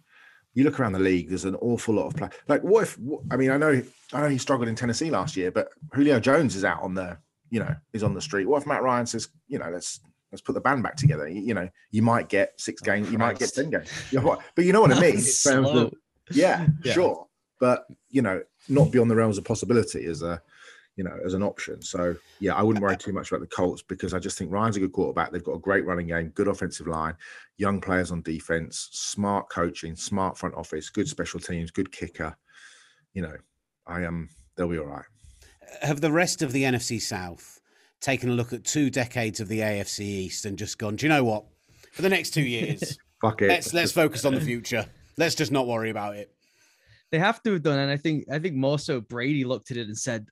you 0.54 0.64
look 0.64 0.80
around 0.80 0.94
the 0.94 1.00
league, 1.00 1.30
there's 1.30 1.46
an 1.46 1.56
awful 1.56 1.94
lot 1.96 2.08
of 2.08 2.16
play. 2.16 2.30
Like, 2.48 2.62
what 2.64 2.84
if? 2.84 2.98
I 3.30 3.38
mean, 3.38 3.52
I 3.52 3.58
know, 3.58 3.82
I 4.14 4.22
know 4.22 4.30
he 4.30 4.38
struggled 4.38 4.68
in 4.68 4.76
Tennessee 4.76 5.12
last 5.12 5.38
year, 5.38 5.52
but 5.52 5.70
Julio 5.94 6.20
Jones 6.20 6.56
is 6.56 6.66
out 6.66 6.82
on 6.82 6.96
the 6.96 7.18
you 7.50 7.60
know, 7.60 7.76
is 7.94 8.04
on 8.04 8.14
the 8.14 8.22
street. 8.22 8.46
What 8.46 8.62
if 8.62 8.68
Matt 8.68 8.84
Ryan 8.84 9.06
says, 9.06 9.30
you 9.48 9.60
know, 9.60 9.70
let's 9.70 10.00
let's 10.32 10.42
put 10.42 10.54
the 10.54 10.62
band 10.62 10.84
back 10.84 10.96
together? 10.96 11.28
You, 11.28 11.42
you 11.42 11.54
know, 11.54 11.70
you 11.92 12.02
might 12.02 12.30
get 12.30 12.60
six 12.60 12.82
games, 12.82 13.08
oh, 13.08 13.12
you 13.12 13.18
might 13.18 13.40
get 13.40 13.54
ten 13.54 13.70
games. 13.70 13.90
You 14.12 14.22
know 14.22 14.40
but 14.56 14.66
you 14.66 14.74
know 14.74 14.82
what 14.82 14.92
I 14.92 15.00
mean? 15.00 15.18
Of, 15.46 15.94
yeah, 16.32 16.68
yeah, 16.84 16.94
sure. 16.94 17.28
But 17.60 17.86
you 18.10 18.22
know, 18.22 18.42
not 18.68 18.92
beyond 18.92 19.10
the 19.10 19.16
realms 19.16 19.38
of 19.38 19.46
possibility 19.46 20.06
as 20.06 20.22
a 20.22 20.42
you 20.96 21.06
know, 21.06 21.18
as 21.26 21.34
an 21.34 21.44
option. 21.44 21.82
So 21.82 22.16
yeah, 22.40 22.56
I 22.56 22.62
wouldn't 22.62 22.84
worry 22.84 22.98
too 22.98 23.14
much 23.14 23.32
about 23.32 23.40
the 23.40 23.48
Colts 23.48 23.82
because 23.82 24.14
I 24.14 24.20
just 24.20 24.38
think 24.38 24.52
Ryan's 24.52 24.76
a 24.76 24.82
good 24.82 24.92
quarterback. 24.92 25.32
They've 25.32 25.44
got 25.44 25.54
a 25.54 25.60
great 25.60 25.86
running 25.86 26.08
game, 26.08 26.30
good 26.36 26.50
offensive 26.50 26.88
line, 26.88 27.16
young 27.58 27.80
players 27.80 28.12
on 28.12 28.22
defense, 28.22 28.90
smart 28.92 29.50
coaching, 29.50 29.96
smart 29.96 30.38
front 30.38 30.56
office, 30.56 30.90
good 30.90 31.08
special 31.08 31.40
teams, 31.40 31.72
good 31.72 31.90
kicker. 31.92 32.36
You 33.14 33.22
know, 33.22 33.36
I 33.88 34.02
am. 34.02 34.08
Um, 34.08 34.30
they'll 34.58 34.68
be 34.68 34.78
all 34.78 34.88
right 34.88 35.06
have 35.82 36.02
the 36.02 36.12
rest 36.12 36.42
of 36.42 36.52
the 36.52 36.64
NFC 36.64 37.02
South 37.02 37.60
taken 38.02 38.30
a 38.30 38.34
look 38.34 38.54
at 38.54 38.64
two 38.64 38.90
decades 38.90 39.40
of 39.40 39.48
the 39.48 39.60
AFC 39.60 40.00
East 40.02 40.46
and 40.46 40.58
just 40.58 40.78
gone, 40.78 40.96
do 40.96 41.06
you 41.06 41.10
know 41.10 41.24
what? 41.24 41.46
For 41.92 42.02
the 42.02 42.10
next 42.10 42.32
two 42.32 42.42
years, 42.58 42.98
Fuck 43.22 43.42
it. 43.42 43.50
let's 43.50 43.74
let's 43.74 43.92
focus 43.92 44.26
on 44.26 44.34
the 44.34 44.42
future. 44.42 44.86
Let's 45.18 45.36
just 45.36 45.52
not 45.52 45.68
worry 45.68 45.90
about 45.90 46.16
it. 46.16 46.32
They 47.12 47.18
have 47.18 47.42
to 47.42 47.54
have 47.54 47.64
done, 47.64 47.80
and 47.80 47.90
I 47.92 47.98
think 47.98 48.26
I 48.32 48.38
think 48.38 48.56
more 48.56 48.78
so 48.78 49.02
Brady 49.02 49.44
looked 49.44 49.72
at 49.72 49.78
it 49.78 49.88
and 49.88 49.98
said, 49.98 50.28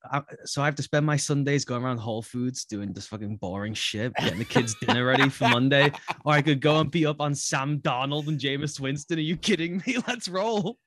"So 0.46 0.62
I 0.62 0.66
have 0.66 0.76
to 0.76 0.84
spend 0.84 1.08
my 1.08 1.18
Sundays 1.18 1.66
going 1.66 1.84
around 1.84 1.98
Whole 1.98 2.22
Foods 2.22 2.66
doing 2.66 2.94
this 2.94 3.08
fucking 3.08 3.38
boring 3.38 3.74
shit, 3.74 4.14
getting 4.14 4.38
the 4.38 4.46
kids 4.46 4.76
dinner 4.80 5.04
ready 5.04 5.28
for 5.28 5.48
Monday, 5.50 5.92
or 6.24 6.34
I 6.34 6.44
could 6.44 6.62
go 6.62 6.80
and 6.80 6.92
be 6.92 7.08
up 7.08 7.20
on 7.20 7.34
Sam 7.34 7.80
Darnold 7.80 8.28
and 8.28 8.40
Jameis 8.40 8.80
Winston. 8.80 9.18
Are 9.18 9.22
you 9.22 9.38
kidding 9.38 9.82
me? 9.88 9.98
Let's 10.08 10.28
roll." 10.30 10.78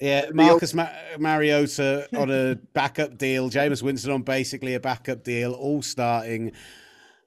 Yeah, 0.00 0.30
Marcus 0.32 0.72
Ma- 0.72 0.88
Mariota 1.18 2.08
on 2.16 2.30
a 2.30 2.56
backup 2.72 3.18
deal, 3.18 3.50
Jameis 3.50 3.82
Winston 3.82 4.12
on 4.12 4.22
basically 4.22 4.74
a 4.74 4.80
backup 4.80 5.22
deal, 5.22 5.52
all 5.52 5.82
starting. 5.82 6.52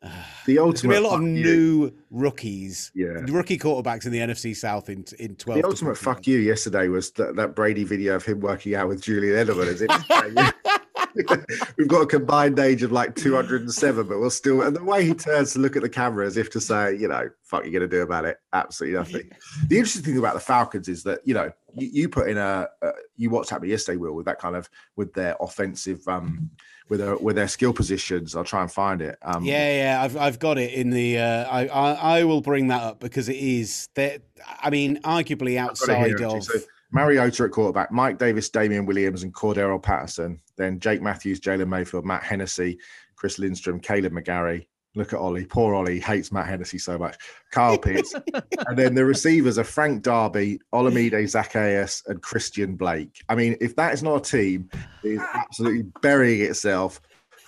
The 0.46 0.60
ultimate. 0.60 0.96
be 0.96 0.98
a 0.98 1.02
lot 1.02 1.20
of 1.20 1.22
new 1.22 1.94
rookies, 2.12 2.92
yeah, 2.94 3.22
rookie 3.30 3.58
quarterbacks 3.58 4.06
in 4.06 4.12
the 4.12 4.20
NFC 4.20 4.54
South 4.54 4.90
in 4.90 5.06
in 5.18 5.38
twelve. 5.38 5.62
The 5.62 5.66
ultimate 5.66 5.98
fuck 5.98 6.28
you 6.28 6.40
yesterday 6.40 6.90
was 6.90 7.12
that, 7.12 7.38
that 7.38 7.56
Brady 7.56 7.86
video 7.86 8.16
of 8.16 8.26
him 8.26 8.42
working 8.42 8.76
out 8.76 8.90
with 8.90 9.02
Julian 9.02 9.36
Edelman. 9.48 9.68
Is 9.68 9.82
it? 9.82 9.90
We've 11.78 11.88
got 11.88 12.02
a 12.02 12.06
combined 12.08 12.60
age 12.60 12.84
of 12.84 12.92
like 12.92 13.16
207, 13.16 14.08
but 14.08 14.20
we'll 14.20 14.30
still. 14.30 14.62
And 14.62 14.76
the 14.76 14.84
way 14.84 15.06
he 15.06 15.14
turns 15.14 15.54
to 15.54 15.60
look 15.60 15.76
at 15.76 15.82
the 15.82 15.90
camera 15.90 16.26
as 16.26 16.38
if 16.38 16.50
to 16.52 16.62
say, 16.62 16.96
you 16.96 17.08
know, 17.08 17.30
fuck, 17.44 17.64
you're 17.64 17.72
going 17.72 17.82
to 17.82 17.88
do 17.88 18.02
about 18.02 18.26
it? 18.26 18.38
Absolutely 18.54 18.98
nothing. 18.98 19.30
the 19.68 19.78
interesting 19.78 20.04
thing 20.04 20.18
about 20.18 20.34
the 20.34 20.40
Falcons 20.40 20.88
is 20.88 21.04
that, 21.04 21.20
you 21.24 21.34
know, 21.34 21.52
you, 21.76 21.90
you 21.92 22.10
put 22.10 22.30
in 22.30 22.38
a, 22.38 22.68
uh, 22.82 22.92
you 23.16 23.30
WhatsApp 23.30 23.62
me 23.62 23.70
yesterday, 23.70 23.98
Will, 23.98 24.14
with 24.14 24.26
that 24.26 24.40
kind 24.40 24.56
of, 24.56 24.70
with 24.96 25.14
their 25.14 25.36
offensive, 25.40 26.08
um, 26.08 26.50
with 26.90 27.00
their, 27.00 27.16
with 27.18 27.36
their 27.36 27.48
skill 27.48 27.74
positions. 27.74 28.36
I'll 28.36 28.44
try 28.44 28.62
and 28.62 28.72
find 28.72 29.02
it. 29.02 29.18
Um, 29.22 29.44
yeah, 29.44 29.78
yeah, 29.78 30.02
I've, 30.02 30.18
I've 30.18 30.40
got 30.40 30.58
it 30.58 30.74
in 30.74 30.90
the, 30.90 31.20
uh, 31.20 31.44
I, 31.46 31.68
I, 31.68 31.94
I 31.94 32.24
will 32.24 32.42
bring 32.42 32.68
that 32.68 32.82
up 32.82 33.00
because 33.00 33.30
it 33.30 33.38
is 33.38 33.90
that, 33.96 34.22
I 34.60 34.70
mean, 34.70 35.00
arguably 35.04 35.58
outside 35.58 36.22
of. 36.22 36.44
So, 36.44 36.60
Mariota 36.94 37.46
at 37.46 37.52
quarterback, 37.52 37.92
Mike 37.92 38.20
Davis, 38.20 38.50
Damien 38.50 38.86
Williams, 38.86 39.24
and 39.24 39.34
Cordarrelle 39.34 39.82
Patterson. 39.82 40.40
Then 40.58 40.80
Jake 40.80 41.02
Matthews, 41.02 41.40
Jalen 41.40 41.68
Mayfield, 41.68 42.06
Matt 42.06 42.24
Hennessy, 42.24 42.78
Chris 43.16 43.40
Lindstrom, 43.40 43.80
Kaleb 43.80 44.12
McGary. 44.12 44.68
Look 44.96 45.12
at 45.12 45.20
Ollie. 45.20 45.46
Poor 45.46 45.74
Ollie 45.74 46.00
hates 46.00 46.32
Matt 46.32 46.46
Hennessy 46.46 46.78
so 46.78 47.00
much. 47.00 47.18
Kyle 47.52 47.80
Pitts. 47.80 48.14
and 48.68 48.78
then 48.78 48.94
the 48.94 49.04
receivers 49.04 49.58
are 49.58 49.64
Frank 49.64 50.04
Darby, 50.04 50.60
Olamide 50.72 51.14
Zaccheaus, 51.14 52.06
and 52.08 52.22
Christian 52.22 52.76
Blake. 52.76 53.24
I 53.28 53.34
mean, 53.34 53.58
if 53.60 53.76
that 53.76 53.94
is 53.94 54.04
not 54.04 54.18
a 54.18 54.32
team 54.32 54.70
that 55.02 55.10
is 55.10 55.22
absolutely 55.34 55.92
burying 56.04 56.42
itself 56.42 57.02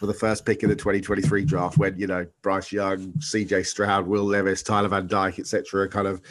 for 0.05 0.13
the 0.13 0.19
first 0.19 0.45
pick 0.45 0.61
in 0.61 0.69
the 0.69 0.75
2023 0.75 1.45
draft 1.45 1.77
when, 1.77 1.97
you 1.97 2.07
know, 2.07 2.25
Bryce 2.41 2.71
Young, 2.71 3.11
CJ 3.13 3.65
Stroud, 3.65 4.05
Will 4.05 4.23
Levis, 4.23 4.61
Tyler 4.61 4.87
Van 4.87 5.07
Dyke, 5.07 5.39
etc., 5.39 5.81
are 5.81 5.87
kind 5.87 6.07
of 6.07 6.21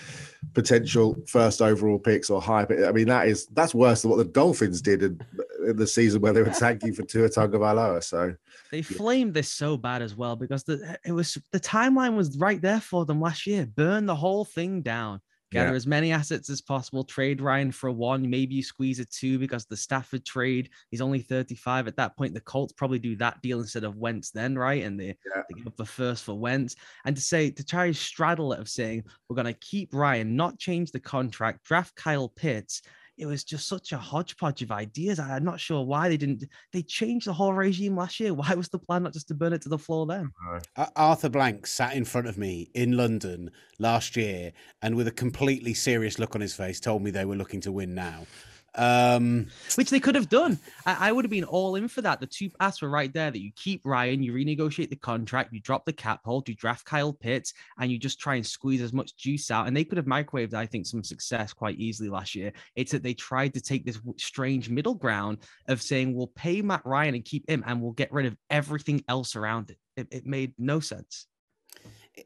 potential 0.53 1.17
first 1.27 1.61
overall 1.61 1.99
picks 1.99 2.31
or 2.31 2.41
high. 2.41 2.67
I 2.87 2.93
mean, 2.93 3.09
that 3.09 3.27
is 3.27 3.47
that's 3.47 3.75
worse 3.75 4.03
than 4.03 4.11
what 4.11 4.19
the 4.19 4.25
Dolphins 4.25 4.81
did 4.81 5.03
in, 5.03 5.21
in 5.67 5.77
the 5.77 5.87
season 5.87 6.21
where 6.21 6.33
they 6.33 6.43
were 6.43 6.51
tanking 6.51 6.93
for 6.95 7.03
Tua 7.03 7.29
Tagovailoa. 7.29 8.05
So 8.05 8.35
they 8.71 8.83
flamed 8.83 9.35
this 9.35 9.49
so 9.49 9.77
bad 9.77 10.03
as 10.03 10.15
well 10.15 10.37
because 10.37 10.65
the 10.65 10.99
it 11.05 11.13
was 11.13 11.37
the 11.51 11.61
timeline 11.61 12.17
was 12.17 12.39
right 12.39 12.63
there 12.63 12.81
for 12.81 13.05
them 13.05 13.21
last 13.21 13.47
year. 13.47 13.67
Burn 13.67 14.07
the 14.07 14.15
whole 14.15 14.45
thing 14.45 14.83
down 14.83 15.21
gather 15.51 15.71
yeah. 15.71 15.77
as 15.77 15.87
many 15.87 16.13
assets 16.13 16.51
as 16.51 16.61
possible, 16.61 17.05
trade 17.05 17.41
Ryan 17.41 17.73
for 17.73 17.91
one, 17.91 18.29
maybe 18.29 18.55
you 18.55 18.63
squeeze 18.63 18.99
a 18.99 19.05
two 19.05 19.39
because 19.39 19.67
the 19.67 19.77
Stafford 19.77 20.25
trade, 20.25 20.71
he's 20.91 21.01
only 21.01 21.21
35. 21.21 21.87
At 21.87 21.97
that 21.97 22.17
point, 22.17 22.35
the 22.35 22.41
Colts 22.41 22.73
probably 22.73 22.99
do 22.99 23.17
that 23.17 23.41
deal 23.43 23.61
instead 23.61 23.85
of 23.85 23.97
Wentz 23.97 24.31
then, 24.31 24.57
right? 24.57 24.83
And 24.83 24.99
they, 24.99 25.17
yeah. 25.27 25.43
they 25.49 25.59
give 25.59 25.67
up 25.67 25.77
the 25.77 25.85
first 25.85 26.25
for 26.25 26.39
Wentz. 26.39 26.77
And 27.05 27.15
to 27.15 27.23
say, 27.23 27.51
to 27.51 27.65
try 27.65 27.89
to 27.89 27.95
straddle 27.95 28.53
it 28.53 28.61
of 28.61 28.69
saying, 28.69 29.05
we're 29.29 29.37
going 29.37 29.47
to 29.47 29.61
keep 29.61 29.95
Ryan, 29.95 30.37
not 30.37 30.59
change 30.59 30.93
the 30.93 31.01
contract, 31.01 31.65
draft 31.65 31.95
Kyle 31.97 32.29
Pitts, 32.29 32.83
it 33.17 33.27
was 33.27 33.45
just 33.45 33.69
such 33.69 33.93
a 33.93 33.97
hodgepodge 33.97 34.63
of 34.63 34.73
ideas. 34.73 35.19
I'm 35.19 35.45
not 35.45 35.61
sure 35.61 35.85
why 35.85 36.09
they 36.09 36.17
didn't. 36.17 36.45
They 36.73 36.83
changed 36.83 37.27
the 37.27 37.33
whole 37.33 37.53
regime 37.53 37.97
last 37.97 38.19
year. 38.19 38.35
Why 38.35 38.55
was 38.55 38.69
the 38.69 38.79
plan 38.79 39.05
not 39.05 39.13
just 39.13 39.29
to 39.29 39.35
burn 39.35 39.53
it 39.53 39.63
to 39.63 39.69
the 39.69 39.79
floor 39.79 40.07
then? 40.07 40.31
Uh, 40.77 40.87
Arthur 40.97 41.29
Blank 41.29 41.67
sat 41.67 41.95
in 41.95 42.05
front 42.05 42.27
of 42.27 42.37
me 42.37 42.71
in 42.75 42.97
London 42.97 43.51
last 43.79 44.17
year 44.17 44.53
and 44.83 44.97
with 44.97 45.07
a 45.09 45.13
completely 45.13 45.75
serious 45.75 46.19
look 46.19 46.35
on 46.35 46.41
his 46.41 46.55
face 46.55 46.81
told 46.81 47.03
me 47.03 47.11
they 47.11 47.25
were 47.25 47.37
looking 47.37 47.61
to 47.63 47.73
win 47.73 47.95
now. 47.95 48.27
Um, 48.77 49.47
Which 49.77 49.91
they 49.91 50.01
could 50.01 50.15
have 50.15 50.29
done. 50.29 50.59
I, 50.85 51.09
I, 51.09 51.13
would 51.13 51.25
have 51.25 51.31
been 51.31 51.45
all 51.45 51.77
in 51.77 51.87
for 51.87 52.03
that. 52.03 52.21
The 52.21 52.27
two 52.27 52.51
paths 52.51 52.83
were 52.83 52.89
right 52.89 53.13
there 53.13 53.31
that 53.31 53.41
you 53.41 53.53
keep 53.55 53.83
Ryan, 53.85 54.23
you 54.23 54.33
renegotiate 54.33 54.91
the 54.91 54.97
contract, 54.97 55.53
you 55.53 55.61
drop 55.61 55.85
the 55.85 55.93
cap 55.93 56.21
hold, 56.25 56.49
you 56.49 56.57
draft 56.57 56.85
Kyle 56.85 57.13
Pitts, 57.13 57.55
and 57.79 57.93
you 57.93 57.99
just 57.99 58.19
try 58.19 58.35
and 58.35 58.45
squeeze 58.47 58.83
as 58.83 58.93
much 58.93 59.17
juice 59.17 59.51
out. 59.51 59.69
And 59.69 59.77
they 59.77 59.85
could 59.85 59.99
have 59.99 60.07
microwaved, 60.07 60.55
I 60.55 60.67
think, 60.67 60.87
some 60.87 61.05
success 61.05 61.53
quite 61.53 61.79
easily 61.79 62.09
last 62.09 62.35
year. 62.35 62.53
It's 62.75 62.93
that 62.93 63.03
they 63.03 63.15
tried 63.15 63.55
to 63.55 63.61
take 63.61 63.85
this 63.85 64.01
strange 64.17 64.69
middle 64.69 64.95
ground 64.95 65.39
of 65.69 65.81
saying, 65.81 66.15
we'll 66.15 66.29
pay 66.29 66.61
Matt 66.61 66.85
Ryan 66.85 67.15
and 67.15 67.25
keep 67.25 67.49
him, 67.49 67.63
and 67.67 67.81
we'll 67.81 67.93
get 67.93 68.13
rid 68.13 68.27
of 68.27 68.37
everything 68.51 69.05
else 69.09 69.37
around 69.37 69.71
it. 69.71 69.79
It, 69.97 70.09
it 70.11 70.27
made 70.27 70.55
no 70.59 70.81
sense 70.81 71.27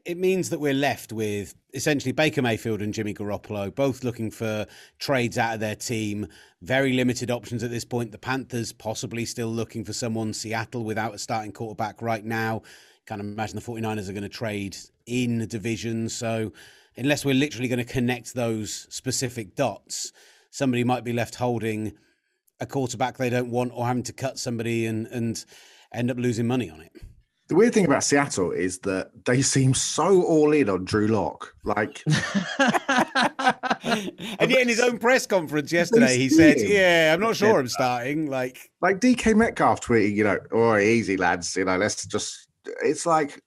it 0.05 0.17
means 0.17 0.49
that 0.49 0.59
we're 0.59 0.73
left 0.73 1.11
with 1.11 1.55
essentially 1.73 2.11
Baker 2.11 2.41
Mayfield 2.41 2.81
and 2.81 2.93
Jimmy 2.93 3.13
Garoppolo, 3.13 3.73
both 3.73 4.03
looking 4.03 4.29
for 4.29 4.65
trades 4.99 5.37
out 5.37 5.55
of 5.55 5.59
their 5.59 5.75
team. 5.75 6.27
Very 6.61 6.93
limited 6.93 7.31
options 7.31 7.63
at 7.63 7.71
this 7.71 7.85
point. 7.85 8.11
The 8.11 8.17
Panthers 8.17 8.71
possibly 8.71 9.25
still 9.25 9.47
looking 9.49 9.83
for 9.83 9.93
someone. 9.93 10.33
Seattle 10.33 10.83
without 10.83 11.15
a 11.15 11.17
starting 11.17 11.51
quarterback 11.51 12.01
right 12.01 12.23
now. 12.23 12.61
Can't 13.07 13.21
imagine 13.21 13.55
the 13.55 13.61
49ers 13.61 14.09
are 14.09 14.13
going 14.13 14.23
to 14.23 14.29
trade 14.29 14.77
in 15.07 15.39
the 15.39 15.47
division. 15.47 16.09
So, 16.09 16.53
unless 16.95 17.25
we're 17.25 17.33
literally 17.33 17.67
going 17.67 17.83
to 17.83 17.91
connect 17.91 18.35
those 18.35 18.85
specific 18.89 19.55
dots, 19.55 20.11
somebody 20.51 20.83
might 20.83 21.03
be 21.03 21.13
left 21.13 21.35
holding 21.35 21.93
a 22.59 22.65
quarterback 22.65 23.17
they 23.17 23.29
don't 23.29 23.49
want 23.49 23.71
or 23.73 23.87
having 23.87 24.03
to 24.03 24.13
cut 24.13 24.37
somebody 24.37 24.85
and, 24.85 25.07
and 25.07 25.45
end 25.93 26.11
up 26.11 26.17
losing 26.17 26.45
money 26.45 26.69
on 26.69 26.81
it. 26.81 26.91
The 27.49 27.55
weird 27.55 27.73
thing 27.73 27.85
about 27.85 28.03
Seattle 28.03 28.51
is 28.51 28.77
that 28.79 29.09
they 29.25 29.41
seem 29.41 29.73
so 29.73 30.21
all 30.21 30.51
in 30.53 30.69
on 30.69 30.85
Drew 30.85 31.07
Lock. 31.07 31.55
Like, 31.63 32.03
and 34.39 34.51
yet 34.51 34.61
in 34.61 34.67
his 34.67 34.79
own 34.79 34.99
press 34.99 35.25
conference 35.25 35.71
yesterday, 35.71 36.15
he 36.15 36.29
said, 36.29 36.57
"Yeah, 36.59 37.11
I'm 37.11 37.19
not 37.19 37.35
sure 37.35 37.59
I'm 37.59 37.67
starting." 37.67 38.29
Like, 38.29 38.69
like 38.81 38.99
DK 38.99 39.35
Metcalf 39.35 39.81
tweeting, 39.81 40.15
you 40.15 40.23
know, 40.23 40.37
"Oh, 40.51 40.77
easy 40.77 41.17
lads, 41.17 41.55
you 41.55 41.65
know, 41.65 41.77
let's 41.77 42.05
just." 42.05 42.49
It's 42.83 43.07
like, 43.07 43.41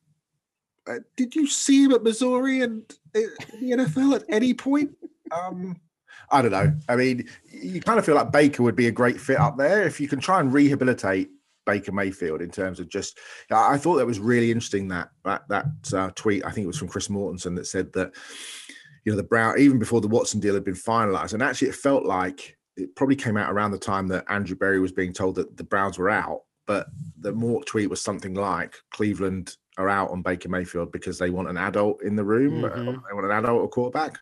uh, 0.88 0.98
did 1.16 1.36
you 1.36 1.46
see 1.46 1.84
him 1.84 1.92
at 1.92 2.02
Missouri 2.02 2.62
and 2.62 2.82
uh, 3.14 3.20
the 3.60 3.70
NFL 3.70 4.16
at 4.16 4.24
any 4.28 4.52
point? 4.52 4.90
Um, 5.30 5.80
I 6.32 6.42
don't 6.42 6.50
know. 6.50 6.74
I 6.88 6.96
mean, 6.96 7.28
you 7.52 7.80
kind 7.80 8.00
of 8.00 8.04
feel 8.04 8.16
like 8.16 8.32
Baker 8.32 8.64
would 8.64 8.74
be 8.74 8.88
a 8.88 8.92
great 8.92 9.20
fit 9.20 9.38
up 9.38 9.58
there 9.58 9.84
if 9.84 10.00
you 10.00 10.08
can 10.08 10.18
try 10.18 10.40
and 10.40 10.52
rehabilitate 10.52 11.30
Baker 11.64 11.92
Mayfield 11.92 12.42
in 12.42 12.50
terms 12.50 12.80
of 12.80 12.88
just. 12.88 13.18
I 13.50 13.78
thought 13.78 13.96
that 13.96 14.06
was 14.06 14.20
really 14.20 14.50
interesting 14.50 14.88
that 14.88 15.10
that 15.24 15.48
that 15.48 15.66
uh, 15.92 16.10
tweet. 16.14 16.44
I 16.44 16.50
think 16.50 16.64
it 16.64 16.68
was 16.68 16.78
from 16.78 16.88
Chris 16.88 17.08
Mortensen 17.08 17.56
that 17.56 17.66
said 17.66 17.92
that 17.92 18.12
you 19.04 19.12
know 19.12 19.16
the 19.16 19.22
Brown 19.22 19.58
even 19.58 19.78
before 19.78 20.00
the 20.00 20.08
Watson 20.08 20.40
deal 20.40 20.54
had 20.54 20.64
been 20.64 20.74
finalized, 20.74 21.34
and 21.34 21.42
actually 21.42 21.68
it 21.68 21.74
felt 21.74 22.04
like 22.04 22.56
it 22.76 22.94
probably 22.96 23.16
came 23.16 23.36
out 23.36 23.52
around 23.52 23.72
the 23.72 23.78
time 23.78 24.08
that 24.08 24.24
Andrew 24.28 24.56
Berry 24.56 24.80
was 24.80 24.92
being 24.92 25.12
told 25.12 25.34
that 25.36 25.56
the 25.56 25.64
Browns 25.64 25.98
were 25.98 26.10
out. 26.10 26.42
But 26.66 26.86
the 27.18 27.32
Mort 27.32 27.66
tweet 27.66 27.90
was 27.90 28.00
something 28.00 28.34
like 28.34 28.76
Cleveland 28.90 29.56
are 29.78 29.88
out 29.88 30.10
on 30.10 30.22
Baker 30.22 30.48
Mayfield 30.48 30.92
because 30.92 31.18
they 31.18 31.30
want 31.30 31.48
an 31.48 31.56
adult 31.56 32.02
in 32.02 32.14
the 32.14 32.24
room. 32.24 32.62
Mm-hmm. 32.62 32.84
They 32.86 33.14
want 33.14 33.26
an 33.26 33.32
adult 33.32 33.62
or 33.62 33.68
quarterback, 33.68 34.18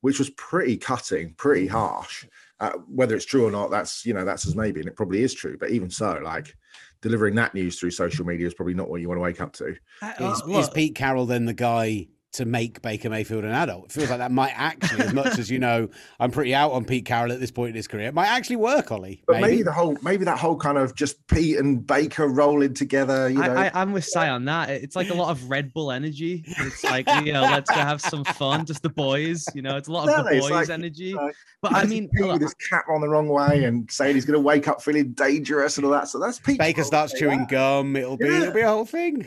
which 0.00 0.18
was 0.18 0.30
pretty 0.30 0.76
cutting, 0.76 1.34
pretty 1.34 1.66
harsh. 1.66 2.26
Uh, 2.60 2.72
whether 2.88 3.16
it's 3.16 3.24
true 3.24 3.46
or 3.46 3.50
not, 3.50 3.70
that's 3.70 4.04
you 4.04 4.14
know 4.14 4.24
that's 4.24 4.46
as 4.46 4.54
maybe, 4.54 4.80
and 4.80 4.88
it 4.88 4.96
probably 4.96 5.22
is 5.22 5.34
true. 5.34 5.56
But 5.58 5.70
even 5.70 5.90
so, 5.90 6.20
like 6.22 6.54
delivering 7.02 7.34
that 7.36 7.54
news 7.54 7.78
through 7.78 7.90
social 7.90 8.26
media 8.26 8.46
is 8.46 8.54
probably 8.54 8.74
not 8.74 8.88
what 8.88 9.00
you 9.00 9.08
want 9.08 9.18
to 9.18 9.22
wake 9.22 9.40
up 9.40 9.52
to. 9.54 9.76
Uh, 10.02 10.12
is, 10.20 10.42
is 10.46 10.70
Pete 10.70 10.94
Carroll 10.94 11.26
then 11.26 11.44
the 11.44 11.54
guy 11.54 12.08
to 12.32 12.44
make 12.44 12.80
Baker 12.80 13.10
Mayfield 13.10 13.44
an 13.44 13.50
adult. 13.50 13.86
It 13.86 13.92
feels 13.92 14.10
like 14.10 14.18
that 14.18 14.30
might 14.30 14.52
actually, 14.54 15.04
as 15.04 15.12
much 15.12 15.38
as 15.38 15.50
you 15.50 15.58
know, 15.58 15.88
I'm 16.20 16.30
pretty 16.30 16.54
out 16.54 16.70
on 16.72 16.84
Pete 16.84 17.04
Carroll 17.04 17.32
at 17.32 17.40
this 17.40 17.50
point 17.50 17.70
in 17.70 17.76
his 17.76 17.88
career. 17.88 18.06
It 18.06 18.14
might 18.14 18.28
actually 18.28 18.56
work, 18.56 18.92
Ollie. 18.92 19.22
But 19.26 19.40
maybe, 19.40 19.46
maybe 19.46 19.62
the 19.64 19.72
whole, 19.72 19.96
maybe 20.02 20.24
that 20.24 20.38
whole 20.38 20.56
kind 20.56 20.78
of 20.78 20.94
just 20.94 21.26
Pete 21.26 21.58
and 21.58 21.84
Baker 21.84 22.28
rolling 22.28 22.74
together. 22.74 23.28
You 23.28 23.40
know, 23.40 23.54
I, 23.54 23.82
am 23.82 23.92
with 23.92 24.04
Si 24.04 24.18
on 24.18 24.44
that. 24.44 24.70
It's 24.70 24.94
like 24.94 25.10
a 25.10 25.14
lot 25.14 25.30
of 25.30 25.50
Red 25.50 25.72
Bull 25.72 25.90
energy. 25.90 26.44
It's 26.46 26.84
like 26.84 27.08
you 27.24 27.32
know, 27.32 27.42
let's 27.42 27.70
go 27.70 27.76
have 27.76 28.00
some 28.00 28.24
fun, 28.24 28.64
just 28.64 28.82
the 28.82 28.90
boys. 28.90 29.44
You 29.54 29.62
know, 29.62 29.76
it's 29.76 29.88
a 29.88 29.92
lot 29.92 30.08
of 30.08 30.24
the 30.24 30.38
boys 30.38 30.50
like, 30.50 30.70
energy. 30.70 31.16
Uh, 31.16 31.30
but 31.60 31.74
I 31.74 31.84
mean, 31.84 32.08
Pete 32.14 32.26
with 32.26 32.42
his 32.42 32.54
cap 32.54 32.84
on 32.88 33.00
the 33.00 33.08
wrong 33.08 33.28
way 33.28 33.64
and 33.64 33.90
saying 33.90 34.14
he's 34.14 34.24
going 34.24 34.38
to 34.38 34.40
wake 34.40 34.68
up 34.68 34.82
feeling 34.82 35.12
dangerous 35.12 35.78
and 35.78 35.84
all 35.84 35.92
that. 35.92 36.08
So 36.08 36.20
that's 36.20 36.38
Pete. 36.38 36.58
Baker 36.58 36.84
starts 36.84 37.12
chewing 37.18 37.40
that. 37.40 37.48
gum. 37.48 37.96
It'll 37.96 38.16
be, 38.16 38.26
yeah. 38.26 38.42
it'll 38.42 38.54
be 38.54 38.60
a 38.60 38.68
whole 38.68 38.86
thing. 38.86 39.26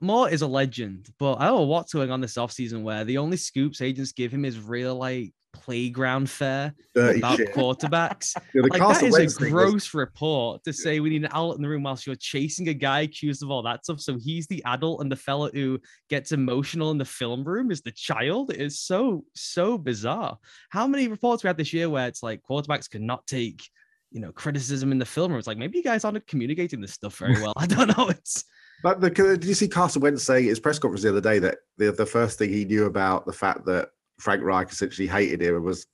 Mort 0.00 0.32
is 0.32 0.42
a 0.42 0.46
legend, 0.46 1.08
but 1.18 1.34
I 1.34 1.46
don't 1.46 1.60
know 1.60 1.66
what's 1.66 1.92
going 1.92 2.10
on 2.10 2.20
this 2.20 2.34
offseason 2.34 2.82
where 2.82 3.04
the 3.04 3.18
only 3.18 3.36
scoops 3.36 3.80
agents 3.80 4.12
give 4.12 4.32
him 4.32 4.44
is 4.44 4.58
real 4.58 4.94
like 4.94 5.32
playground 5.52 6.28
fare 6.28 6.74
Dirty 6.94 7.18
about 7.18 7.36
shit. 7.36 7.52
quarterbacks. 7.54 8.36
Yeah, 8.54 8.62
like 8.62 8.80
that 8.80 9.02
is 9.02 9.36
a 9.36 9.50
gross 9.50 9.94
report 9.94 10.64
to 10.64 10.72
say 10.72 10.98
we 10.98 11.10
need 11.10 11.24
an 11.24 11.30
adult 11.30 11.56
in 11.56 11.62
the 11.62 11.68
room 11.68 11.84
whilst 11.84 12.06
you're 12.06 12.16
chasing 12.16 12.68
a 12.68 12.74
guy 12.74 13.00
accused 13.00 13.42
of 13.42 13.50
all 13.50 13.62
that 13.62 13.84
stuff. 13.84 14.00
So 14.00 14.18
he's 14.18 14.46
the 14.48 14.62
adult 14.66 15.02
and 15.02 15.10
the 15.10 15.16
fella 15.16 15.50
who 15.52 15.78
gets 16.08 16.32
emotional 16.32 16.90
in 16.90 16.98
the 16.98 17.04
film 17.04 17.44
room 17.44 17.70
is 17.70 17.82
the 17.82 17.92
child. 17.92 18.50
It 18.50 18.60
is 18.60 18.80
so 18.80 19.24
so 19.34 19.78
bizarre. 19.78 20.38
How 20.70 20.86
many 20.86 21.06
reports 21.08 21.44
we 21.44 21.48
had 21.48 21.56
this 21.56 21.72
year 21.72 21.88
where 21.88 22.08
it's 22.08 22.22
like 22.22 22.42
quarterbacks 22.48 22.90
cannot 22.90 23.26
take 23.26 23.62
you 24.10 24.20
know 24.20 24.32
criticism 24.32 24.90
in 24.90 24.98
the 24.98 25.06
film 25.06 25.30
room? 25.30 25.38
It's 25.38 25.46
like 25.46 25.58
maybe 25.58 25.78
you 25.78 25.84
guys 25.84 26.04
aren't 26.04 26.26
communicating 26.26 26.80
this 26.80 26.94
stuff 26.94 27.16
very 27.16 27.34
well. 27.40 27.54
I 27.56 27.66
don't 27.66 27.96
know. 27.96 28.08
It's 28.08 28.44
but 28.82 29.00
the, 29.00 29.10
did 29.10 29.44
you 29.44 29.54
see 29.54 29.68
Carson 29.68 30.02
Wentz 30.02 30.24
say 30.24 30.38
at 30.38 30.44
his 30.44 30.60
press 30.60 30.78
conference 30.78 31.02
the 31.02 31.10
other 31.10 31.20
day 31.20 31.38
that 31.38 31.58
the, 31.76 31.92
the 31.92 32.06
first 32.06 32.38
thing 32.38 32.50
he 32.50 32.64
knew 32.64 32.86
about 32.86 33.26
the 33.26 33.32
fact 33.32 33.64
that 33.66 33.90
Frank 34.20 34.42
Reich 34.42 34.70
essentially 34.70 35.08
hated 35.08 35.40
him 35.40 35.56
and 35.56 35.64
was 35.64 35.86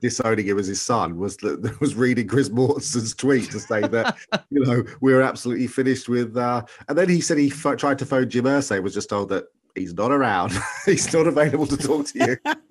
disowning 0.00 0.46
him 0.46 0.58
as 0.58 0.66
his 0.66 0.82
son 0.82 1.16
was 1.16 1.36
that 1.38 1.80
was 1.80 1.94
reading 1.94 2.28
Chris 2.28 2.50
Mortensen's 2.50 3.14
tweet 3.14 3.50
to 3.50 3.58
say 3.58 3.80
that 3.80 4.16
you 4.50 4.64
know 4.64 4.84
we 5.00 5.12
are 5.12 5.22
absolutely 5.22 5.66
finished 5.66 6.08
with. 6.08 6.36
Uh, 6.36 6.62
and 6.88 6.96
then 6.96 7.08
he 7.08 7.20
said 7.20 7.38
he 7.38 7.50
f- 7.50 7.76
tried 7.76 7.98
to 7.98 8.06
phone 8.06 8.28
Jim 8.28 8.44
Irsay, 8.44 8.82
was 8.82 8.94
just 8.94 9.08
told 9.08 9.30
that 9.30 9.44
he's 9.74 9.94
not 9.94 10.12
around, 10.12 10.52
he's 10.84 11.12
not 11.12 11.26
available 11.26 11.66
to 11.66 11.76
talk 11.76 12.06
to 12.08 12.18
you. 12.18 12.36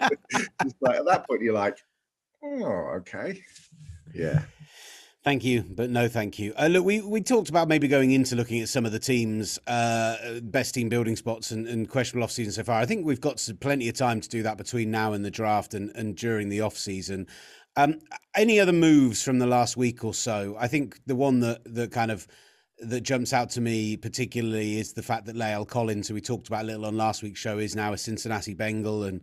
like, 0.82 0.96
at 0.96 1.06
that 1.06 1.26
point, 1.28 1.42
you're 1.42 1.54
like, 1.54 1.78
oh, 2.44 2.94
okay, 2.98 3.42
yeah. 4.13 4.44
Thank 5.24 5.46
you, 5.46 5.64
but 5.64 5.90
no, 5.90 6.10
thank 6.10 6.38
you. 6.38 6.54
Uh, 6.58 6.68
look, 6.68 6.84
we, 6.84 7.00
we 7.00 7.22
talked 7.22 7.48
about 7.48 7.70
maybe 7.70 7.88
going 7.88 8.12
into 8.12 8.36
looking 8.36 8.60
at 8.60 8.68
some 8.68 8.86
of 8.86 8.92
the 8.92 9.00
teams' 9.00 9.58
uh, 9.68 10.42
best 10.44 10.76
team 10.76 10.90
building 10.90 11.16
spots 11.16 11.52
and, 11.52 11.66
and 11.66 11.90
questionable 11.90 12.26
off 12.26 12.32
season 12.32 12.52
so 12.52 12.62
far. 12.62 12.82
I 12.82 12.86
think 12.86 13.06
we've 13.06 13.22
got 13.22 13.42
plenty 13.62 13.88
of 13.88 13.96
time 13.96 14.20
to 14.20 14.28
do 14.28 14.44
that 14.44 14.58
between 14.58 14.92
now 14.92 15.14
and 15.14 15.24
the 15.24 15.32
draft 15.32 15.76
and, 15.76 15.92
and 15.96 16.18
during 16.18 16.50
the 16.50 16.60
off 16.60 16.78
season. 16.78 17.28
Um, 17.78 18.02
any 18.36 18.60
other 18.60 18.74
moves 18.74 19.24
from 19.24 19.40
the 19.40 19.48
last 19.48 19.78
week 19.78 20.04
or 20.04 20.14
so? 20.14 20.58
I 20.60 20.68
think 20.68 21.00
the 21.06 21.16
one 21.16 21.40
that 21.40 21.62
that 21.74 21.92
kind 21.94 22.12
of 22.12 22.28
that 22.80 23.02
jumps 23.02 23.32
out 23.32 23.50
to 23.52 23.62
me 23.62 23.96
particularly 23.96 24.78
is 24.78 24.92
the 24.92 25.04
fact 25.04 25.26
that 25.28 25.38
La'el 25.38 25.66
Collins, 25.66 26.10
who 26.10 26.16
we 26.16 26.22
talked 26.22 26.50
about 26.50 26.64
a 26.64 26.68
little 26.68 26.86
on 26.86 26.98
last 26.98 27.24
week's 27.24 27.40
show, 27.40 27.60
is 27.60 27.78
now 27.78 27.94
a 27.94 27.98
Cincinnati 27.98 28.54
Bengal 28.54 29.06
and 29.06 29.22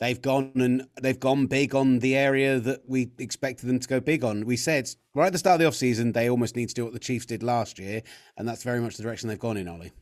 they've 0.00 0.20
gone 0.20 0.52
and 0.56 0.86
they've 1.00 1.20
gone 1.20 1.46
big 1.46 1.74
on 1.74 1.98
the 1.98 2.16
area 2.16 2.58
that 2.60 2.80
we 2.86 3.10
expected 3.18 3.66
them 3.66 3.78
to 3.78 3.88
go 3.88 4.00
big 4.00 4.24
on. 4.24 4.44
We 4.44 4.56
said 4.56 4.88
right 5.14 5.26
at 5.26 5.32
the 5.32 5.38
start 5.38 5.60
of 5.60 5.64
the 5.64 5.70
offseason 5.70 6.12
they 6.12 6.28
almost 6.28 6.56
need 6.56 6.68
to 6.68 6.74
do 6.74 6.84
what 6.84 6.92
the 6.92 6.98
Chiefs 6.98 7.26
did 7.26 7.42
last 7.42 7.78
year, 7.78 8.02
and 8.36 8.48
that's 8.48 8.62
very 8.62 8.80
much 8.80 8.96
the 8.96 9.02
direction 9.02 9.28
they've 9.28 9.38
gone 9.38 9.56
in, 9.56 9.68
Ollie. 9.68 9.92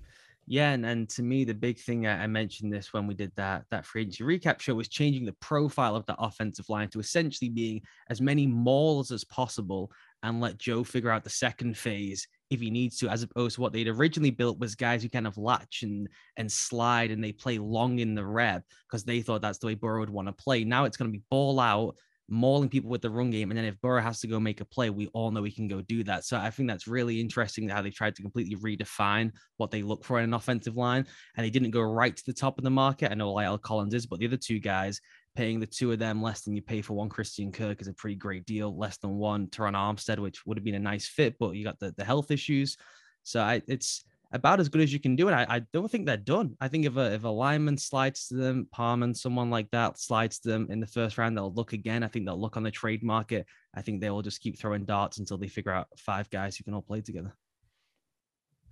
Yeah, 0.46 0.72
and, 0.72 0.84
and 0.84 1.08
to 1.10 1.22
me, 1.22 1.44
the 1.44 1.54
big 1.54 1.78
thing 1.78 2.06
I 2.06 2.26
mentioned 2.26 2.72
this 2.72 2.92
when 2.92 3.06
we 3.06 3.14
did 3.14 3.30
that 3.36 3.64
that 3.70 3.86
free 3.86 4.02
agency 4.02 4.24
recap 4.24 4.60
show 4.60 4.74
was 4.74 4.88
changing 4.88 5.24
the 5.24 5.34
profile 5.34 5.94
of 5.94 6.04
the 6.06 6.16
offensive 6.18 6.68
line 6.68 6.88
to 6.88 7.00
essentially 7.00 7.48
being 7.48 7.80
as 8.10 8.20
many 8.20 8.46
mauls 8.46 9.12
as 9.12 9.22
possible 9.24 9.92
and 10.24 10.40
let 10.40 10.58
Joe 10.58 10.82
figure 10.82 11.10
out 11.10 11.22
the 11.22 11.30
second 11.30 11.76
phase 11.76 12.26
if 12.52 12.60
he 12.60 12.70
needs 12.70 12.98
to, 12.98 13.08
as 13.08 13.22
opposed 13.22 13.54
to 13.54 13.62
what 13.62 13.72
they'd 13.72 13.88
originally 13.88 14.30
built 14.30 14.58
was 14.58 14.74
guys 14.74 15.02
who 15.02 15.08
kind 15.08 15.26
of 15.26 15.38
latch 15.38 15.82
and 15.82 16.06
and 16.36 16.52
slide 16.52 17.10
and 17.10 17.24
they 17.24 17.32
play 17.32 17.56
long 17.56 17.98
in 17.98 18.14
the 18.14 18.24
rep 18.24 18.62
because 18.86 19.04
they 19.04 19.22
thought 19.22 19.40
that's 19.40 19.58
the 19.58 19.66
way 19.66 19.74
Burrow 19.74 20.00
would 20.00 20.10
want 20.10 20.28
to 20.28 20.34
play. 20.34 20.62
Now 20.62 20.84
it's 20.84 20.98
going 20.98 21.10
to 21.10 21.18
be 21.18 21.24
ball 21.30 21.58
out, 21.58 21.96
mauling 22.28 22.68
people 22.68 22.90
with 22.90 23.00
the 23.00 23.08
run 23.08 23.30
game, 23.30 23.50
and 23.50 23.56
then 23.56 23.64
if 23.64 23.80
Burrow 23.80 24.02
has 24.02 24.20
to 24.20 24.26
go 24.26 24.38
make 24.38 24.60
a 24.60 24.66
play, 24.66 24.90
we 24.90 25.06
all 25.08 25.30
know 25.30 25.42
he 25.42 25.50
can 25.50 25.66
go 25.66 25.80
do 25.80 26.04
that. 26.04 26.26
So 26.26 26.36
I 26.36 26.50
think 26.50 26.68
that's 26.68 26.86
really 26.86 27.20
interesting 27.20 27.70
how 27.70 27.80
they 27.80 27.90
tried 27.90 28.16
to 28.16 28.22
completely 28.22 28.56
redefine 28.56 29.32
what 29.56 29.70
they 29.70 29.82
look 29.82 30.04
for 30.04 30.18
in 30.18 30.24
an 30.24 30.34
offensive 30.34 30.76
line, 30.76 31.06
and 31.36 31.46
they 31.46 31.50
didn't 31.50 31.70
go 31.70 31.80
right 31.80 32.14
to 32.14 32.26
the 32.26 32.34
top 32.34 32.58
of 32.58 32.64
the 32.64 32.70
market. 32.70 33.10
I 33.10 33.14
know 33.14 33.32
La'el 33.32 33.60
Collins 33.60 33.94
is, 33.94 34.06
but 34.06 34.18
the 34.18 34.26
other 34.26 34.36
two 34.36 34.58
guys 34.58 35.00
paying 35.34 35.60
the 35.60 35.66
two 35.66 35.92
of 35.92 35.98
them 35.98 36.22
less 36.22 36.42
than 36.42 36.54
you 36.54 36.62
pay 36.62 36.82
for 36.82 36.94
one 36.94 37.08
Christian 37.08 37.52
Kirk 37.52 37.80
is 37.80 37.88
a 37.88 37.94
pretty 37.94 38.16
great 38.16 38.44
deal. 38.46 38.76
Less 38.76 38.98
than 38.98 39.16
one 39.16 39.46
Terron 39.46 39.74
Armstead, 39.74 40.18
which 40.18 40.44
would 40.46 40.56
have 40.56 40.64
been 40.64 40.74
a 40.74 40.78
nice 40.80 41.06
fit, 41.06 41.38
but 41.38 41.52
you 41.52 41.64
got 41.64 41.78
the, 41.78 41.92
the 41.96 42.04
health 42.04 42.30
issues. 42.30 42.76
So 43.22 43.40
I, 43.40 43.62
it's 43.66 44.04
about 44.32 44.60
as 44.60 44.68
good 44.68 44.80
as 44.80 44.92
you 44.92 45.00
can 45.00 45.16
do. 45.16 45.28
And 45.28 45.36
I, 45.36 45.46
I 45.48 45.58
don't 45.72 45.90
think 45.90 46.06
they're 46.06 46.16
done. 46.16 46.56
I 46.60 46.68
think 46.68 46.86
if 46.86 46.96
a 46.96 47.12
if 47.12 47.24
a 47.24 47.28
lineman 47.28 47.78
slides 47.78 48.28
to 48.28 48.34
them, 48.34 48.68
Parman, 48.72 49.14
someone 49.14 49.50
like 49.50 49.70
that 49.70 49.98
slides 49.98 50.38
to 50.40 50.48
them 50.48 50.68
in 50.70 50.80
the 50.80 50.86
first 50.86 51.18
round, 51.18 51.36
they'll 51.36 51.52
look 51.52 51.72
again. 51.72 52.02
I 52.02 52.08
think 52.08 52.26
they'll 52.26 52.40
look 52.40 52.56
on 52.56 52.62
the 52.62 52.70
trade 52.70 53.02
market. 53.02 53.46
I 53.74 53.82
think 53.82 54.00
they 54.00 54.10
will 54.10 54.22
just 54.22 54.40
keep 54.40 54.58
throwing 54.58 54.84
darts 54.84 55.18
until 55.18 55.38
they 55.38 55.48
figure 55.48 55.72
out 55.72 55.88
five 55.96 56.28
guys 56.30 56.56
who 56.56 56.64
can 56.64 56.74
all 56.74 56.82
play 56.82 57.00
together. 57.00 57.34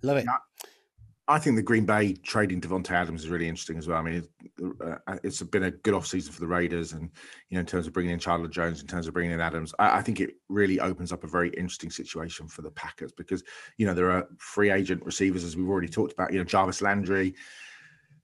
Love 0.03 0.19
it. 0.19 0.27
I 1.31 1.39
think 1.39 1.55
the 1.55 1.62
Green 1.62 1.87
Bay 1.87 2.14
trading 2.14 2.61
Davante 2.61 2.91
Adams 2.91 3.22
is 3.22 3.28
really 3.28 3.47
interesting 3.47 3.78
as 3.78 3.87
well. 3.87 3.99
I 3.99 4.03
mean, 4.03 4.28
uh, 4.85 5.16
it's 5.22 5.41
been 5.41 5.62
a 5.62 5.70
good 5.70 5.95
offseason 5.95 6.31
for 6.31 6.41
the 6.41 6.49
Raiders, 6.49 6.93
and 6.93 7.09
you 7.49 7.55
know, 7.55 7.61
in 7.61 7.66
terms 7.66 7.87
of 7.87 7.93
bringing 7.93 8.12
in 8.12 8.18
Chandler 8.18 8.49
Jones, 8.49 8.81
in 8.81 8.89
terms 8.89 9.07
of 9.07 9.14
bringing 9.14 9.31
in 9.31 9.41
Adams, 9.41 9.72
I, 9.78 10.03
think 10.03 10.18
it 10.18 10.35
really 10.49 10.81
opens 10.81 11.12
up 11.12 11.22
a 11.22 11.28
very 11.28 11.51
interesting 11.51 11.91
situation 11.91 12.49
for 12.49 12.62
the 12.62 12.70
Packers 12.72 13.12
because 13.12 13.45
you 13.76 13.87
know 13.87 13.95
there 13.95 14.11
are 14.11 14.26
free 14.39 14.72
agent 14.72 15.07
receivers 15.07 15.45
as 15.45 15.57
we've 15.57 15.68
already 15.68 15.89
talked 15.89 16.12
about. 16.12 16.33
You 16.33 16.41
know, 16.41 16.45
Jarvis 16.45 16.83
Landry, 16.83 17.37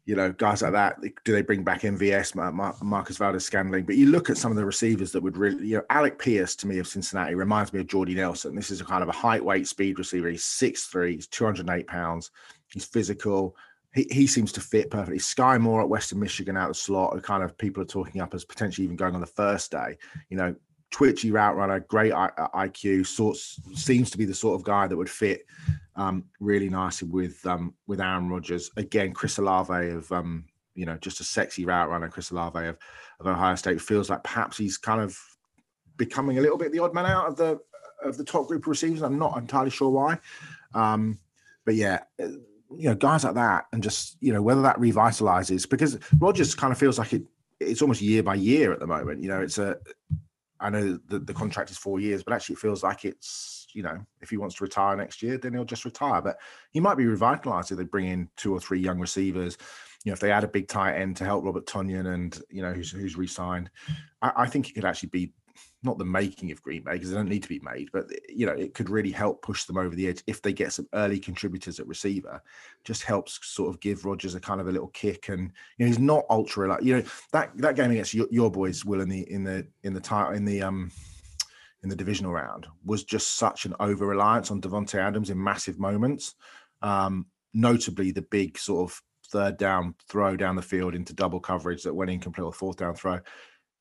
you 0.05 0.17
know, 0.17 0.33
guys 0.33 0.63
like 0.63 0.73
that. 0.73 0.97
Do 1.25 1.33
they 1.33 1.43
bring 1.43 1.63
back 1.63 1.83
MVS, 1.83 2.35
Marquez 2.83 3.19
Valdes-Scantling? 3.19 3.87
But 3.87 3.97
you 3.97 4.07
look 4.07 4.31
at 4.31 4.37
some 4.37 4.51
of 4.51 4.57
the 4.57 4.65
receivers 4.65 5.13
that 5.13 5.23
would 5.23 5.37
really, 5.37 5.65
you 5.67 5.77
know, 5.77 5.85
Alec 5.91 6.19
Pierce 6.19 6.57
to 6.57 6.67
me 6.67 6.79
of 6.79 6.89
Cincinnati 6.89 7.37
reminds 7.37 7.73
me 7.73 7.81
of 7.81 7.87
Jordy 7.87 8.15
Nelson. 8.15 8.57
This 8.57 8.73
is 8.73 8.81
a 8.81 8.85
kind 8.85 9.05
of 9.05 9.09
a 9.09 9.13
height, 9.13 9.45
weight, 9.45 9.69
speed 9.69 9.99
receiver. 9.99 10.29
He's 10.29 10.45
6'3", 10.45 11.15
he's 11.15 11.27
208 11.29 11.87
pounds 11.87 12.31
He's 12.77 12.85
physical. 12.85 13.57
He, 13.95 14.07
he 14.11 14.27
seems 14.27 14.53
to 14.53 14.61
fit 14.61 14.91
perfectly. 14.91 15.19
Skyy 15.19 15.59
Moore 15.59 15.81
at 15.81 15.89
Western 15.89 16.21
Michigan 16.21 16.59
out 16.59 16.69
of 16.69 16.77
slot, 16.77 17.23
kind 17.23 17.43
of 17.43 17.57
people 17.57 17.83
are 17.83 17.87
talking 17.87 18.21
up 18.21 18.35
as 18.35 18.45
potentially 18.45 18.85
even 18.85 18.97
going 18.97 19.15
on 19.15 19.23
the 19.23 19.27
first 19.27 19.71
day. 19.71 19.97
You 20.29 20.37
know, 20.37 20.55
twitchy 20.91 21.31
route 21.31 21.57
runner, 21.57 21.81
great 21.81 22.13
IQ, 22.13 23.07
sorts 23.07 23.59
seems 23.73 24.11
to 24.11 24.19
be 24.19 24.27
the 24.27 24.35
sort 24.35 24.57
of 24.57 24.63
guy 24.63 24.87
that 24.87 24.97
would 24.97 25.09
fit 25.09 25.47
um, 25.95 26.27
really 26.39 26.69
nicely 26.69 27.09
with 27.09 27.47
um, 27.47 27.73
with 27.87 27.99
Aaron 27.99 28.29
Rodgers. 28.29 28.71
Again, 28.77 29.15
Chris 29.15 29.39
Olave 29.39 29.73
of 29.73 30.13
um, 30.13 30.45
you 30.75 30.85
know 30.85 30.99
just 30.99 31.21
a 31.21 31.25
sexy 31.25 31.65
route 31.65 31.89
runner. 31.89 32.11
Chris 32.11 32.31
Olave 32.31 32.59
of, 32.59 32.77
of 33.21 33.27
Ohio 33.27 33.55
State 33.55 33.81
feels 33.81 34.11
like 34.11 34.23
perhaps 34.23 34.59
he's 34.59 34.77
kind 34.77 35.01
of 35.01 35.19
becoming 35.97 36.37
a 36.37 36.43
little 36.43 36.59
bit 36.59 36.73
the 36.73 36.81
odd 36.81 36.93
man 36.93 37.07
out 37.07 37.27
of 37.27 37.37
the 37.37 37.59
of 38.05 38.19
the 38.19 38.25
top 38.25 38.47
group 38.47 38.65
of 38.65 38.69
receivers. 38.69 39.01
I'm 39.01 39.19
not 39.19 39.39
entirely 39.39 39.71
sure 39.71 39.89
why, 39.89 40.19
um, 40.75 41.19
but 41.65 41.75
yeah 41.75 42.01
you 42.75 42.89
know, 42.89 42.95
guys 42.95 43.25
like 43.25 43.35
that, 43.35 43.67
and 43.73 43.83
just 43.83 44.17
you 44.21 44.33
know 44.33 44.43
whether 44.43 44.63
that 44.63 44.79
revitalizes 44.79 45.69
because 45.69 45.99
Rodgers 46.19 46.55
kind 46.55 46.73
of 46.73 46.79
feels 46.79 46.99
like 46.99 47.13
it. 47.13 47.23
It's 47.59 47.81
almost 47.81 48.03
year 48.03 48.23
by 48.23 48.35
year 48.35 48.73
at 48.73 48.81
the 48.81 48.87
moment. 48.87 49.23
You 49.23 49.29
know, 49.29 49.41
it's 49.41 49.59
a. 49.59 49.77
I 50.59 50.71
know 50.71 50.99
the, 51.09 51.19
the 51.19 51.35
contract 51.35 51.71
is 51.71 51.77
four 51.77 52.01
years, 52.01 52.23
but 52.23 52.33
actually 52.33 52.55
it 52.55 52.61
feels 52.61 52.83
like 52.83 53.05
it's 53.05 53.67
you 53.73 53.83
know 53.83 53.99
if 54.21 54.31
he 54.31 54.37
wants 54.37 54.57
to 54.57 54.65
retire 54.65 54.97
next 54.97 55.23
year, 55.23 55.39
then 55.39 55.53
he'll 55.53 55.65
just 55.65 55.85
retire. 55.85 56.21
But 56.23 56.39
he 56.71 56.81
might 56.81 56.97
be 56.97 57.07
revitalized 57.07 57.71
if 57.71 57.79
they 57.79 57.85
bring 57.85 58.07
in 58.07 58.29
two 58.37 58.53
or 58.53 58.61
three 58.61 58.81
young 58.81 58.99
receivers. 58.99 59.59
You 60.05 60.11
know, 60.11 60.15
if 60.15 60.21
they 60.21 60.31
add 60.31 60.45
a 60.45 60.49
big 60.49 60.69
tight 60.69 60.97
end 60.97 61.17
to 61.17 61.25
help 61.25 61.45
Robert 61.45 61.67
Tonyan 61.67 62.15
and 62.15 62.41
you 62.51 62.63
know 62.63 62.73
who's 62.73 62.91
who's 62.91 63.17
re-signed, 63.17 63.71
I, 64.23 64.33
I 64.37 64.47
think 64.47 64.69
it 64.69 64.75
could 64.75 64.85
actually 64.85 65.11
be 65.11 65.33
not 65.83 65.99
the 65.99 66.05
making 66.05 66.51
of 66.53 66.63
Green 66.63 66.83
Bay 66.83 66.93
because 66.93 67.11
they 67.11 67.17
don't 67.17 67.29
need 67.29 67.43
to 67.43 67.49
be 67.49 67.61
made, 67.61 67.89
but 67.93 68.11
you 68.29 68.47
know 68.47 68.53
it 68.53 68.75
could 68.75 68.91
really 68.91 69.11
help 69.11 69.43
push 69.43 69.65
them 69.65 69.79
over 69.79 69.95
the 69.95 70.09
edge 70.09 70.23
if 70.27 70.43
they 70.43 70.53
get 70.53 70.73
some 70.73 70.89
early 70.95 71.19
contributors 71.19 71.81
at 71.81 71.87
receiver. 71.87 72.43
Just 72.85 73.03
helps 73.03 73.39
sort 73.43 73.69
of 73.69 73.81
give 73.81 74.05
Rodgers 74.05 74.35
a 74.35 74.41
kind 74.41 74.61
of 74.61 74.69
a 74.69 74.73
little 74.73 74.89
kick, 74.89 75.29
and 75.29 75.53
you 75.79 75.85
know 75.85 75.87
he's 75.87 75.99
not 75.99 76.25
ultra 76.31 76.69
like 76.69 76.83
you 76.83 76.97
know 76.97 77.03
that 77.33 77.57
that 77.57 77.77
game 77.77 77.91
against 77.91 78.15
your, 78.15 78.27
your 78.31 78.51
boys 78.51 78.85
will 78.85 79.01
in 79.01 79.09
the 79.09 79.31
in 79.31 79.45
the 79.45 79.67
in 79.83 79.95
the 79.95 80.01
title 80.01 80.35
in 80.35 80.45
the 80.45 80.63
um 80.63 80.91
in 81.83 81.89
the 81.89 81.97
divisional 81.97 82.33
round 82.33 82.67
was 82.85 83.05
just 83.05 83.37
such 83.37 83.65
an 83.65 83.75
over 83.79 84.07
reliance 84.07 84.51
on 84.51 84.61
Davante 84.61 84.97
Adams 84.97 85.31
in 85.31 85.43
massive 85.43 85.79
moments, 85.79 86.35
um, 86.83 87.27
notably 87.55 88.11
the 88.11 88.23
big 88.23 88.59
sort 88.59 88.91
of 88.91 89.01
third 89.29 89.57
down 89.57 89.95
throw 90.09 90.37
down 90.37 90.57
the 90.57 90.63
field 90.63 90.95
into 90.95 91.13
double 91.13 91.41
coverage 91.41 91.83
that 91.83 91.95
went 91.95 92.11
incomplete 92.11 92.45
or 92.45 92.53
fourth 92.53 92.77
down 92.77 92.95
throw. 92.95 93.21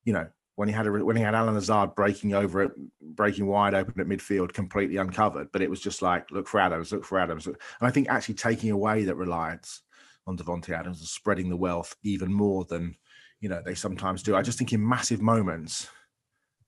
You 0.04 0.12
know, 0.12 0.28
when 0.56 0.68
he 0.68 0.74
had 0.74 0.86
a, 0.86 0.90
when 0.90 1.16
he 1.16 1.22
had 1.22 1.34
Allen 1.34 1.54
Lazard 1.54 1.94
breaking 1.94 2.34
over 2.34 2.62
it, 2.62 2.72
breaking 3.00 3.46
wide 3.46 3.74
open 3.74 4.00
at 4.00 4.06
midfield, 4.06 4.52
completely 4.52 4.96
uncovered. 4.96 5.48
But 5.52 5.62
it 5.62 5.70
was 5.70 5.80
just 5.80 6.02
like, 6.02 6.30
look 6.30 6.48
for 6.48 6.58
Adams, 6.58 6.92
look 6.92 7.04
for 7.04 7.18
Adams. 7.18 7.46
And 7.46 7.56
I 7.80 7.90
think 7.90 8.08
actually 8.08 8.34
taking 8.34 8.70
away 8.70 9.04
that 9.04 9.16
reliance 9.16 9.82
on 10.26 10.36
Davante 10.36 10.70
Adams 10.70 10.98
and 10.98 11.08
spreading 11.08 11.48
the 11.48 11.56
wealth 11.56 11.94
even 12.02 12.32
more 12.32 12.64
than 12.64 12.96
you 13.40 13.48
know 13.48 13.62
they 13.64 13.74
sometimes 13.74 14.22
do. 14.22 14.34
I 14.34 14.42
just 14.42 14.58
think 14.58 14.72
in 14.72 14.86
massive 14.86 15.20
moments, 15.20 15.88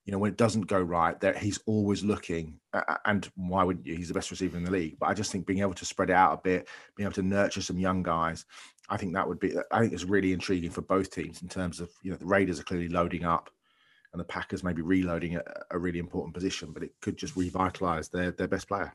you 0.04 0.12
know, 0.12 0.18
when 0.18 0.30
it 0.30 0.36
doesn't 0.36 0.66
go 0.66 0.80
right, 0.80 1.18
that 1.20 1.38
he's 1.38 1.58
always 1.66 2.04
looking. 2.04 2.60
And 3.06 3.28
why 3.36 3.64
wouldn't 3.64 3.86
you? 3.86 3.96
He's 3.96 4.08
the 4.08 4.14
best 4.14 4.30
receiver 4.30 4.58
in 4.58 4.64
the 4.64 4.70
league. 4.70 4.98
But 5.00 5.08
I 5.08 5.14
just 5.14 5.32
think 5.32 5.46
being 5.46 5.60
able 5.60 5.74
to 5.74 5.84
spread 5.86 6.10
it 6.10 6.14
out 6.14 6.34
a 6.34 6.42
bit, 6.42 6.68
being 6.94 7.06
able 7.06 7.14
to 7.14 7.22
nurture 7.22 7.62
some 7.62 7.78
young 7.78 8.02
guys, 8.02 8.44
I 8.90 8.98
think 8.98 9.14
that 9.14 9.26
would 9.26 9.40
be. 9.40 9.54
I 9.72 9.80
think 9.80 9.94
it's 9.94 10.04
really 10.04 10.34
intriguing 10.34 10.70
for 10.70 10.82
both 10.82 11.10
teams 11.10 11.40
in 11.40 11.48
terms 11.48 11.80
of 11.80 11.88
you 12.02 12.10
know 12.10 12.18
the 12.18 12.26
Raiders 12.26 12.60
are 12.60 12.64
clearly 12.64 12.90
loading 12.90 13.24
up 13.24 13.50
and 14.18 14.24
the 14.24 14.32
Packers 14.32 14.64
maybe 14.64 14.82
reloading 14.82 15.36
at 15.36 15.46
a 15.70 15.78
really 15.78 16.00
important 16.00 16.34
position, 16.34 16.72
but 16.72 16.82
it 16.82 16.90
could 17.00 17.16
just 17.16 17.36
revitalize 17.36 18.08
their 18.08 18.32
their 18.32 18.48
best 18.48 18.66
player. 18.66 18.92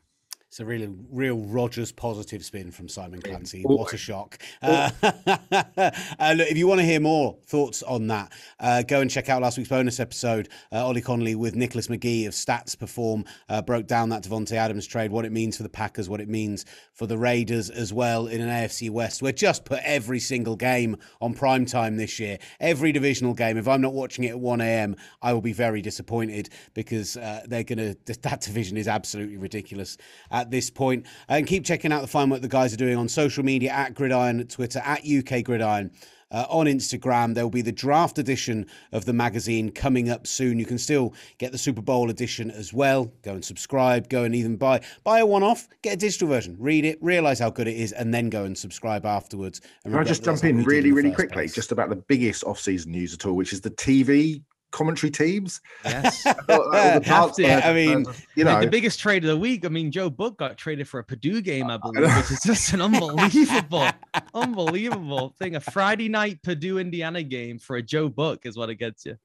It's 0.54 0.60
a 0.60 0.64
really 0.64 0.88
real 1.10 1.38
Rodgers 1.38 1.90
positive 1.90 2.44
spin 2.44 2.70
from 2.70 2.88
Simon 2.88 3.20
Clancy. 3.20 3.62
What 3.62 3.92
a 3.92 3.96
shock! 3.96 4.38
Uh, 4.62 4.88
uh, 5.02 6.34
look, 6.36 6.48
if 6.48 6.56
you 6.56 6.68
want 6.68 6.78
to 6.78 6.86
hear 6.86 7.00
more 7.00 7.36
thoughts 7.48 7.82
on 7.82 8.06
that, 8.06 8.30
uh, 8.60 8.82
go 8.82 9.00
and 9.00 9.10
check 9.10 9.28
out 9.28 9.42
last 9.42 9.58
week's 9.58 9.68
bonus 9.68 9.98
episode. 9.98 10.48
Uh, 10.70 10.86
Ollie 10.86 11.00
Connolly 11.00 11.34
with 11.34 11.56
Nicholas 11.56 11.88
McGee 11.88 12.28
of 12.28 12.34
Stats 12.34 12.78
Perform 12.78 13.24
uh, 13.48 13.62
broke 13.62 13.88
down 13.88 14.10
that 14.10 14.22
Davante 14.22 14.52
Adams 14.52 14.86
trade, 14.86 15.10
what 15.10 15.24
it 15.24 15.32
means 15.32 15.56
for 15.56 15.64
the 15.64 15.68
Packers, 15.68 16.08
what 16.08 16.20
it 16.20 16.28
means 16.28 16.64
for 16.92 17.08
the 17.08 17.18
Raiders 17.18 17.68
as 17.68 17.92
well 17.92 18.28
in 18.28 18.40
an 18.40 18.48
AFC 18.48 18.90
West. 18.90 19.22
We're 19.22 19.32
just 19.32 19.64
put 19.64 19.80
every 19.82 20.20
single 20.20 20.54
game 20.54 20.98
on 21.20 21.34
prime 21.34 21.66
time 21.66 21.96
this 21.96 22.20
year, 22.20 22.38
every 22.60 22.92
divisional 22.92 23.34
game. 23.34 23.56
If 23.58 23.66
I'm 23.66 23.80
not 23.80 23.92
watching 23.92 24.22
it 24.22 24.28
at 24.28 24.38
1 24.38 24.60
a.m., 24.60 24.94
I 25.20 25.32
will 25.32 25.40
be 25.40 25.52
very 25.52 25.82
disappointed 25.82 26.50
because 26.74 27.16
uh, 27.16 27.40
they're 27.48 27.64
going 27.64 27.96
to. 28.06 28.14
That 28.22 28.42
division 28.42 28.76
is 28.76 28.86
absolutely 28.86 29.36
ridiculous 29.36 29.98
at 30.44 30.50
this 30.50 30.70
point. 30.70 31.06
And 31.28 31.46
keep 31.46 31.64
checking 31.64 31.92
out 31.92 32.02
the 32.02 32.06
fine 32.06 32.30
work 32.30 32.42
the 32.42 32.48
guys 32.48 32.72
are 32.72 32.76
doing 32.76 32.96
on 32.96 33.08
social 33.08 33.44
media 33.44 33.70
at 33.70 33.94
Gridiron, 33.94 34.40
at 34.40 34.50
Twitter, 34.50 34.80
at 34.84 35.02
UK 35.06 35.42
Gridiron. 35.42 35.90
Uh, 36.30 36.46
on 36.48 36.66
Instagram. 36.66 37.32
There 37.32 37.44
will 37.44 37.50
be 37.50 37.62
the 37.62 37.70
draft 37.70 38.18
edition 38.18 38.66
of 38.90 39.04
the 39.04 39.12
magazine 39.12 39.70
coming 39.70 40.10
up 40.10 40.26
soon. 40.26 40.58
You 40.58 40.66
can 40.66 40.78
still 40.78 41.14
get 41.38 41.52
the 41.52 41.58
Super 41.58 41.82
Bowl 41.82 42.10
edition 42.10 42.50
as 42.50 42.72
well. 42.72 43.12
Go 43.22 43.34
and 43.34 43.44
subscribe. 43.44 44.08
Go 44.08 44.24
and 44.24 44.34
even 44.34 44.56
buy 44.56 44.80
buy 45.04 45.20
a 45.20 45.26
one 45.26 45.44
off. 45.44 45.68
Get 45.82 45.92
a 45.94 45.96
digital 45.96 46.26
version. 46.26 46.56
Read 46.58 46.86
it. 46.86 46.98
Realize 47.00 47.38
how 47.38 47.50
good 47.50 47.68
it 47.68 47.76
is, 47.76 47.92
and 47.92 48.12
then 48.12 48.30
go 48.30 48.44
and 48.44 48.58
subscribe 48.58 49.06
afterwards. 49.06 49.60
And 49.84 49.92
Can 49.92 50.00
I 50.00 50.02
just 50.04 50.24
jump 50.24 50.42
in 50.42 50.64
really, 50.64 50.90
really 50.90 51.12
quickly, 51.12 51.34
place. 51.34 51.54
just 51.54 51.70
about 51.70 51.88
the 51.88 51.96
biggest 51.96 52.42
off-season 52.42 52.90
news 52.90 53.14
at 53.14 53.24
all, 53.26 53.34
which 53.34 53.52
is 53.52 53.60
the 53.60 53.70
TV 53.70 54.42
commentary 54.74 55.10
teams. 55.10 55.60
Yes, 55.84 56.26
uh, 56.26 56.34
I 56.48 57.72
mean, 57.72 58.06
uh, 58.06 58.12
you 58.34 58.44
know, 58.44 58.60
the 58.60 58.66
biggest 58.66 58.98
trade 58.98 59.24
of 59.24 59.28
the 59.28 59.36
week. 59.36 59.64
I 59.64 59.68
mean, 59.68 59.90
Joe 59.90 60.10
Buck 60.10 60.36
got 60.36 60.58
traded 60.58 60.88
for 60.88 60.98
a 60.98 61.04
Purdue 61.04 61.40
game, 61.40 61.70
I 61.70 61.78
believe, 61.78 62.14
which 62.16 62.32
is 62.32 62.40
just 62.44 62.74
an 62.74 62.82
unbelievable, 62.82 63.88
unbelievable 64.34 65.34
thing. 65.38 65.54
A 65.54 65.60
Friday 65.60 66.08
night 66.08 66.42
Purdue 66.42 66.78
Indiana 66.78 67.22
game 67.22 67.58
for 67.58 67.76
a 67.76 67.82
Joe 67.82 68.08
Buck 68.08 68.44
is 68.44 68.56
what 68.56 68.68
it 68.68 68.76
gets 68.76 69.06
you. 69.06 69.16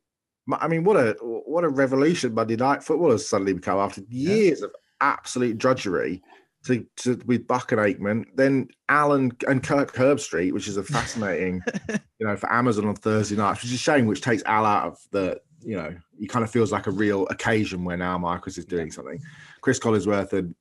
I 0.54 0.68
mean, 0.68 0.84
what 0.84 0.96
a 0.96 1.16
what 1.22 1.64
a 1.64 1.70
revolution 1.70 2.34
Monday 2.34 2.56
night 2.56 2.84
football 2.84 3.12
has 3.12 3.28
suddenly 3.28 3.54
become 3.54 3.80
after 3.80 4.02
years 4.08 4.60
yeah. 4.62 4.68
of 4.68 4.72
absolute 5.02 5.58
drudgery 5.58 6.22
to, 6.66 6.86
to 6.98 7.20
with 7.26 7.48
Buck 7.48 7.72
and 7.72 7.80
Aikman, 7.80 8.26
then 8.36 8.68
Alan 8.90 9.32
and 9.48 9.64
Kirk 9.64 9.94
Herbstreit, 9.94 10.52
which 10.52 10.68
is 10.68 10.78
a 10.78 10.84
fascinating, 10.84 11.62
you 12.20 12.28
know, 12.28 12.36
for 12.36 12.52
Amazon 12.52 12.86
on 12.86 12.96
Thursday 12.96 13.36
nights, 13.36 13.62
which 13.62 13.72
is 13.72 13.76
a 13.76 13.78
shame, 13.78 14.06
which 14.06 14.22
takes 14.22 14.44
Al 14.46 14.66
out 14.66 14.88
of 14.88 15.00
the, 15.12 15.40
you 15.62 15.76
know, 15.76 15.96
he 16.20 16.28
kind 16.28 16.44
of 16.44 16.52
feels 16.52 16.72
like 16.72 16.88
a 16.88 16.92
real 16.92 17.28
occasion 17.28 17.84
where 17.84 17.98
now 17.98 18.18
Marcus 18.18 18.58
is 18.58 18.66
doing 18.66 18.92
something. 18.92 19.20
Cris 19.62 19.80
Collinsworth 19.80 20.34
and 20.34 20.56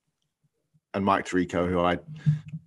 and 0.95 1.05
Mike 1.05 1.27
Tirico, 1.27 1.69
who 1.69 1.81
I 1.81 1.99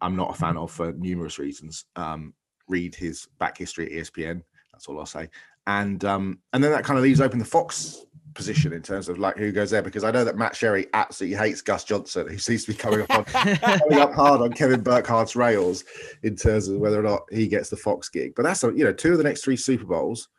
I'm 0.01 0.15
not 0.15 0.32
a 0.32 0.38
fan 0.38 0.57
of 0.57 0.71
for 0.71 0.91
numerous 0.93 1.39
reasons. 1.39 1.86
Um, 1.95 2.34
read 2.67 2.95
his 2.95 3.27
back 3.39 3.57
history 3.57 3.86
at 3.86 3.91
ESPN. 3.91 4.41
That's 4.71 4.88
all 4.88 4.99
I'll 4.99 5.05
say. 5.05 5.29
And 5.67 6.03
um, 6.05 6.39
and 6.53 6.63
then 6.63 6.71
that 6.71 6.84
kind 6.84 6.97
of 6.97 7.03
leaves 7.03 7.21
open 7.21 7.39
the 7.39 7.45
Fox 7.45 8.05
position 8.34 8.73
in 8.73 8.82
terms 8.82 9.09
of 9.09 9.19
like 9.19 9.38
who 9.38 9.51
goes 9.51 9.71
there 9.71 9.82
because 9.82 10.03
I 10.03 10.11
know 10.11 10.23
that 10.23 10.38
Matt 10.38 10.55
Sherry 10.55 10.88
absolutely 10.93 11.38
hates 11.38 11.61
Gus 11.61 11.84
Johnson, 11.84 12.27
who 12.27 12.38
seems 12.38 12.65
to 12.65 12.71
be 12.71 12.77
coming 12.77 13.01
up 13.01 13.09
on 13.09 13.25
coming 13.25 13.99
up 13.99 14.13
hard 14.13 14.41
on 14.41 14.53
Kevin 14.53 14.84
Burkhardt's 14.84 15.36
rails 15.36 15.84
in 16.23 16.36
terms 16.36 16.67
of 16.67 16.79
whether 16.79 16.99
or 16.99 17.03
not 17.03 17.21
he 17.32 17.47
gets 17.47 17.69
the 17.69 17.77
Fox 17.77 18.09
gig. 18.09 18.34
But 18.36 18.43
that's 18.43 18.63
a, 18.63 18.71
you 18.73 18.84
know 18.84 18.93
two 18.93 19.11
of 19.11 19.17
the 19.17 19.23
next 19.23 19.43
three 19.43 19.57
Super 19.57 19.86
Bowls 19.86 20.29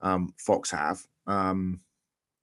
um, 0.00 0.34
Fox 0.38 0.70
have. 0.70 1.00
Um, 1.26 1.80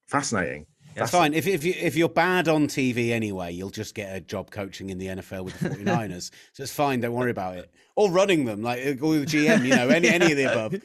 fascinating. 0.07 0.65
That's 0.95 1.11
fine. 1.11 1.33
If, 1.33 1.47
if, 1.47 1.63
you, 1.63 1.73
if 1.77 1.95
you're 1.95 2.09
bad 2.09 2.49
on 2.49 2.67
TV 2.67 3.11
anyway, 3.11 3.53
you'll 3.53 3.69
just 3.69 3.95
get 3.95 4.13
a 4.15 4.19
job 4.19 4.51
coaching 4.51 4.89
in 4.89 4.97
the 4.97 5.07
NFL 5.07 5.45
with 5.45 5.59
the 5.59 5.69
49ers. 5.85 6.31
so 6.51 6.63
it's 6.63 6.73
fine. 6.73 6.99
Don't 6.99 7.13
worry 7.13 7.31
about 7.31 7.55
it. 7.55 7.71
Or 7.95 8.11
running 8.11 8.45
them, 8.45 8.61
like 8.61 8.79
or 9.01 9.15
the 9.15 9.25
GM, 9.25 9.63
you 9.63 9.75
know, 9.75 9.87
any, 9.87 10.09
any 10.09 10.31
of 10.31 10.37
the 10.37 10.51
above. 10.51 10.75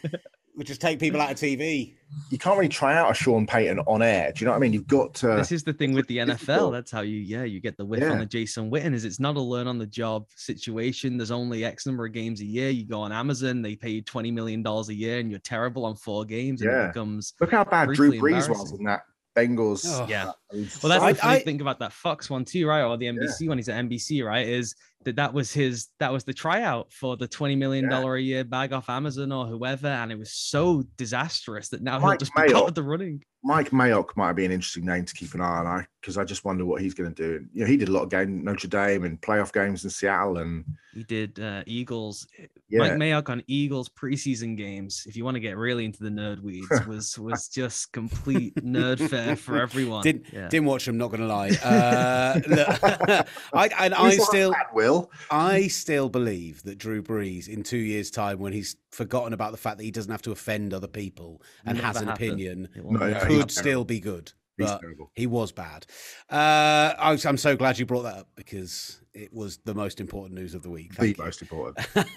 We 0.57 0.65
just 0.65 0.81
take 0.81 0.99
people 0.99 1.21
out 1.21 1.31
of 1.31 1.37
TV. 1.37 1.95
You 2.31 2.39
can't 2.39 2.57
really 2.57 2.69
try 2.71 2.97
out 2.97 3.11
a 3.11 3.15
Sean 3.15 3.47
Payton 3.47 3.81
on 3.81 4.01
air. 4.01 4.33
Do 4.33 4.41
you 4.41 4.47
know 4.47 4.53
what 4.53 4.57
I 4.57 4.61
mean? 4.61 4.73
You've 4.73 4.87
got 4.87 5.13
to. 5.17 5.29
This 5.37 5.53
is 5.53 5.63
the 5.65 5.73
thing 5.75 5.93
with 5.93 6.07
the 6.07 6.17
NFL. 6.19 6.27
difficult. 6.39 6.73
That's 6.73 6.91
how 6.91 7.03
you, 7.03 7.19
yeah, 7.19 7.45
you 7.45 7.61
get 7.61 7.77
the 7.77 7.85
whiff 7.85 8.03
on 8.03 8.19
the 8.19 8.27
Jason 8.27 8.71
Witten. 8.71 8.95
Is 8.95 9.05
it's 9.05 9.21
not 9.21 9.37
a 9.37 9.41
learn 9.41 9.67
on 9.67 9.77
the 9.79 9.87
job 9.87 10.25
situation. 10.35 11.19
There's 11.19 11.31
only 11.31 11.65
X 11.65 11.85
number 11.85 12.07
of 12.07 12.13
games 12.13 12.41
a 12.41 12.45
year. 12.47 12.71
You 12.71 12.87
go 12.87 13.01
on 13.01 13.13
Amazon, 13.13 13.61
they 13.61 13.77
pay 13.77 13.91
you 13.91 14.03
twenty 14.03 14.31
million 14.31 14.63
dollars 14.63 14.89
a 14.89 14.95
year, 14.95 15.19
and 15.19 15.31
you're 15.31 15.41
terrible 15.41 15.85
on 15.85 15.95
four 15.97 16.25
games, 16.25 16.63
and 16.63 16.71
Yeah. 16.71 16.85
it 16.87 16.89
becomes 16.95 17.35
Look 17.41 17.51
how 17.51 17.65
bad 17.65 17.91
Drew 17.91 18.13
Brees 18.13 18.49
was 18.49 18.73
embarrassing. 18.73 18.79
in 18.79 18.85
that 18.87 19.03
Bengals. 19.37 19.85
Oh. 19.87 20.07
yeah. 20.09 20.25
Well, 20.53 20.63
that's 20.91 21.03
I- 21.05 21.13
the 21.13 21.19
funny 21.19 21.37
I- 21.37 21.45
thing 21.45 21.61
about 21.61 21.79
that 21.81 21.93
Fox 21.93 22.31
one 22.31 22.45
too, 22.47 22.67
right? 22.67 22.83
Or 22.83 22.97
the 22.97 23.07
NBC 23.07 23.49
one. 23.49 23.59
He's 23.59 23.69
at 23.69 23.85
NBC, 23.85 24.25
right? 24.25 24.49
Is 24.49 24.75
that 25.07 25.17
that 25.17 25.33
was 25.33 25.53
his 25.53 25.89
that 26.01 26.13
was 26.13 26.25
the 26.25 26.35
tryout 26.35 26.93
for 26.93 27.17
the 27.17 27.29
twenty 27.29 27.57
million 27.57 27.89
dollar 27.89 28.17
a 28.17 28.21
year 28.21 28.45
bag 28.45 28.73
off 28.73 28.91
Amazon 28.91 29.33
or 29.33 29.47
whoever, 29.47 29.87
and 29.87 30.13
it 30.13 30.19
was 30.19 30.33
so 30.33 30.83
disastrous 30.97 31.69
that 31.71 31.81
now 31.81 31.99
he'll 31.99 32.09
Mike 32.09 32.19
just 32.19 32.35
be 32.35 32.55
out 32.55 32.69
of 32.69 32.75
the 32.75 32.83
running. 32.83 33.23
Mike 33.47 33.71
Mayock 33.71 34.17
might 34.17 34.33
be 34.33 34.45
an 34.45 34.51
interesting 34.51 34.85
name 34.85 35.05
to 35.05 35.15
keep 35.15 35.33
an 35.35 35.41
eye 35.41 35.65
on 35.65 35.87
because 36.01 36.19
I 36.19 36.25
just 36.25 36.45
wonder 36.45 36.65
what 36.65 36.83
he's 36.83 36.95
going 36.95 37.15
to 37.15 37.23
do. 37.23 37.47
You 37.53 37.61
know, 37.61 37.67
he 37.67 37.77
did 37.77 37.89
a 37.89 37.93
lot 37.93 38.03
of 38.03 38.11
game 38.11 38.43
Notre 38.43 38.67
Dame 38.67 39.05
and 39.05 39.21
playoff 39.21 39.53
games 39.53 39.85
in 39.85 39.91
Seattle, 39.91 40.39
and 40.39 40.65
He 40.95 41.05
did 41.05 41.39
uh, 41.39 41.63
Eagles. 41.65 42.27
yeah, 42.69 42.81
Mike 42.81 42.93
Mayock 42.95 43.29
on 43.29 43.45
Eagles 43.47 43.89
preseason 43.89 44.57
games. 44.57 45.05
If 45.07 45.17
you 45.17 45.25
want 45.25 45.37
to 45.37 45.41
get 45.41 45.57
really 45.57 45.85
into 45.85 46.03
the 46.03 46.09
nerd 46.09 46.41
weeds, 46.41 46.67
was 46.89 47.17
was 47.21 47.47
just 47.47 47.93
complete 47.93 48.57
nerd 48.57 49.09
fare 49.09 49.37
for 49.37 49.61
everyone. 49.63 50.03
Didn't 50.03 50.27
yeah. 50.33 50.49
didn't 50.49 50.67
watch 50.67 50.85
them. 50.87 50.99
Not 50.99 51.13
gonna 51.13 51.27
lie. 51.27 51.51
Uh, 51.51 52.41
look, 52.49 52.83
I 53.53 53.71
and 53.79 53.95
I 53.95 54.17
still 54.17 54.51
bad, 54.51 54.67
Will. 55.01 55.11
I 55.31 55.69
still 55.69 56.09
believe 56.09 56.63
that 56.65 56.79
Drew 56.79 57.03
Brees 57.03 57.49
in 57.49 57.63
two 57.63 57.77
years' 57.79 58.11
time, 58.11 58.39
when 58.39 58.53
he's 58.53 58.77
forgotten 58.91 59.33
about 59.33 59.53
the 59.53 59.59
fact 59.59 59.79
that 59.79 59.85
he 59.85 59.91
doesn't 59.91 60.11
have 60.11 60.23
to 60.23 60.33
offend 60.33 60.73
other 60.75 60.89
people 60.89 61.43
and 61.65 61.77
Never 61.77 61.87
has 61.87 61.97
an 62.01 62.09
happen. 62.09 62.27
opinion, 62.29 62.69
No, 62.77 63.07
yeah, 63.07 63.21
could 63.21 63.29
he's 63.31 63.39
happen. 63.39 63.49
still 63.51 63.85
be 63.85 64.01
good. 64.01 64.33
But 64.59 64.81
he 65.15 65.27
was 65.27 65.53
bad. 65.53 65.85
Uh, 66.31 66.95
I 66.99 67.13
was, 67.13 67.27
I'm 67.27 67.37
so 67.37 67.57
glad 67.57 67.79
you 67.79 67.85
brought 67.85 68.05
that 68.05 68.15
up 68.17 68.29
because 68.37 69.03
it 69.13 69.31
was 69.31 69.59
the 69.67 69.75
most 69.75 70.01
important 70.01 70.35
news 70.35 70.55
of 70.55 70.63
the 70.63 70.71
week. 70.71 70.95
The 70.95 71.09
you. 71.09 71.15
most 71.19 71.43
important. 71.43 71.87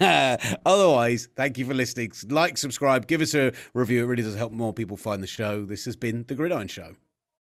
Otherwise, 0.64 1.28
thank 1.36 1.58
you 1.58 1.66
for 1.66 1.74
listening. 1.74 2.12
Like, 2.30 2.56
subscribe, 2.56 3.06
give 3.06 3.20
us 3.20 3.34
a 3.34 3.52
review. 3.74 4.04
It 4.04 4.06
really 4.06 4.22
does 4.22 4.36
help 4.36 4.52
more 4.52 4.72
people 4.72 4.96
find 4.96 5.22
the 5.22 5.26
show. 5.26 5.66
This 5.66 5.84
has 5.84 5.96
been 5.96 6.24
The 6.28 6.34
Gridiron 6.34 6.68
Show. 6.68 6.94